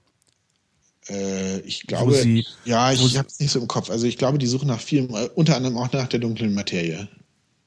[1.08, 3.90] äh, ich glaube, sie- ja, ich sie- habe es nicht so im Kopf.
[3.90, 7.08] Also ich glaube, die suchen nach vielem, äh, unter anderem auch nach der dunklen Materie.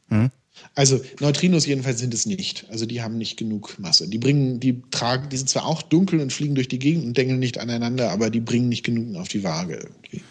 [0.10, 0.32] Hm?
[0.76, 2.66] Also Neutrinos jedenfalls sind es nicht.
[2.70, 4.08] Also die haben nicht genug Masse.
[4.08, 7.18] Die bringen, die tragen, die sind zwar auch dunkel und fliegen durch die Gegend und
[7.18, 10.22] dengeln nicht aneinander, aber die bringen nicht genug auf die Waage irgendwie.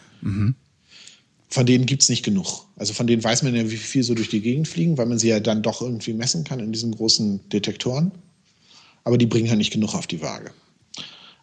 [1.48, 2.66] Von denen gibt's nicht genug.
[2.76, 5.18] Also von denen weiß man ja, wie viel so durch die Gegend fliegen, weil man
[5.18, 8.12] sie ja dann doch irgendwie messen kann in diesen großen Detektoren.
[9.04, 10.50] Aber die bringen halt nicht genug auf die Waage.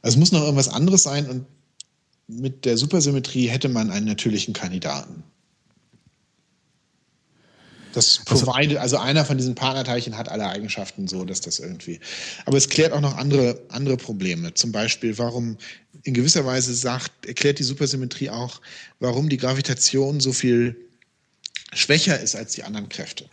[0.01, 1.45] Also es muss noch irgendwas anderes sein und
[2.27, 5.23] mit der Supersymmetrie hätte man einen natürlichen Kandidaten.
[7.93, 11.99] Das provided, also einer von diesen Partnerteilchen hat alle Eigenschaften so, dass das irgendwie.
[12.45, 14.53] Aber es klärt auch noch andere, andere Probleme.
[14.53, 15.57] Zum Beispiel, warum
[16.03, 18.61] in gewisser Weise sagt, erklärt die Supersymmetrie auch,
[18.99, 20.75] warum die Gravitation so viel
[21.73, 23.29] schwächer ist als die anderen Kräfte.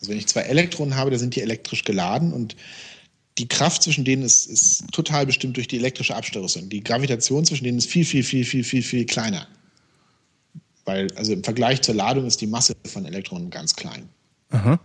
[0.00, 2.56] Also wenn ich zwei Elektronen habe, da sind die elektrisch geladen und
[3.38, 6.68] die Kraft zwischen denen ist, ist total bestimmt durch die elektrische Abstoßung.
[6.68, 9.46] Die Gravitation zwischen denen ist viel, viel, viel, viel, viel, viel kleiner.
[10.84, 14.08] Weil, also im Vergleich zur Ladung ist die Masse von Elektronen ganz klein.
[14.50, 14.80] Aha.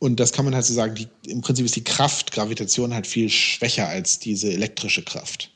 [0.00, 3.06] Und das kann man halt so sagen, die, im Prinzip ist die Kraft Gravitation halt
[3.06, 5.50] viel schwächer als diese elektrische Kraft.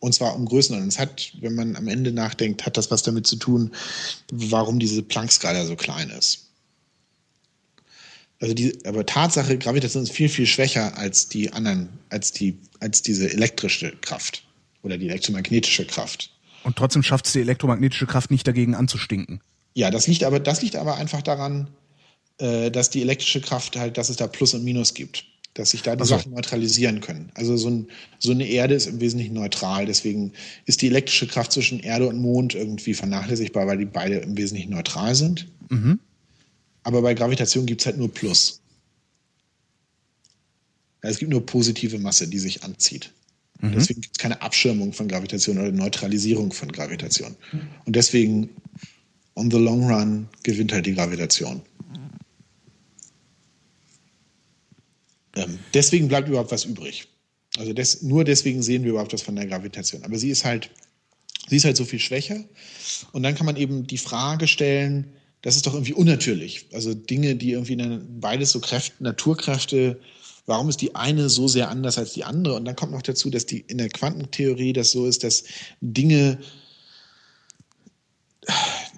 [0.00, 0.88] Und zwar um Größenordnung.
[0.88, 3.72] Es hat, wenn man am Ende nachdenkt, hat das was damit zu tun,
[4.30, 6.46] warum diese Planck-Skala so klein ist.
[8.40, 13.02] Also die, aber Tatsache, Gravitation ist viel, viel schwächer als die anderen, als die, als
[13.02, 14.44] diese elektrische Kraft
[14.82, 16.30] oder die elektromagnetische Kraft.
[16.64, 19.40] Und trotzdem schafft es die elektromagnetische Kraft nicht dagegen anzustinken.
[19.74, 21.68] Ja, das liegt aber, das liegt aber einfach daran,
[22.38, 25.24] äh, dass die elektrische Kraft halt, dass es da Plus und Minus gibt.
[25.54, 26.16] Dass sich da die Ach so.
[26.16, 27.32] Sachen neutralisieren können.
[27.34, 29.86] Also so, ein, so eine Erde ist im Wesentlichen neutral.
[29.86, 30.32] Deswegen
[30.66, 34.70] ist die elektrische Kraft zwischen Erde und Mond irgendwie vernachlässigbar, weil die beide im Wesentlichen
[34.70, 35.48] neutral sind.
[36.84, 38.60] Aber bei Gravitation gibt es halt nur Plus.
[41.02, 43.12] Ja, Es gibt nur positive Masse, die sich anzieht.
[43.60, 47.34] Deswegen gibt es keine Abschirmung von Gravitation oder Neutralisierung von Gravitation.
[47.86, 48.50] Und deswegen,
[49.34, 51.62] on the long run, gewinnt halt die Gravitation.
[55.34, 57.08] Ähm, deswegen bleibt überhaupt was übrig.
[57.56, 60.04] Also des, nur deswegen sehen wir überhaupt was von der Gravitation.
[60.04, 60.70] Aber sie ist halt,
[61.48, 62.44] sie ist halt so viel schwächer.
[63.12, 65.12] Und dann kann man eben die Frage stellen,
[65.42, 66.66] das ist doch irgendwie unnatürlich.
[66.72, 70.00] Also Dinge, die irgendwie in, beides so Kräfte, Naturkräfte,
[70.48, 72.54] warum ist die eine so sehr anders als die andere?
[72.54, 75.44] Und dann kommt noch dazu, dass die in der Quantentheorie das so ist, dass
[75.80, 76.38] Dinge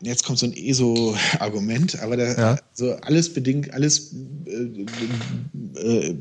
[0.01, 2.59] jetzt kommt so ein ESO-Argument, aber da, Ja.
[2.73, 4.15] so alles bedingt, alles
[4.47, 4.87] äh,
[5.75, 6.17] äh,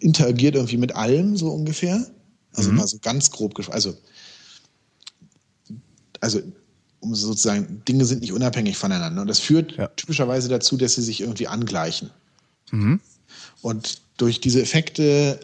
[0.00, 2.06] interagiert irgendwie mit allem so ungefähr.
[2.54, 3.74] Also mal so ganz grob gesprochen.
[3.74, 3.94] Also,
[6.20, 6.40] also
[7.00, 9.22] um sozusagen, Dinge sind nicht unabhängig voneinander.
[9.22, 9.86] Und das führt ja.
[9.88, 12.10] typischerweise dazu, dass sie sich irgendwie angleichen.
[12.72, 13.00] Mhm.
[13.62, 15.40] Und durch diese Effekte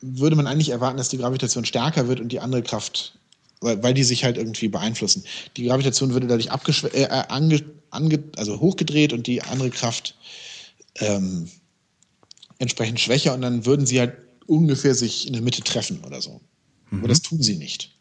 [0.00, 3.18] würde man eigentlich erwarten, dass die Gravitation stärker wird und die andere Kraft,
[3.60, 5.24] weil, weil die sich halt irgendwie beeinflussen.
[5.56, 6.48] Die Gravitation würde dadurch
[6.94, 10.16] äh, ange, ange, also hochgedreht und die andere Kraft
[10.96, 11.48] ähm,
[12.58, 14.16] entsprechend schwächer und dann würden sie halt
[14.46, 16.40] ungefähr sich in der Mitte treffen oder so.
[16.90, 16.98] Mhm.
[16.98, 17.96] Aber das tun sie nicht.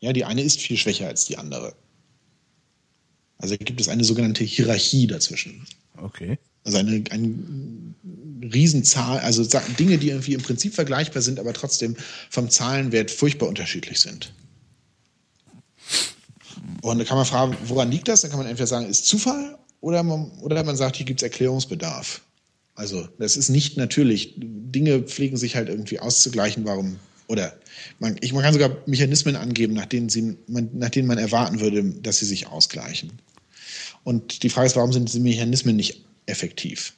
[0.00, 1.74] Ja, die eine ist viel schwächer als die andere.
[3.38, 5.66] Also gibt es eine sogenannte Hierarchie dazwischen.
[5.96, 6.38] Okay.
[6.64, 7.34] Also eine, eine
[8.52, 9.44] Riesenzahl, also
[9.78, 11.96] Dinge, die irgendwie im Prinzip vergleichbar sind, aber trotzdem
[12.28, 14.32] vom Zahlenwert furchtbar unterschiedlich sind.
[16.82, 18.22] Und da kann man fragen, woran liegt das?
[18.22, 21.24] Dann kann man entweder sagen, ist Zufall oder man, oder man sagt, hier gibt es
[21.24, 22.22] Erklärungsbedarf.
[22.74, 24.34] Also das ist nicht natürlich.
[24.36, 27.54] Dinge pflegen sich halt irgendwie auszugleichen, warum oder
[28.00, 31.60] man, ich, man kann sogar Mechanismen angeben, nach denen, sie, man, nach denen man erwarten
[31.60, 33.12] würde, dass sie sich ausgleichen.
[34.02, 36.94] Und die Frage ist, warum sind diese Mechanismen nicht effektiv?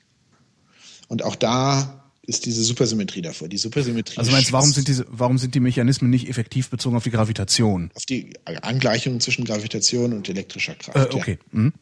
[1.09, 3.49] Und auch da ist diese Supersymmetrie davor.
[3.49, 4.19] Die Supersymmetrie.
[4.19, 7.91] Also meinst, warum sind diese, warum sind die Mechanismen nicht effektiv bezogen auf die Gravitation?
[7.95, 10.97] Auf die Angleichung zwischen Gravitation und elektrischer Kraft.
[10.97, 11.39] Äh, okay.
[11.53, 11.59] Ja.
[11.59, 11.73] Mhm.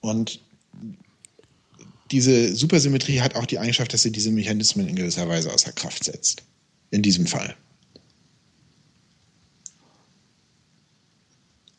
[0.00, 0.40] Und
[2.10, 6.04] diese Supersymmetrie hat auch die Eigenschaft, dass sie diese Mechanismen in gewisser Weise außer Kraft
[6.04, 6.42] setzt.
[6.90, 7.54] In diesem Fall.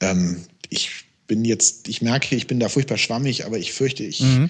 [0.02, 4.22] Ähm, ich bin jetzt, ich merke, ich bin da furchtbar schwammig, aber ich fürchte, ich,
[4.22, 4.50] mhm.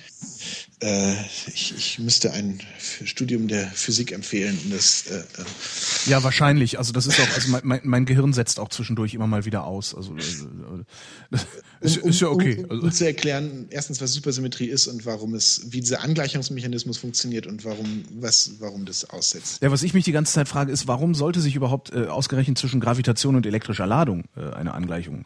[0.80, 1.14] äh,
[1.54, 2.60] ich, ich, müsste ein
[3.04, 4.60] Studium der Physik empfehlen.
[4.70, 5.24] Das, äh, äh,
[6.06, 6.78] ja, wahrscheinlich.
[6.78, 9.96] Also das ist auch, also mein, mein, Gehirn setzt auch zwischendurch immer mal wieder aus.
[9.96, 10.20] Also äh,
[11.36, 11.40] äh
[11.82, 12.58] ist, um, ist, ja okay.
[12.58, 16.04] Um, um, um, also zu erklären, erstens, was Supersymmetrie ist und warum es, wie dieser
[16.04, 19.64] Angleichungsmechanismus funktioniert und warum, was, warum das aussetzt.
[19.64, 22.60] Ja, was ich mich die ganze Zeit frage, ist, warum sollte sich überhaupt äh, ausgerechnet
[22.60, 25.26] zwischen Gravitation und elektrischer Ladung äh, eine Angleichung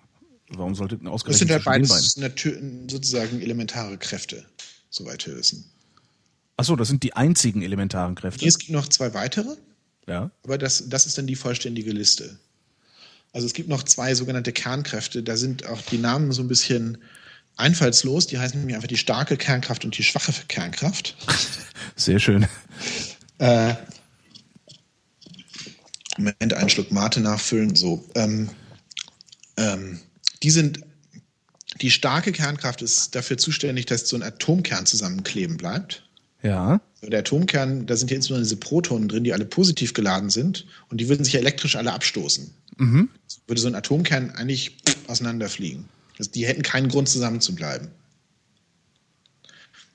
[0.53, 4.45] Warum sollte ausgerechnet Das sind halt beides sozusagen elementare Kräfte,
[4.89, 5.65] soweit wir wissen.
[6.57, 8.45] Achso, das sind die einzigen elementaren Kräfte.
[8.45, 9.55] Es gibt noch zwei weitere.
[10.07, 10.29] Ja.
[10.43, 12.37] Aber das, das ist dann die vollständige Liste.
[13.33, 15.23] Also es gibt noch zwei sogenannte Kernkräfte.
[15.23, 16.97] Da sind auch die Namen so ein bisschen
[17.55, 18.27] einfallslos.
[18.27, 21.15] Die heißen nämlich einfach die starke Kernkraft und die schwache Kernkraft.
[21.95, 22.45] Sehr schön.
[23.37, 23.75] Äh,
[26.17, 27.75] Moment, einen Schluck Mate nachfüllen.
[27.75, 28.03] So.
[28.15, 28.49] Ähm,
[29.57, 29.99] ähm,
[30.43, 30.81] die sind,
[31.81, 36.03] die starke Kernkraft ist dafür zuständig, dass so ein Atomkern zusammenkleben bleibt.
[36.43, 36.81] Ja.
[37.03, 40.99] Der Atomkern, da sind ja insbesondere diese Protonen drin, die alle positiv geladen sind und
[40.99, 42.51] die würden sich ja elektrisch alle abstoßen.
[42.77, 43.09] Mhm.
[43.47, 44.77] Würde so ein Atomkern eigentlich
[45.07, 45.85] auseinanderfliegen.
[46.17, 47.89] Also die hätten keinen Grund zusammenzubleiben.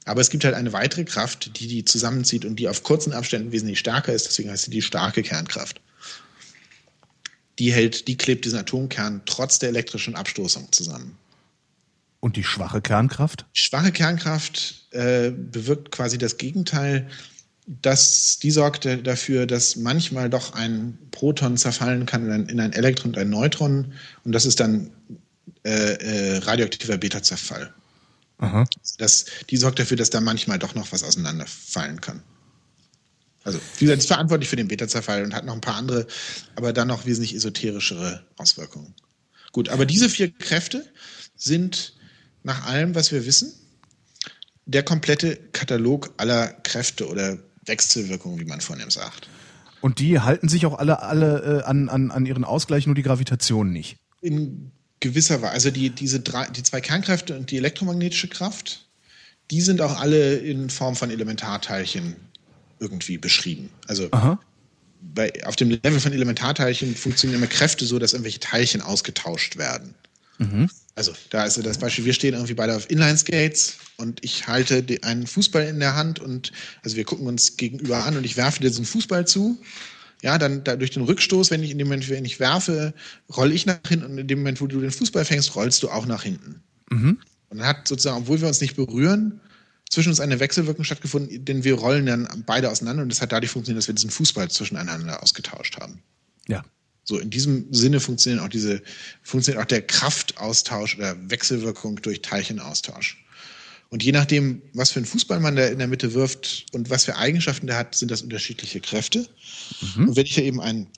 [0.05, 3.51] Aber es gibt halt eine weitere Kraft, die die zusammenzieht und die auf kurzen Abständen
[3.51, 4.27] wesentlich stärker ist.
[4.27, 5.81] Deswegen heißt sie die starke Kernkraft
[7.59, 11.17] die hält, die klebt diesen Atomkern trotz der elektrischen Abstoßung zusammen.
[12.21, 13.47] Und die schwache Kernkraft?
[13.53, 17.09] schwache Kernkraft äh, bewirkt quasi das Gegenteil.
[17.67, 22.73] Das, die sorgt dafür, dass manchmal doch ein Proton zerfallen kann in ein, in ein
[22.73, 23.93] Elektron und ein Neutron.
[24.25, 24.91] Und das ist dann
[25.65, 27.73] äh, äh, radioaktiver Beta-Zerfall.
[28.99, 32.23] Das, die sorgt dafür, dass da manchmal doch noch was auseinanderfallen kann.
[33.47, 36.09] Also, wie gesagt, ist verantwortlich für den Beta-Zerfall und hat noch ein paar andere,
[36.57, 38.93] aber dann noch wesentlich esoterischere Auswirkungen.
[39.53, 40.85] Gut, aber diese vier Kräfte
[41.37, 41.95] sind
[42.43, 43.55] nach allem, was wir wissen,
[44.65, 49.29] der komplette Katalog aller Kräfte oder Wechselwirkungen, wie man vornehm sagt.
[49.81, 53.05] Und die halten sich auch alle, alle äh, an, an, an ihren Ausgleich, nur die
[53.05, 53.97] Gravitation nicht.
[54.23, 55.53] In gewisser Weise.
[55.53, 58.89] Also die, diese drei, die zwei Kernkräfte und die elektromagnetische Kraft,
[59.53, 62.17] die sind auch alle in Form von Elementarteilchen
[62.81, 63.71] irgendwie beschrieben.
[63.87, 64.09] Also
[65.15, 69.95] bei, auf dem Level von Elementarteilchen funktionieren immer Kräfte so, dass irgendwelche Teilchen ausgetauscht werden.
[70.39, 70.69] Mhm.
[70.95, 75.27] Also da ist das Beispiel, wir stehen irgendwie beide auf Inline-Skates und ich halte einen
[75.27, 78.69] Fußball in der Hand und also wir gucken uns gegenüber an und ich werfe dir
[78.69, 79.59] diesen Fußball zu.
[80.23, 82.95] Ja, dann da durch den Rückstoß, wenn ich in dem Moment, wenn ich werfe,
[83.37, 85.91] rolle ich nach hinten und in dem Moment, wo du den Fußball fängst, rollst du
[85.91, 86.63] auch nach hinten.
[86.91, 87.19] Mhm.
[87.51, 89.41] Und dann hat sozusagen, obwohl wir uns nicht berühren,
[89.91, 93.51] zwischen uns eine Wechselwirkung stattgefunden, denn wir rollen dann beide auseinander und das hat dadurch
[93.51, 96.03] funktioniert, dass wir diesen Fußball zwischeneinander ausgetauscht haben.
[96.49, 96.65] Ja.
[97.05, 98.83] So, in diesem Sinne funktioniert auch diese,
[99.23, 103.25] funktioniert auch der Kraftaustausch oder Wechselwirkung durch Teilchenaustausch.
[103.91, 107.05] Und je nachdem, was für einen Fußball man da in der Mitte wirft und was
[107.05, 109.29] für Eigenschaften der hat, sind das unterschiedliche Kräfte.
[109.97, 110.09] Mhm.
[110.09, 110.89] Und wenn ich da eben ein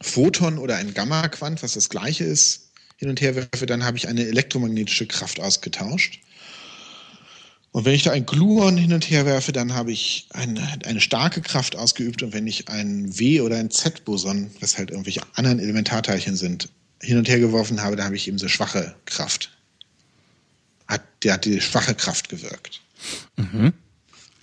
[0.00, 4.08] Photon oder ein Gamma-Quant, was das gleiche ist, hin und her werfe, dann habe ich
[4.08, 6.20] eine elektromagnetische Kraft ausgetauscht.
[7.76, 10.98] Und wenn ich da ein Gluon hin und her werfe, dann habe ich eine, eine
[11.02, 12.22] starke Kraft ausgeübt.
[12.22, 16.70] Und wenn ich ein W- oder ein Z-Boson, was halt irgendwelche anderen Elementarteilchen sind,
[17.02, 19.50] hin und her geworfen habe, da habe ich eben so schwache Kraft.
[20.88, 22.80] Hat, der hat die schwache Kraft gewirkt.
[23.36, 23.74] Mhm.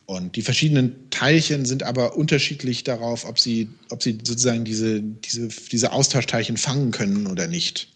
[0.05, 5.47] Und die verschiedenen Teilchen sind aber unterschiedlich darauf, ob sie, ob sie sozusagen diese, diese,
[5.47, 7.87] diese Austauschteilchen fangen können oder nicht.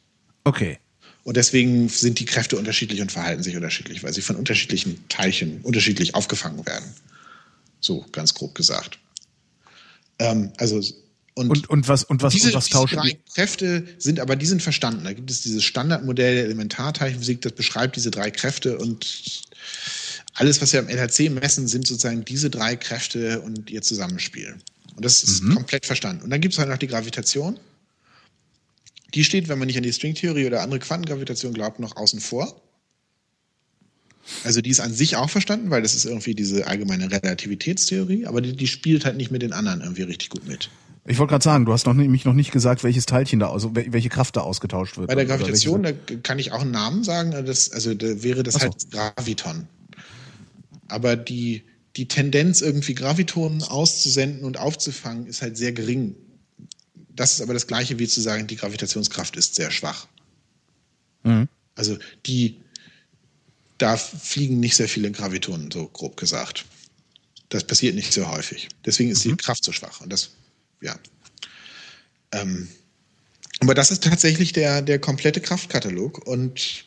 [0.45, 0.79] Okay.
[1.27, 5.59] Und deswegen sind die Kräfte unterschiedlich und verhalten sich unterschiedlich, weil sie von unterschiedlichen Teilchen
[5.59, 6.85] unterschiedlich aufgefangen werden.
[7.81, 8.97] So ganz grob gesagt.
[10.19, 10.81] Ähm, also
[11.33, 14.37] und, und, und, was und was diese, und was tauschen diese drei Kräfte sind aber
[14.37, 15.03] die sind verstanden.
[15.03, 19.43] Da gibt es dieses Standardmodell der Elementarteilchenphysik, das beschreibt diese drei Kräfte und
[20.35, 24.55] alles, was wir am LHC messen, sind sozusagen diese drei Kräfte und ihr Zusammenspiel.
[24.95, 25.55] Und das ist mhm.
[25.55, 26.23] komplett verstanden.
[26.23, 27.59] Und dann gibt es halt noch die Gravitation.
[29.13, 32.61] Die steht, wenn man nicht an die Stringtheorie oder andere Quantengravitation glaubt, noch außen vor.
[34.43, 38.41] Also die ist an sich auch verstanden, weil das ist irgendwie diese allgemeine Relativitätstheorie, aber
[38.41, 40.69] die, die spielt halt nicht mit den anderen irgendwie richtig gut mit.
[41.05, 43.49] Ich wollte gerade sagen, du hast noch nicht, mich noch nicht gesagt, welches Teilchen da,
[43.49, 45.07] also welche Kraft da ausgetauscht wird.
[45.07, 48.55] Bei der Gravitation, da kann ich auch einen Namen sagen, das, also da wäre das
[48.55, 48.59] so.
[48.59, 49.69] halt Graviton.
[50.89, 51.63] Aber die,
[51.95, 56.15] die Tendenz, irgendwie Gravitonen auszusenden und aufzufangen, ist halt sehr gering
[57.17, 60.07] das ist aber das Gleiche wie zu sagen, die Gravitationskraft ist sehr schwach.
[61.23, 61.49] Mhm.
[61.75, 62.57] Also die,
[63.77, 66.65] da fliegen nicht sehr viele Gravitonen, so grob gesagt.
[67.49, 68.69] Das passiert nicht sehr häufig.
[68.85, 69.31] Deswegen ist mhm.
[69.31, 70.01] die Kraft so schwach.
[70.01, 70.31] Und das,
[70.81, 70.97] ja.
[72.31, 72.67] Ähm,
[73.59, 76.27] aber das ist tatsächlich der, der komplette Kraftkatalog.
[76.27, 76.85] Und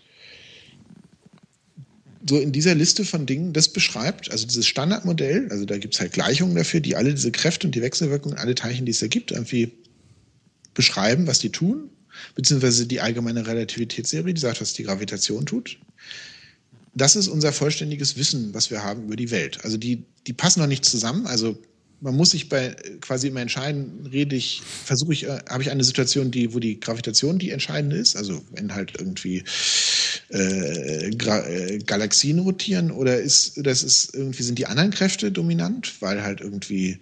[2.28, 6.00] so in dieser Liste von Dingen, das beschreibt, also dieses Standardmodell, also da gibt es
[6.00, 9.08] halt Gleichungen dafür, die alle diese Kräfte und die Wechselwirkungen, alle Teilchen, die es da
[9.08, 9.72] gibt, irgendwie
[10.74, 11.90] beschreiben, was die tun,
[12.34, 15.78] beziehungsweise die allgemeine Relativitätstheorie, die sagt, was die Gravitation tut.
[16.94, 19.64] Das ist unser vollständiges Wissen, was wir haben über die Welt.
[19.64, 21.26] Also die, die passen noch nicht zusammen.
[21.26, 21.56] Also
[22.00, 25.84] man muss sich bei quasi immer entscheiden, rede ich, versuche ich, äh, habe ich eine
[25.84, 29.44] Situation, die, wo die Gravitation die entscheidende ist, also wenn halt irgendwie
[30.30, 36.22] äh, äh, Galaxien rotieren, oder ist das ist irgendwie sind die anderen Kräfte dominant, weil
[36.22, 36.98] halt irgendwie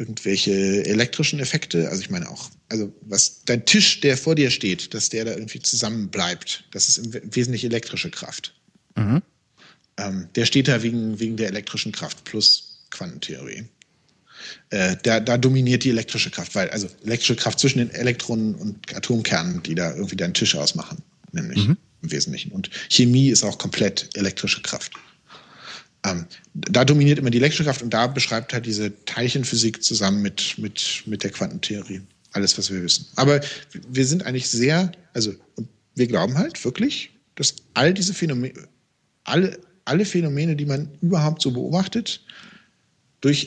[0.00, 1.90] irgendwelche elektrischen Effekte.
[1.90, 5.32] Also ich meine auch, also was dein Tisch, der vor dir steht, dass der da
[5.32, 8.54] irgendwie zusammen bleibt, das ist im Wesentlichen elektrische Kraft.
[8.96, 9.22] Mhm.
[9.98, 13.64] Ähm, der steht da wegen, wegen der elektrischen Kraft plus Quantentheorie.
[14.70, 18.96] Äh, da, da dominiert die elektrische Kraft, weil also elektrische Kraft zwischen den Elektronen und
[18.96, 21.02] Atomkernen, die da irgendwie deinen Tisch ausmachen,
[21.32, 21.76] nämlich mhm.
[22.00, 22.52] im Wesentlichen.
[22.52, 24.92] Und Chemie ist auch komplett elektrische Kraft.
[26.04, 30.56] Ähm, da dominiert immer die elektrische Kraft und da beschreibt halt diese Teilchenphysik zusammen mit,
[30.58, 32.00] mit, mit der Quantentheorie
[32.32, 33.06] alles, was wir wissen.
[33.16, 33.40] Aber
[33.88, 35.34] wir sind eigentlich sehr, also
[35.94, 38.68] wir glauben halt wirklich, dass all diese Phänomene,
[39.24, 42.24] alle, alle Phänomene, die man überhaupt so beobachtet,
[43.20, 43.46] durch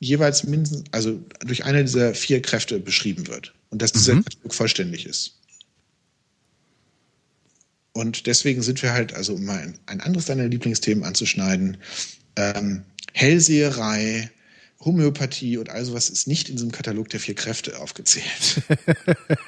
[0.00, 4.24] jeweils mindestens, also durch eine dieser vier Kräfte beschrieben wird und dass dieser mhm.
[4.48, 5.35] Vollständig ist.
[7.96, 11.78] Und deswegen sind wir halt, also um mal ein, ein anderes deiner Lieblingsthemen anzuschneiden,
[12.36, 12.82] ähm,
[13.14, 14.30] Hellseherei,
[14.80, 18.62] Homöopathie und all sowas ist nicht in diesem Katalog der vier Kräfte aufgezählt.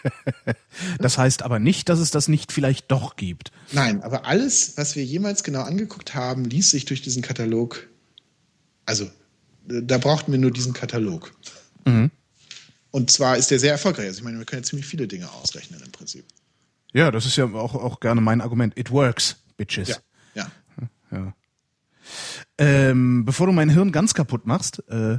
[0.99, 3.53] das heißt aber nicht, dass es das nicht vielleicht doch gibt.
[3.73, 7.87] Nein, aber alles, was wir jemals genau angeguckt haben, ließ sich durch diesen Katalog,
[8.87, 9.11] also
[9.67, 11.35] da brauchten wir nur diesen Katalog.
[11.85, 12.11] Mhm.
[12.93, 14.07] Und zwar ist der sehr erfolgreich.
[14.07, 16.25] Also ich meine, wir können ja ziemlich viele Dinge ausrechnen im Prinzip.
[16.93, 18.77] Ja, das ist ja auch, auch gerne mein Argument.
[18.79, 20.01] It works, bitches.
[20.35, 20.51] Ja.
[21.13, 21.19] ja.
[21.19, 21.35] ja.
[22.59, 25.19] Ähm, bevor du mein Hirn ganz kaputt machst, äh,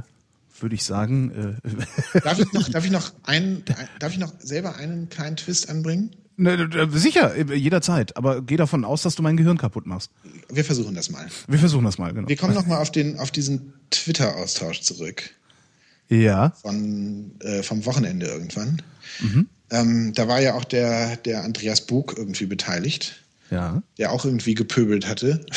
[0.58, 1.58] würde ich sagen.
[1.62, 3.64] Äh, darf, ich noch, darf, ich noch einen,
[3.98, 6.16] darf ich noch selber einen kleinen Twist anbringen?
[6.36, 8.16] Ne, sicher, jederzeit.
[8.16, 10.10] Aber geh davon aus, dass du mein Gehirn kaputt machst.
[10.48, 11.28] Wir versuchen das mal.
[11.46, 12.28] Wir versuchen das mal, genau.
[12.28, 15.34] Wir kommen nochmal auf, auf diesen Twitter-Austausch zurück.
[16.10, 16.50] Ja.
[16.62, 18.82] Von, äh, vom Wochenende irgendwann.
[19.20, 19.48] Mhm.
[19.70, 23.22] Ähm, da war ja auch der, der Andreas Bug irgendwie beteiligt.
[23.50, 23.82] Ja.
[23.98, 25.44] Der auch irgendwie gepöbelt hatte.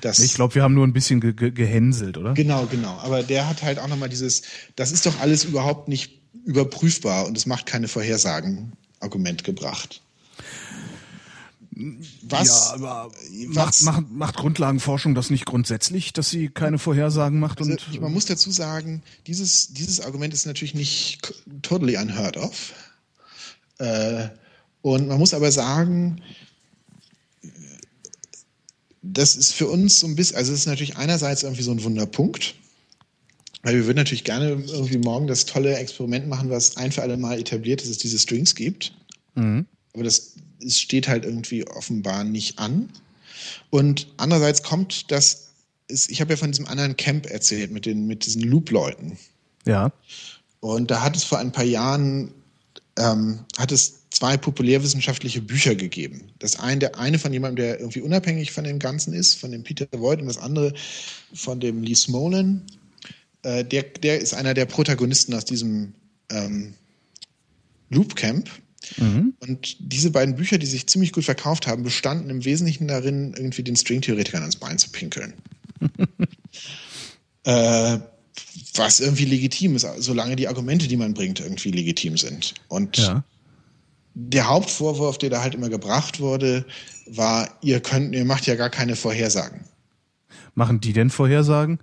[0.00, 2.32] Das, ich glaube, wir haben nur ein bisschen ge ge gehänselt, oder?
[2.34, 2.98] Genau, genau.
[2.98, 4.42] Aber der hat halt auch nochmal dieses,
[4.76, 10.00] das ist doch alles überhaupt nicht überprüfbar und es macht keine Vorhersagen Argument gebracht.
[12.22, 13.12] Was, ja, aber
[13.48, 17.60] was, macht, macht, macht Grundlagenforschung das nicht grundsätzlich, dass sie keine Vorhersagen macht?
[17.60, 21.20] Also, und, man muss dazu sagen, dieses, dieses Argument ist natürlich nicht
[21.62, 22.72] totally unheard of.
[23.78, 24.28] Äh,
[24.82, 26.20] und man muss aber sagen,
[29.02, 31.84] das ist für uns so ein bisschen, also es ist natürlich einerseits irgendwie so ein
[31.84, 32.56] Wunderpunkt,
[33.62, 37.16] weil wir würden natürlich gerne irgendwie morgen das tolle Experiment machen, was ein für alle
[37.16, 38.94] Mal etabliert, dass es diese Strings gibt.
[39.36, 39.66] Mhm.
[39.98, 42.88] Aber das, das steht halt irgendwie offenbar nicht an.
[43.68, 45.48] Und andererseits kommt das,
[45.88, 49.18] ist, ich habe ja von diesem anderen Camp erzählt mit, den, mit diesen Loop-Leuten.
[49.66, 49.92] Ja.
[50.60, 52.30] Und da hat es vor ein paar Jahren,
[52.96, 56.30] ähm, hat es zwei populärwissenschaftliche Bücher gegeben.
[56.38, 59.64] Das eine, der eine von jemandem, der irgendwie unabhängig von dem Ganzen ist, von dem
[59.64, 60.74] Peter Voigt, und das andere
[61.34, 62.62] von dem Lee Smolin.
[63.42, 65.94] Äh, der, der ist einer der Protagonisten aus diesem
[66.30, 66.74] ähm,
[67.90, 68.48] Loop Camp.
[68.96, 69.34] Mhm.
[69.40, 73.62] Und diese beiden Bücher, die sich ziemlich gut verkauft haben, bestanden im Wesentlichen darin, irgendwie
[73.62, 75.34] den Stringtheoretikern ans Bein zu pinkeln.
[77.44, 77.98] äh,
[78.74, 82.54] was irgendwie legitim ist, solange die Argumente, die man bringt, irgendwie legitim sind.
[82.68, 83.24] Und ja.
[84.14, 86.64] der Hauptvorwurf, der da halt immer gebracht wurde,
[87.06, 89.64] war, ihr könnt, ihr macht ja gar keine Vorhersagen.
[90.54, 91.80] Machen die denn Vorhersagen?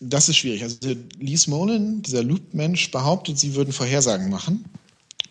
[0.00, 0.62] Das ist schwierig.
[0.62, 0.78] Also
[1.18, 4.64] Lee Smolin, dieser Loop-Mensch, behauptet, sie würden Vorhersagen machen.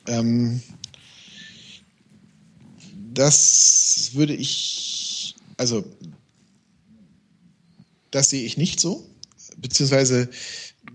[0.08, 0.62] Ähm,
[3.14, 5.84] das würde ich, also
[8.12, 9.08] das sehe ich nicht so
[9.64, 10.30] beziehungsweise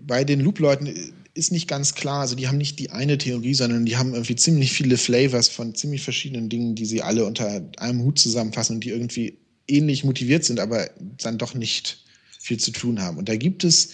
[0.05, 3.85] bei den Loop-Leuten ist nicht ganz klar, also die haben nicht die eine Theorie, sondern
[3.85, 8.03] die haben irgendwie ziemlich viele Flavors von ziemlich verschiedenen Dingen, die sie alle unter einem
[8.03, 9.37] Hut zusammenfassen und die irgendwie
[9.67, 12.03] ähnlich motiviert sind, aber dann doch nicht
[12.39, 13.17] viel zu tun haben.
[13.17, 13.91] Und da gibt es,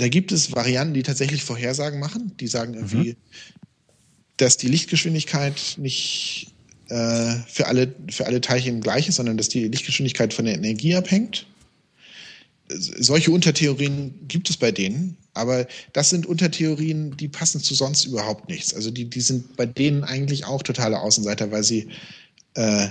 [0.00, 2.32] da gibt es Varianten, die tatsächlich Vorhersagen machen.
[2.38, 3.16] Die sagen irgendwie, mhm.
[4.36, 6.54] dass die Lichtgeschwindigkeit nicht
[6.88, 10.94] äh, für, alle, für alle Teilchen gleich ist, sondern dass die Lichtgeschwindigkeit von der Energie
[10.94, 11.46] abhängt
[12.70, 18.48] solche Untertheorien gibt es bei denen, aber das sind Untertheorien, die passen zu sonst überhaupt
[18.48, 18.74] nichts.
[18.74, 21.88] Also die, die sind bei denen eigentlich auch totale Außenseiter, weil sie
[22.54, 22.88] äh,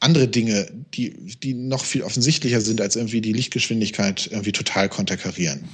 [0.00, 1.10] andere Dinge, die,
[1.42, 5.64] die noch viel offensichtlicher sind als irgendwie die Lichtgeschwindigkeit, irgendwie total konterkarieren.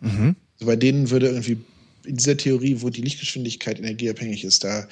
[0.00, 0.36] Mhm.
[0.54, 1.58] Also bei denen würde irgendwie
[2.04, 4.88] in dieser Theorie, wo die Lichtgeschwindigkeit energieabhängig ist, da,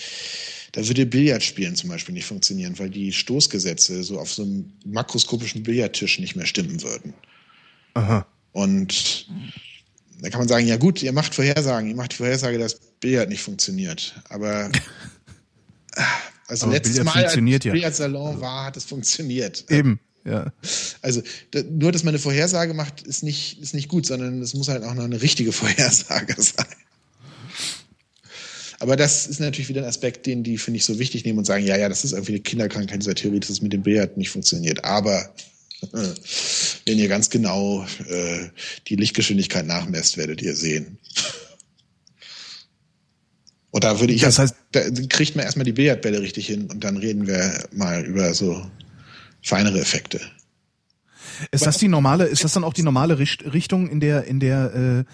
[0.72, 5.62] da würde Billardspielen zum Beispiel nicht funktionieren, weil die Stoßgesetze so auf so einem makroskopischen
[5.62, 7.14] Billardtisch nicht mehr stimmen würden.
[7.94, 8.26] Aha.
[8.52, 9.28] Und
[10.20, 13.28] da kann man sagen, ja gut, ihr macht Vorhersagen, ihr macht die Vorhersage, dass Billard
[13.28, 14.14] nicht funktioniert.
[14.28, 14.70] Aber
[16.48, 17.72] also Aber letztes Billard Mal, als ja.
[17.72, 19.64] Billardsalon war, hat es funktioniert.
[19.70, 20.00] Eben.
[20.26, 20.52] Ja.
[21.02, 21.22] Also
[21.52, 24.68] da, nur, dass man eine Vorhersage macht, ist nicht, ist nicht gut, sondern es muss
[24.68, 26.66] halt auch noch eine richtige Vorhersage sein.
[28.78, 31.46] Aber das ist natürlich wieder ein Aspekt, den die, finde ich, so wichtig nehmen und
[31.46, 34.18] sagen, ja, ja, das ist irgendwie eine Kinderkrankheit dieser Theorie, dass es mit dem Billard
[34.18, 34.84] nicht funktioniert.
[34.84, 35.32] Aber
[36.86, 38.48] wenn ihr ganz genau äh,
[38.88, 40.98] die Lichtgeschwindigkeit nachmesst, werdet ihr sehen.
[43.70, 46.82] Und da würde ich, das heißt, da kriegt man erstmal die Billardbälle richtig hin und
[46.82, 48.66] dann reden wir mal über so
[49.46, 50.20] feinere Effekte.
[51.50, 55.04] Ist das die normale, ist das dann auch die normale Richtung, in der, in der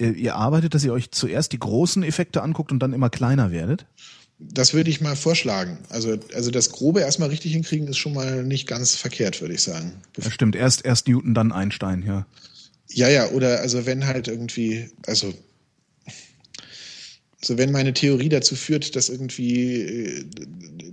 [0.00, 3.50] äh, ihr arbeitet, dass ihr euch zuerst die großen Effekte anguckt und dann immer kleiner
[3.50, 3.86] werdet?
[4.50, 5.78] das würde ich mal vorschlagen.
[5.88, 9.62] Also, also das Grobe erstmal richtig hinkriegen ist schon mal nicht ganz verkehrt, würde ich
[9.62, 9.92] sagen.
[10.14, 12.26] Das stimmt, erst, erst Newton, dann Einstein, ja.
[12.88, 15.32] Ja, ja, oder also wenn halt irgendwie, also,
[17.42, 20.24] also wenn meine Theorie dazu führt, dass irgendwie äh,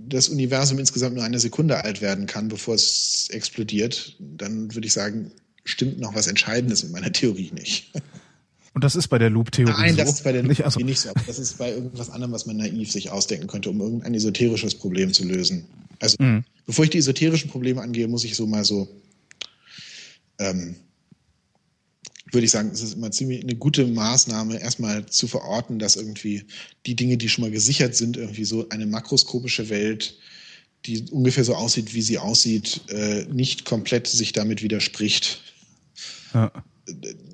[0.07, 4.93] das Universum insgesamt nur eine Sekunde alt werden kann, bevor es explodiert, dann würde ich
[4.93, 5.31] sagen,
[5.63, 7.91] stimmt noch was Entscheidendes mit meiner Theorie nicht.
[8.73, 9.97] Und das ist bei der Loop-Theorie Nein, so?
[9.97, 10.79] das ist bei der Loop-Theorie also.
[10.79, 11.09] nicht so.
[11.27, 15.11] Das ist bei irgendwas anderem, was man naiv sich ausdenken könnte, um irgendein esoterisches Problem
[15.11, 15.65] zu lösen.
[15.99, 16.45] Also, mhm.
[16.65, 18.87] bevor ich die esoterischen Probleme angehe, muss ich so mal so,
[20.39, 20.75] ähm,
[22.31, 26.45] würde ich sagen, es ist immer ziemlich eine gute Maßnahme, erstmal zu verorten, dass irgendwie
[26.85, 30.17] die Dinge, die schon mal gesichert sind, irgendwie so eine makroskopische Welt,
[30.85, 35.41] die ungefähr so aussieht, wie sie aussieht, äh, nicht komplett sich damit widerspricht.
[36.33, 36.51] Ja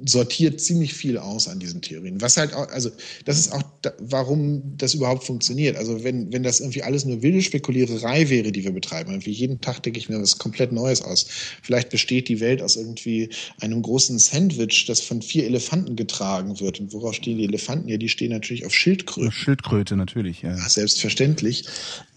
[0.06, 2.22] sortiert ziemlich viel aus an diesen Theorien.
[2.22, 2.90] Was halt auch, also
[3.26, 5.76] das ist auch, da, warum das überhaupt funktioniert.
[5.76, 9.62] Also wenn, wenn das irgendwie alles nur wilde Spekuliererei wäre, die wir betreiben, irgendwie jeden
[9.62, 11.26] Tag denke ich mir was komplett Neues aus.
[11.62, 13.30] Vielleicht besteht die Welt aus irgendwie
[13.62, 16.80] einem großen Sandwich, das von vier Elefanten getragen wird.
[16.80, 17.90] Und worauf stehen die Elefanten?
[17.90, 19.32] Ja, die stehen natürlich auf Schildkröte.
[19.32, 20.56] Schildkröte natürlich, ja.
[20.56, 21.66] ja selbstverständlich.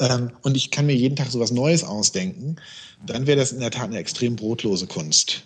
[0.00, 2.56] Ähm, und ich kann mir jeden Tag so was Neues ausdenken.
[3.06, 5.42] Dann wäre das in der Tat eine extrem brotlose Kunst.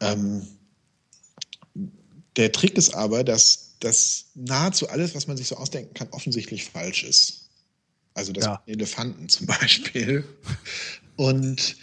[0.00, 0.42] Ähm,
[2.36, 6.64] der Trick ist aber, dass, dass nahezu alles, was man sich so ausdenken kann, offensichtlich
[6.64, 7.48] falsch ist.
[8.14, 8.62] Also das ja.
[8.66, 10.24] Elefanten zum Beispiel.
[11.16, 11.76] Und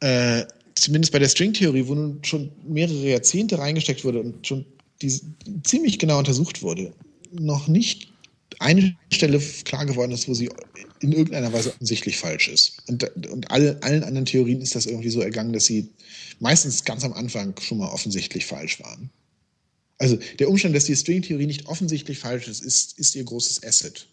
[0.00, 0.44] äh,
[0.74, 4.64] zumindest bei der Stringtheorie, wo nun schon mehrere Jahrzehnte reingesteckt wurde und schon
[5.02, 5.20] die,
[5.64, 6.92] ziemlich genau untersucht wurde,
[7.32, 8.12] noch nicht
[8.58, 10.50] eine Stelle klar geworden ist, wo sie
[11.00, 12.82] in irgendeiner Weise offensichtlich falsch ist.
[12.88, 15.90] Und, und alle, allen anderen Theorien ist das irgendwie so ergangen, dass sie
[16.40, 19.10] meistens ganz am Anfang schon mal offensichtlich falsch waren.
[19.98, 24.08] Also der Umstand, dass die Stringtheorie nicht offensichtlich falsch ist, ist, ist ihr großes Asset.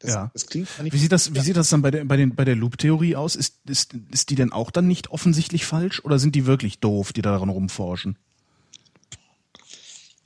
[0.00, 0.30] Das, ja.
[0.32, 2.56] das klingt wie sieht das, wie sieht das dann bei der, bei den, bei der
[2.56, 3.36] Loop-Theorie aus?
[3.36, 7.12] Ist, ist, ist die denn auch dann nicht offensichtlich falsch oder sind die wirklich doof,
[7.12, 8.16] die da daran rumforschen?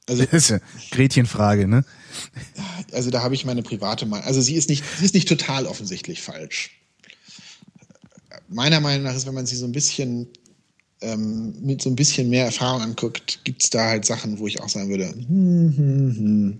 [0.08, 0.60] Also, das ist ja
[0.92, 1.84] Gretchenfrage, ne?
[2.92, 4.24] Also da habe ich meine private Meinung.
[4.26, 6.70] Also sie ist nicht, sie ist nicht total offensichtlich falsch.
[8.48, 10.28] Meiner Meinung nach ist, wenn man sie so ein bisschen
[11.00, 14.60] ähm, mit so ein bisschen mehr Erfahrung anguckt, gibt es da halt Sachen, wo ich
[14.60, 16.58] auch sagen würde, hm, hm, hm.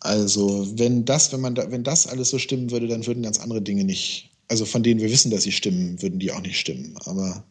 [0.00, 3.38] also wenn das, wenn man da, wenn das alles so stimmen würde, dann würden ganz
[3.38, 6.58] andere Dinge nicht, also von denen wir wissen, dass sie stimmen, würden die auch nicht
[6.58, 6.94] stimmen.
[7.04, 7.44] Aber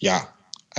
[0.00, 0.28] ja,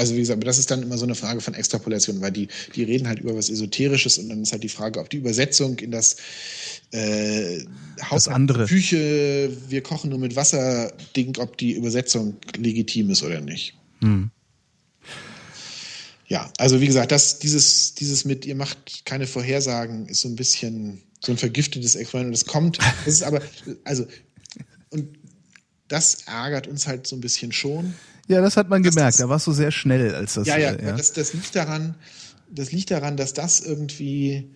[0.01, 2.81] also wie gesagt, das ist dann immer so eine Frage von Extrapolation, weil die, die
[2.81, 5.91] reden halt über was Esoterisches und dann ist halt die Frage, ob die Übersetzung in
[5.91, 6.15] das
[6.89, 7.59] äh,
[8.09, 8.65] Haus andere.
[8.65, 13.75] Küche, wir kochen nur mit Wasser, Ding, ob die Übersetzung legitim ist oder nicht.
[13.99, 14.31] Hm.
[16.27, 20.35] Ja, also wie gesagt, das, dieses, dieses mit, ihr macht keine Vorhersagen, ist so ein
[20.35, 22.29] bisschen so ein vergiftetes Experiment.
[22.29, 23.43] Und das kommt, das ist aber,
[23.83, 24.07] also,
[24.89, 25.09] und
[25.89, 27.93] das ärgert uns halt so ein bisschen schon.
[28.27, 29.19] Ja, das hat man gemerkt.
[29.19, 30.47] da warst du sehr schnell, als das.
[30.47, 30.97] Ja, ja, äh, ja.
[30.97, 31.95] Das, das liegt daran,
[32.49, 34.51] das liegt daran, dass das irgendwie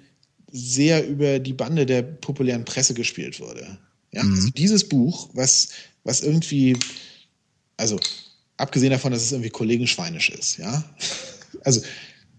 [0.51, 3.77] sehr über die Bande der populären Presse gespielt wurde.
[4.11, 4.35] Ja, mhm.
[4.35, 5.69] also dieses Buch, was,
[6.03, 6.77] was irgendwie,
[7.77, 7.99] also
[8.57, 10.83] abgesehen davon, dass es irgendwie kollegenschweinisch ist, ja.
[11.63, 11.81] Also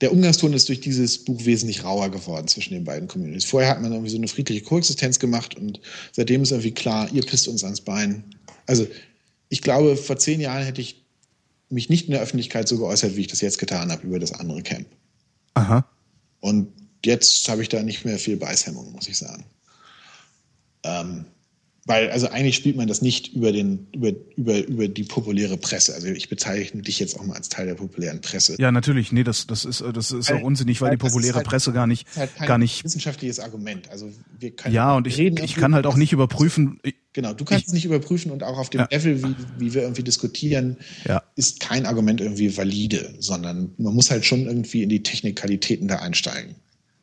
[0.00, 3.46] der Umgangston ist durch dieses Buch wesentlich rauer geworden zwischen den beiden Communities.
[3.46, 5.80] Vorher hat man irgendwie so eine friedliche Koexistenz gemacht und
[6.12, 8.24] seitdem ist irgendwie klar, ihr pisst uns ans Bein.
[8.66, 8.86] Also
[9.48, 11.05] ich glaube, vor zehn Jahren hätte ich
[11.68, 14.32] mich nicht in der Öffentlichkeit so geäußert, wie ich das jetzt getan habe über das
[14.32, 14.86] andere Camp.
[15.54, 15.88] Aha.
[16.40, 16.72] Und
[17.04, 19.44] jetzt habe ich da nicht mehr viel Beißhemmung, muss ich sagen.
[20.84, 21.24] Ähm,
[21.86, 25.94] weil, also eigentlich spielt man das nicht über, den, über, über, über die populäre Presse.
[25.94, 28.56] Also ich bezeichne dich jetzt auch mal als Teil der populären Presse.
[28.58, 29.12] Ja, natürlich.
[29.12, 31.72] Nee, das, das ist, das ist weil, auch unsinnig, weil, weil die populäre halt, Presse
[31.72, 32.82] gar nicht, halt gar nicht.
[32.82, 33.88] wissenschaftliches Argument.
[33.88, 36.80] Also wir können ja, und ich, ich kann halt auch nicht überprüfen.
[37.12, 38.88] Genau, du kannst ich, es nicht überprüfen und auch auf dem ja.
[38.90, 41.22] Level, wie, wie wir irgendwie diskutieren, ja.
[41.36, 46.00] ist kein Argument irgendwie valide, sondern man muss halt schon irgendwie in die Technikalitäten da
[46.00, 46.56] einsteigen.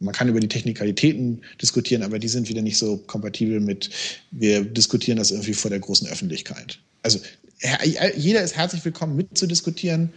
[0.04, 3.90] Man kann über die Technikalitäten diskutieren, aber die sind wieder nicht so kompatibel mit,
[4.32, 6.80] wir diskutieren das irgendwie vor der großen Öffentlichkeit.
[7.02, 7.20] Also
[8.16, 10.12] jeder ist herzlich willkommen mitzudiskutieren,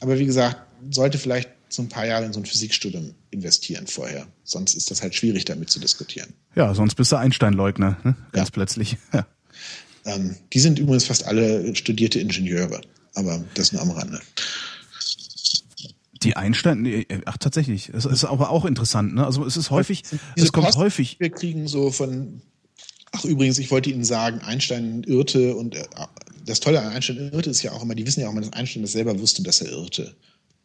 [0.00, 0.58] aber wie gesagt,
[0.90, 4.28] sollte vielleicht so ein paar Jahre in so ein Physikstudium investieren vorher.
[4.44, 6.32] Sonst ist das halt schwierig, damit zu diskutieren.
[6.54, 8.16] Ja, sonst bist du Einstein-Leugner, ne?
[8.32, 8.52] ganz ja.
[8.52, 8.96] plötzlich.
[9.12, 9.26] Ja.
[10.06, 12.82] Ähm, die sind übrigens fast alle studierte Ingenieure,
[13.14, 14.20] aber das nur am Rande.
[16.24, 19.14] Die Einstein, äh, ach tatsächlich, es ist aber auch interessant.
[19.14, 19.24] Ne?
[19.24, 20.02] Also es ist häufig,
[20.36, 21.20] es kommt Post, häufig.
[21.20, 22.40] Wir kriegen so von,
[23.12, 25.84] ach übrigens, ich wollte Ihnen sagen, Einstein irrte und äh,
[26.46, 28.52] das Tolle an Einstein irrte ist ja auch immer, die wissen ja auch immer, dass
[28.54, 30.16] Einstein das selber wusste, dass er irrte.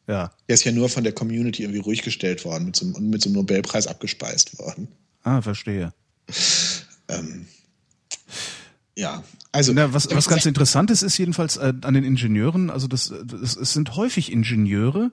[0.08, 0.32] Ja.
[0.48, 3.22] Er ist ja nur von der Community irgendwie ruhig gestellt worden mit so, und mit
[3.22, 4.88] so einem Nobelpreis abgespeist worden.
[5.24, 5.94] Ah, verstehe.
[7.10, 7.46] ähm,
[8.96, 9.74] ja, also.
[9.74, 13.56] Na, was, was ganz interessant ist, ist jedenfalls äh, an den Ingenieuren, also das, das,
[13.56, 15.12] es sind häufig Ingenieure,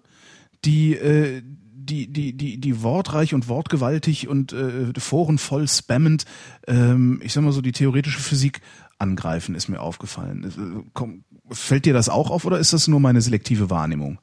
[0.66, 1.42] die äh,
[1.86, 6.24] die, die, die, die wortreich und wortgewaltig und äh, Foren voll spammend,
[6.66, 8.60] ähm, ich sag mal so, die theoretische Physik
[8.98, 10.44] angreifen, ist mir aufgefallen.
[10.44, 14.18] Äh, komm, fällt dir das auch auf oder ist das nur meine selektive Wahrnehmung?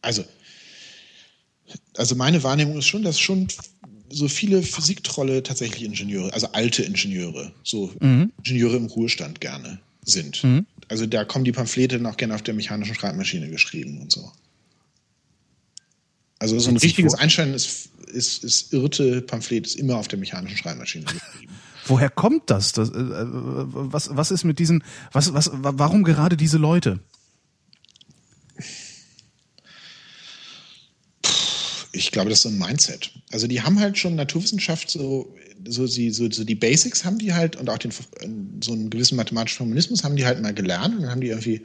[0.00, 0.24] Also,
[1.96, 3.48] also meine Wahrnehmung ist schon, dass schon
[4.10, 8.32] so viele Physiktrolle tatsächlich Ingenieure, also alte Ingenieure, so mhm.
[8.38, 10.42] Ingenieure im Ruhestand gerne sind.
[10.42, 10.66] Mhm.
[10.88, 14.32] Also da kommen die Pamphlete noch gerne auf der mechanischen Schreibmaschine geschrieben und so.
[16.42, 20.58] Also so ein richtiges Einstein ist, ist, ist irrte Pamphlet ist immer auf der mechanischen
[20.58, 21.52] Schreibmaschine geschrieben.
[21.86, 22.72] Woher kommt das?
[22.72, 24.82] das äh, was, was ist mit diesen,
[25.12, 26.98] was, was, warum gerade diese Leute?
[31.92, 33.12] Ich glaube, das ist so ein Mindset.
[33.30, 35.32] Also die haben halt schon Naturwissenschaft so,
[35.64, 37.92] so, die, so, so die Basics haben die halt und auch den,
[38.64, 41.62] so einen gewissen mathematischen Formalismus haben die halt mal gelernt und dann haben die irgendwie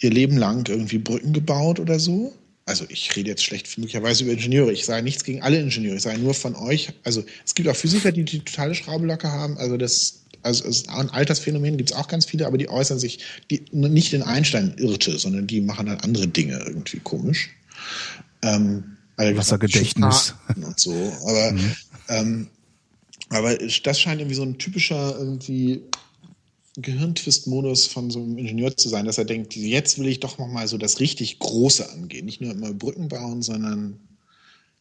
[0.00, 2.34] ihr Leben lang irgendwie Brücken gebaut oder so
[2.64, 4.72] also ich rede jetzt schlecht möglicherweise über Ingenieure.
[4.72, 5.96] Ich sage nichts gegen alle Ingenieure.
[5.96, 6.92] Ich sage nur von euch.
[7.04, 9.58] Also es gibt auch Physiker, die die totale Schraubelocke haben.
[9.58, 13.20] Also das also es ein Altersphänomen gibt es auch ganz viele, aber die äußern sich,
[13.50, 17.50] die nicht in Einstein irrte, sondern die machen dann andere Dinge irgendwie komisch.
[18.42, 20.34] Ähm, Wassergedächtnis.
[20.56, 21.12] Und so.
[21.26, 21.76] Aber, mhm.
[22.08, 22.46] ähm,
[23.28, 25.82] aber das scheint irgendwie so ein typischer irgendwie
[26.76, 30.48] Gehirntwist-Modus von so einem Ingenieur zu sein, dass er denkt, jetzt will ich doch noch
[30.48, 32.24] mal so das richtig Große angehen.
[32.24, 34.00] Nicht nur immer Brücken bauen, sondern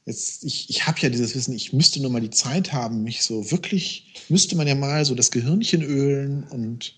[0.06, 3.24] jetzt, ich, ich habe ja dieses Wissen, ich müsste nur mal die Zeit haben, mich
[3.24, 6.96] so wirklich, müsste man ja mal so das Gehirnchen ölen und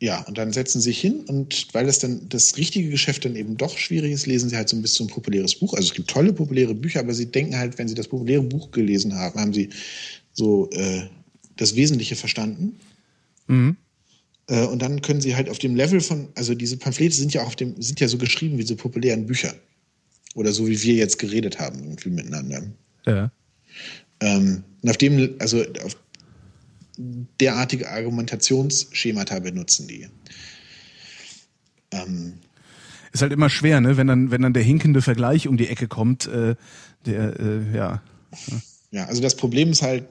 [0.00, 3.36] ja, und dann setzen sie sich hin und weil das dann das richtige Geschäft dann
[3.36, 5.74] eben doch schwierig ist, lesen sie halt so ein bisschen ein populäres Buch.
[5.74, 8.72] Also es gibt tolle populäre Bücher, aber sie denken halt, wenn sie das populäre Buch
[8.72, 9.68] gelesen haben, haben sie
[10.32, 11.02] so äh,
[11.56, 12.80] das Wesentliche verstanden.
[13.46, 13.76] Mhm.
[14.48, 17.42] Äh, und dann können sie halt auf dem Level von, also diese Pamphlete sind ja
[17.42, 19.54] auch auf dem, sind ja so geschrieben wie diese populären Bücher.
[20.34, 22.62] Oder so wie wir jetzt geredet haben, irgendwie miteinander.
[23.06, 23.30] Ja.
[24.20, 25.96] Ähm, und auf dem, also auf
[27.40, 30.08] derartige Argumentationsschemata benutzen die.
[31.90, 32.34] Ähm,
[33.12, 33.96] ist halt immer schwer, ne?
[33.96, 36.54] Wenn dann, wenn dann der hinkende Vergleich um die Ecke kommt, äh,
[37.04, 38.02] der, äh, ja.
[38.90, 40.04] Ja, also das Problem ist halt,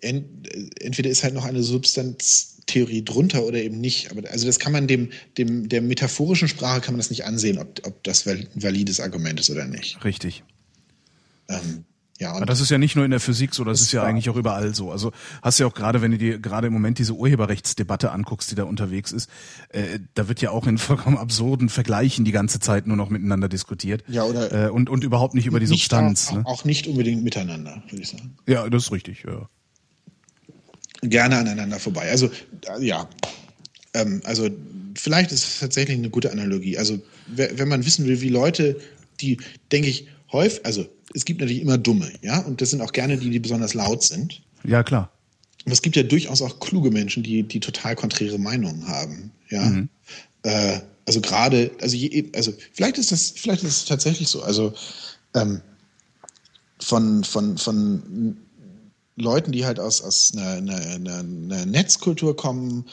[0.00, 4.10] entweder ist halt noch eine Substanztheorie drunter oder eben nicht.
[4.10, 7.58] Aber also das kann man dem, dem der metaphorischen Sprache kann man das nicht ansehen,
[7.58, 10.04] ob, ob das ein valides Argument ist oder nicht.
[10.04, 10.44] Richtig.
[11.48, 11.84] Ähm,
[12.18, 14.02] ja, Aber das ist ja nicht nur in der Physik so, das, das ist ja
[14.02, 14.90] eigentlich auch überall so.
[14.90, 18.56] Also hast ja auch gerade, wenn du dir gerade im Moment diese Urheberrechtsdebatte anguckst, die
[18.56, 19.30] da unterwegs ist,
[19.68, 23.48] äh, da wird ja auch in vollkommen absurden Vergleichen die ganze Zeit nur noch miteinander
[23.48, 24.02] diskutiert.
[24.08, 26.30] Ja, oder äh, und, und überhaupt nicht über die Substanz.
[26.30, 26.46] Auch, ne?
[26.46, 28.36] auch nicht unbedingt miteinander, würde ich sagen.
[28.48, 29.48] Ja, das ist richtig, ja.
[31.02, 32.10] Gerne aneinander vorbei.
[32.10, 32.30] Also,
[32.80, 33.08] ja.
[33.94, 34.48] Ähm, also
[34.94, 36.76] vielleicht ist es tatsächlich eine gute Analogie.
[36.76, 38.76] Also, wenn man wissen will, wie Leute,
[39.20, 39.38] die,
[39.72, 43.16] denke ich, häufig, also es gibt natürlich immer Dumme, ja, und das sind auch gerne
[43.16, 44.42] die, die besonders laut sind.
[44.64, 45.12] Ja, klar.
[45.64, 49.64] Aber es gibt ja durchaus auch kluge Menschen, die, die total konträre Meinungen haben, ja.
[49.64, 49.88] Mhm.
[50.42, 54.42] Äh, also gerade, also, je, also vielleicht ist das, vielleicht ist es tatsächlich so.
[54.42, 54.74] Also
[55.34, 55.62] ähm,
[56.80, 58.36] von, von, von
[59.20, 62.86] Leuten, die halt aus, aus einer, einer, einer Netzkultur kommen,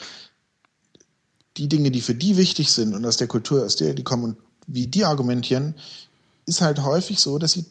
[1.56, 4.24] die Dinge, die für die wichtig sind und aus der Kultur, aus der die kommen
[4.24, 4.36] und
[4.66, 5.74] wie die argumentieren,
[6.44, 7.64] ist halt häufig so, dass sie,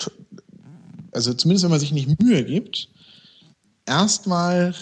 [1.12, 2.90] also zumindest wenn man sich nicht Mühe gibt,
[3.86, 4.74] erstmal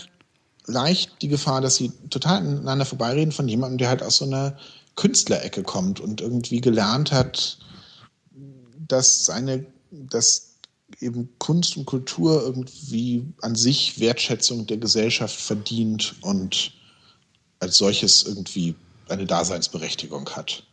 [0.65, 4.57] leicht die Gefahr, dass sie total aneinander vorbeireden von jemandem, der halt aus so einer
[4.95, 7.57] Künstlerecke kommt und irgendwie gelernt hat,
[8.87, 10.52] dass seine, dass
[10.99, 16.71] eben Kunst und Kultur irgendwie an sich Wertschätzung der Gesellschaft verdient und
[17.59, 18.75] als solches irgendwie
[19.09, 20.63] eine Daseinsberechtigung hat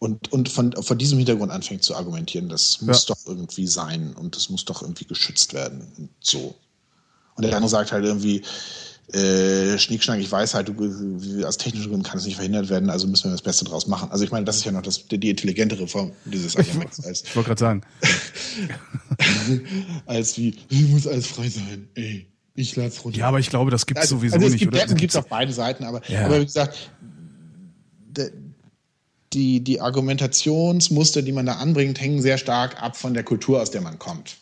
[0.00, 3.14] und, und von, von diesem Hintergrund anfängt zu argumentieren, das muss ja.
[3.14, 6.54] doch irgendwie sein und das muss doch irgendwie geschützt werden und so.
[7.36, 8.42] Und der andere sagt halt irgendwie,
[9.12, 13.06] äh, Schnickschnack, ich weiß halt, du, aus technischen Gründen kann es nicht verhindert werden, also
[13.06, 14.10] müssen wir das Beste draus machen.
[14.10, 16.56] Also ich meine, das ist ja noch das, die, intelligentere Form dieses.
[16.56, 17.82] Als, ich wollte gerade sagen.
[20.06, 20.54] als wie,
[20.90, 22.26] muss alles frei sein, ey.
[22.54, 23.18] Ich lade es runter.
[23.18, 24.60] Ja, aber ich glaube, das gibt es also, sowieso also es nicht.
[24.60, 24.84] Gibt, oder?
[24.84, 26.26] Es gibt es auf beiden Seiten, aber, ja.
[26.26, 26.90] aber wie gesagt,
[29.32, 33.70] die, die Argumentationsmuster, die man da anbringt, hängen sehr stark ab von der Kultur, aus
[33.70, 34.36] der man kommt.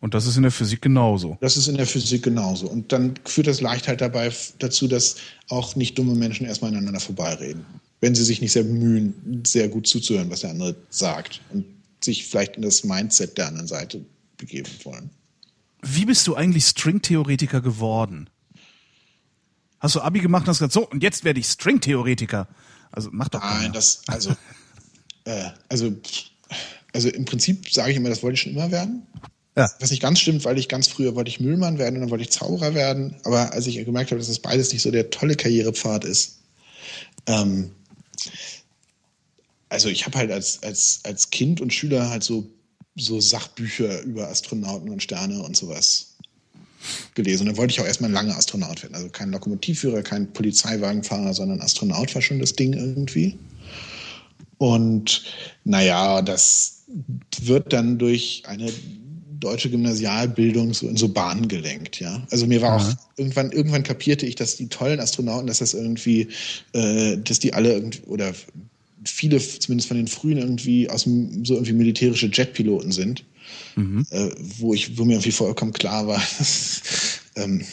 [0.00, 1.36] Und das ist in der Physik genauso.
[1.40, 2.68] Das ist in der Physik genauso.
[2.68, 5.16] Und dann führt das leicht halt dabei dazu, dass
[5.48, 7.64] auch nicht dumme Menschen erstmal aneinander vorbeireden.
[8.00, 11.42] Wenn sie sich nicht sehr bemühen, sehr gut zuzuhören, was der andere sagt.
[11.52, 11.66] Und
[12.02, 14.04] sich vielleicht in das Mindset der anderen Seite
[14.38, 15.10] begeben wollen.
[15.82, 18.28] Wie bist du eigentlich Stringtheoretiker geworden?
[19.78, 22.48] Hast du Abi gemacht und hast gesagt, so, und jetzt werde ich Stringtheoretiker.
[22.92, 24.30] Also mach doch Nein, das, also,
[25.24, 25.94] äh, also,
[26.92, 29.06] also im Prinzip sage ich immer, das wollte ich schon immer werden.
[29.56, 29.68] Ja.
[29.80, 32.22] Was nicht ganz stimmt, weil ich ganz früher wollte ich Müllmann werden und dann wollte
[32.22, 33.16] ich Zauberer werden.
[33.24, 36.38] Aber als ich gemerkt habe, dass das beides nicht so der tolle Karrierepfad ist,
[37.26, 37.72] ähm,
[39.68, 42.48] also ich habe halt als, als, als Kind und Schüler halt so,
[42.96, 46.16] so Sachbücher über Astronauten und Sterne und sowas
[47.14, 47.42] gelesen.
[47.42, 48.94] Und dann wollte ich auch erstmal lange Astronaut werden.
[48.94, 53.38] Also kein Lokomotivführer, kein Polizeiwagenfahrer, sondern Astronaut war schon das Ding irgendwie.
[54.58, 55.24] Und
[55.64, 56.82] naja, das
[57.42, 58.70] wird dann durch eine
[59.40, 62.26] deutsche Gymnasialbildung so in so Bahnen gelenkt, ja.
[62.30, 66.28] Also mir war auch irgendwann, irgendwann kapierte ich, dass die tollen Astronauten, dass das irgendwie,
[66.72, 68.32] äh, dass die alle irgendwie, oder
[69.04, 73.24] viele, zumindest von den frühen irgendwie aus dem, so irgendwie militärische Jetpiloten sind
[73.76, 74.06] mhm.
[74.10, 76.82] äh, wo, ich, wo mir irgendwie vollkommen klar war, dass
[77.36, 77.64] ähm,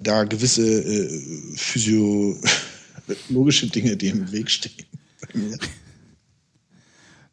[0.00, 1.08] da gewisse äh,
[1.56, 4.86] physiologische Dinge dem im Weg stehen.
[5.20, 5.58] Bei mir.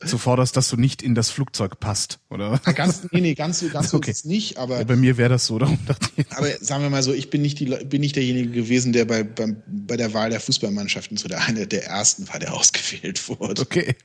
[0.10, 2.60] Du forderst, dass du nicht in das Flugzeug passt, oder?
[2.76, 4.14] Ganz, nee, nee, ganz so, ganz okay.
[4.14, 4.80] so nicht, aber.
[4.80, 6.26] Ja, bei mir wäre das so, darum dachte ich.
[6.32, 9.24] Aber sagen wir mal so, ich bin nicht, die, bin nicht derjenige gewesen, der bei,
[9.24, 13.62] bei, bei der Wahl der Fußballmannschaften so der eine der ersten war, der ausgewählt wurde.
[13.62, 13.96] Okay.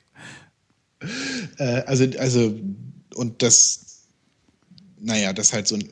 [1.59, 2.59] Äh, also, also
[3.15, 4.03] und das,
[5.01, 5.89] naja, dass halt so ein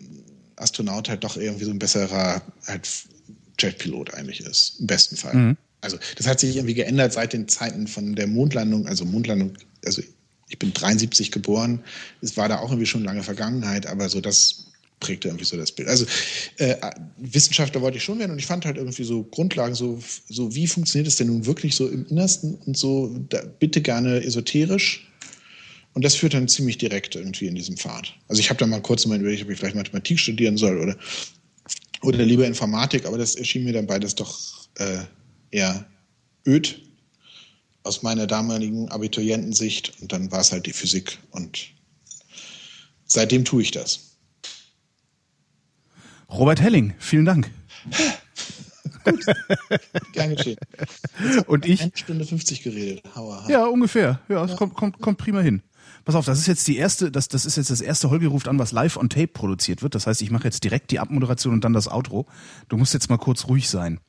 [0.56, 2.88] Astronaut halt doch irgendwie so ein besserer halt
[3.58, 5.34] Jetpilot eigentlich ist, im besten Fall.
[5.34, 5.56] Mhm.
[5.80, 9.52] Also das hat sich irgendwie geändert seit den Zeiten von der Mondlandung, also Mondlandung,
[9.86, 10.02] also
[10.48, 11.82] ich bin 73 geboren,
[12.20, 14.66] es war da auch irgendwie schon lange Vergangenheit, aber so das
[15.00, 15.88] prägte irgendwie so das Bild.
[15.88, 16.06] Also
[16.58, 16.76] äh,
[17.18, 20.66] Wissenschaftler wollte ich schon werden und ich fand halt irgendwie so Grundlagen, so, so wie
[20.66, 25.06] funktioniert es denn nun wirklich so im Innersten und so, da, bitte gerne esoterisch,
[25.94, 28.12] und das führt dann ziemlich direkt irgendwie in diesem Pfad.
[28.28, 30.96] Also ich habe da mal kurz mal überlegt, ob ich vielleicht Mathematik studieren soll oder,
[32.02, 34.36] oder lieber Informatik, aber das erschien mir dann beides doch
[34.76, 34.98] äh,
[35.52, 35.86] eher
[36.46, 36.80] öd.
[37.84, 39.92] Aus meiner damaligen Abiturientensicht.
[40.00, 41.18] Und dann war es halt die Physik.
[41.30, 41.68] Und
[43.04, 44.16] seitdem tue ich das.
[46.28, 47.50] Robert Helling, vielen Dank.
[49.04, 49.24] Gut,
[50.12, 50.56] gern geschehen.
[51.46, 51.82] Und ich?
[51.82, 53.02] Eine Stunde 50 geredet.
[53.14, 54.20] Hauer, Ja, ungefähr.
[54.28, 55.62] Ja, es kommt, kommt, kommt prima hin.
[56.06, 58.48] Pass auf, das ist jetzt die erste, das, das ist jetzt das erste Holger ruft
[58.48, 59.94] an, was live on tape produziert wird.
[59.94, 62.26] Das heißt, ich mache jetzt direkt die Abmoderation und dann das Outro.
[62.68, 64.00] Du musst jetzt mal kurz ruhig sein.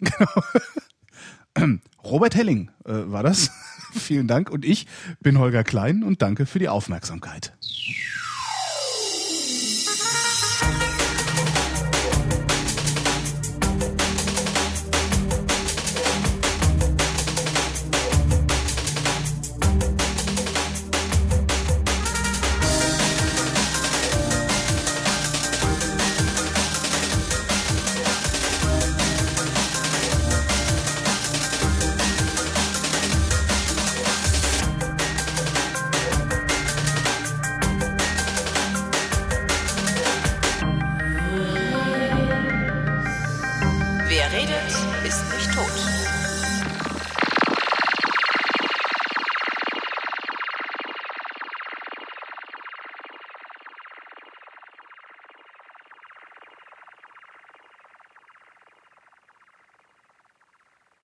[0.00, 0.30] Genau.
[2.04, 3.50] Robert Helling äh, war das.
[3.92, 4.50] Vielen Dank.
[4.50, 4.86] Und ich
[5.20, 7.56] bin Holger Klein und danke für die Aufmerksamkeit.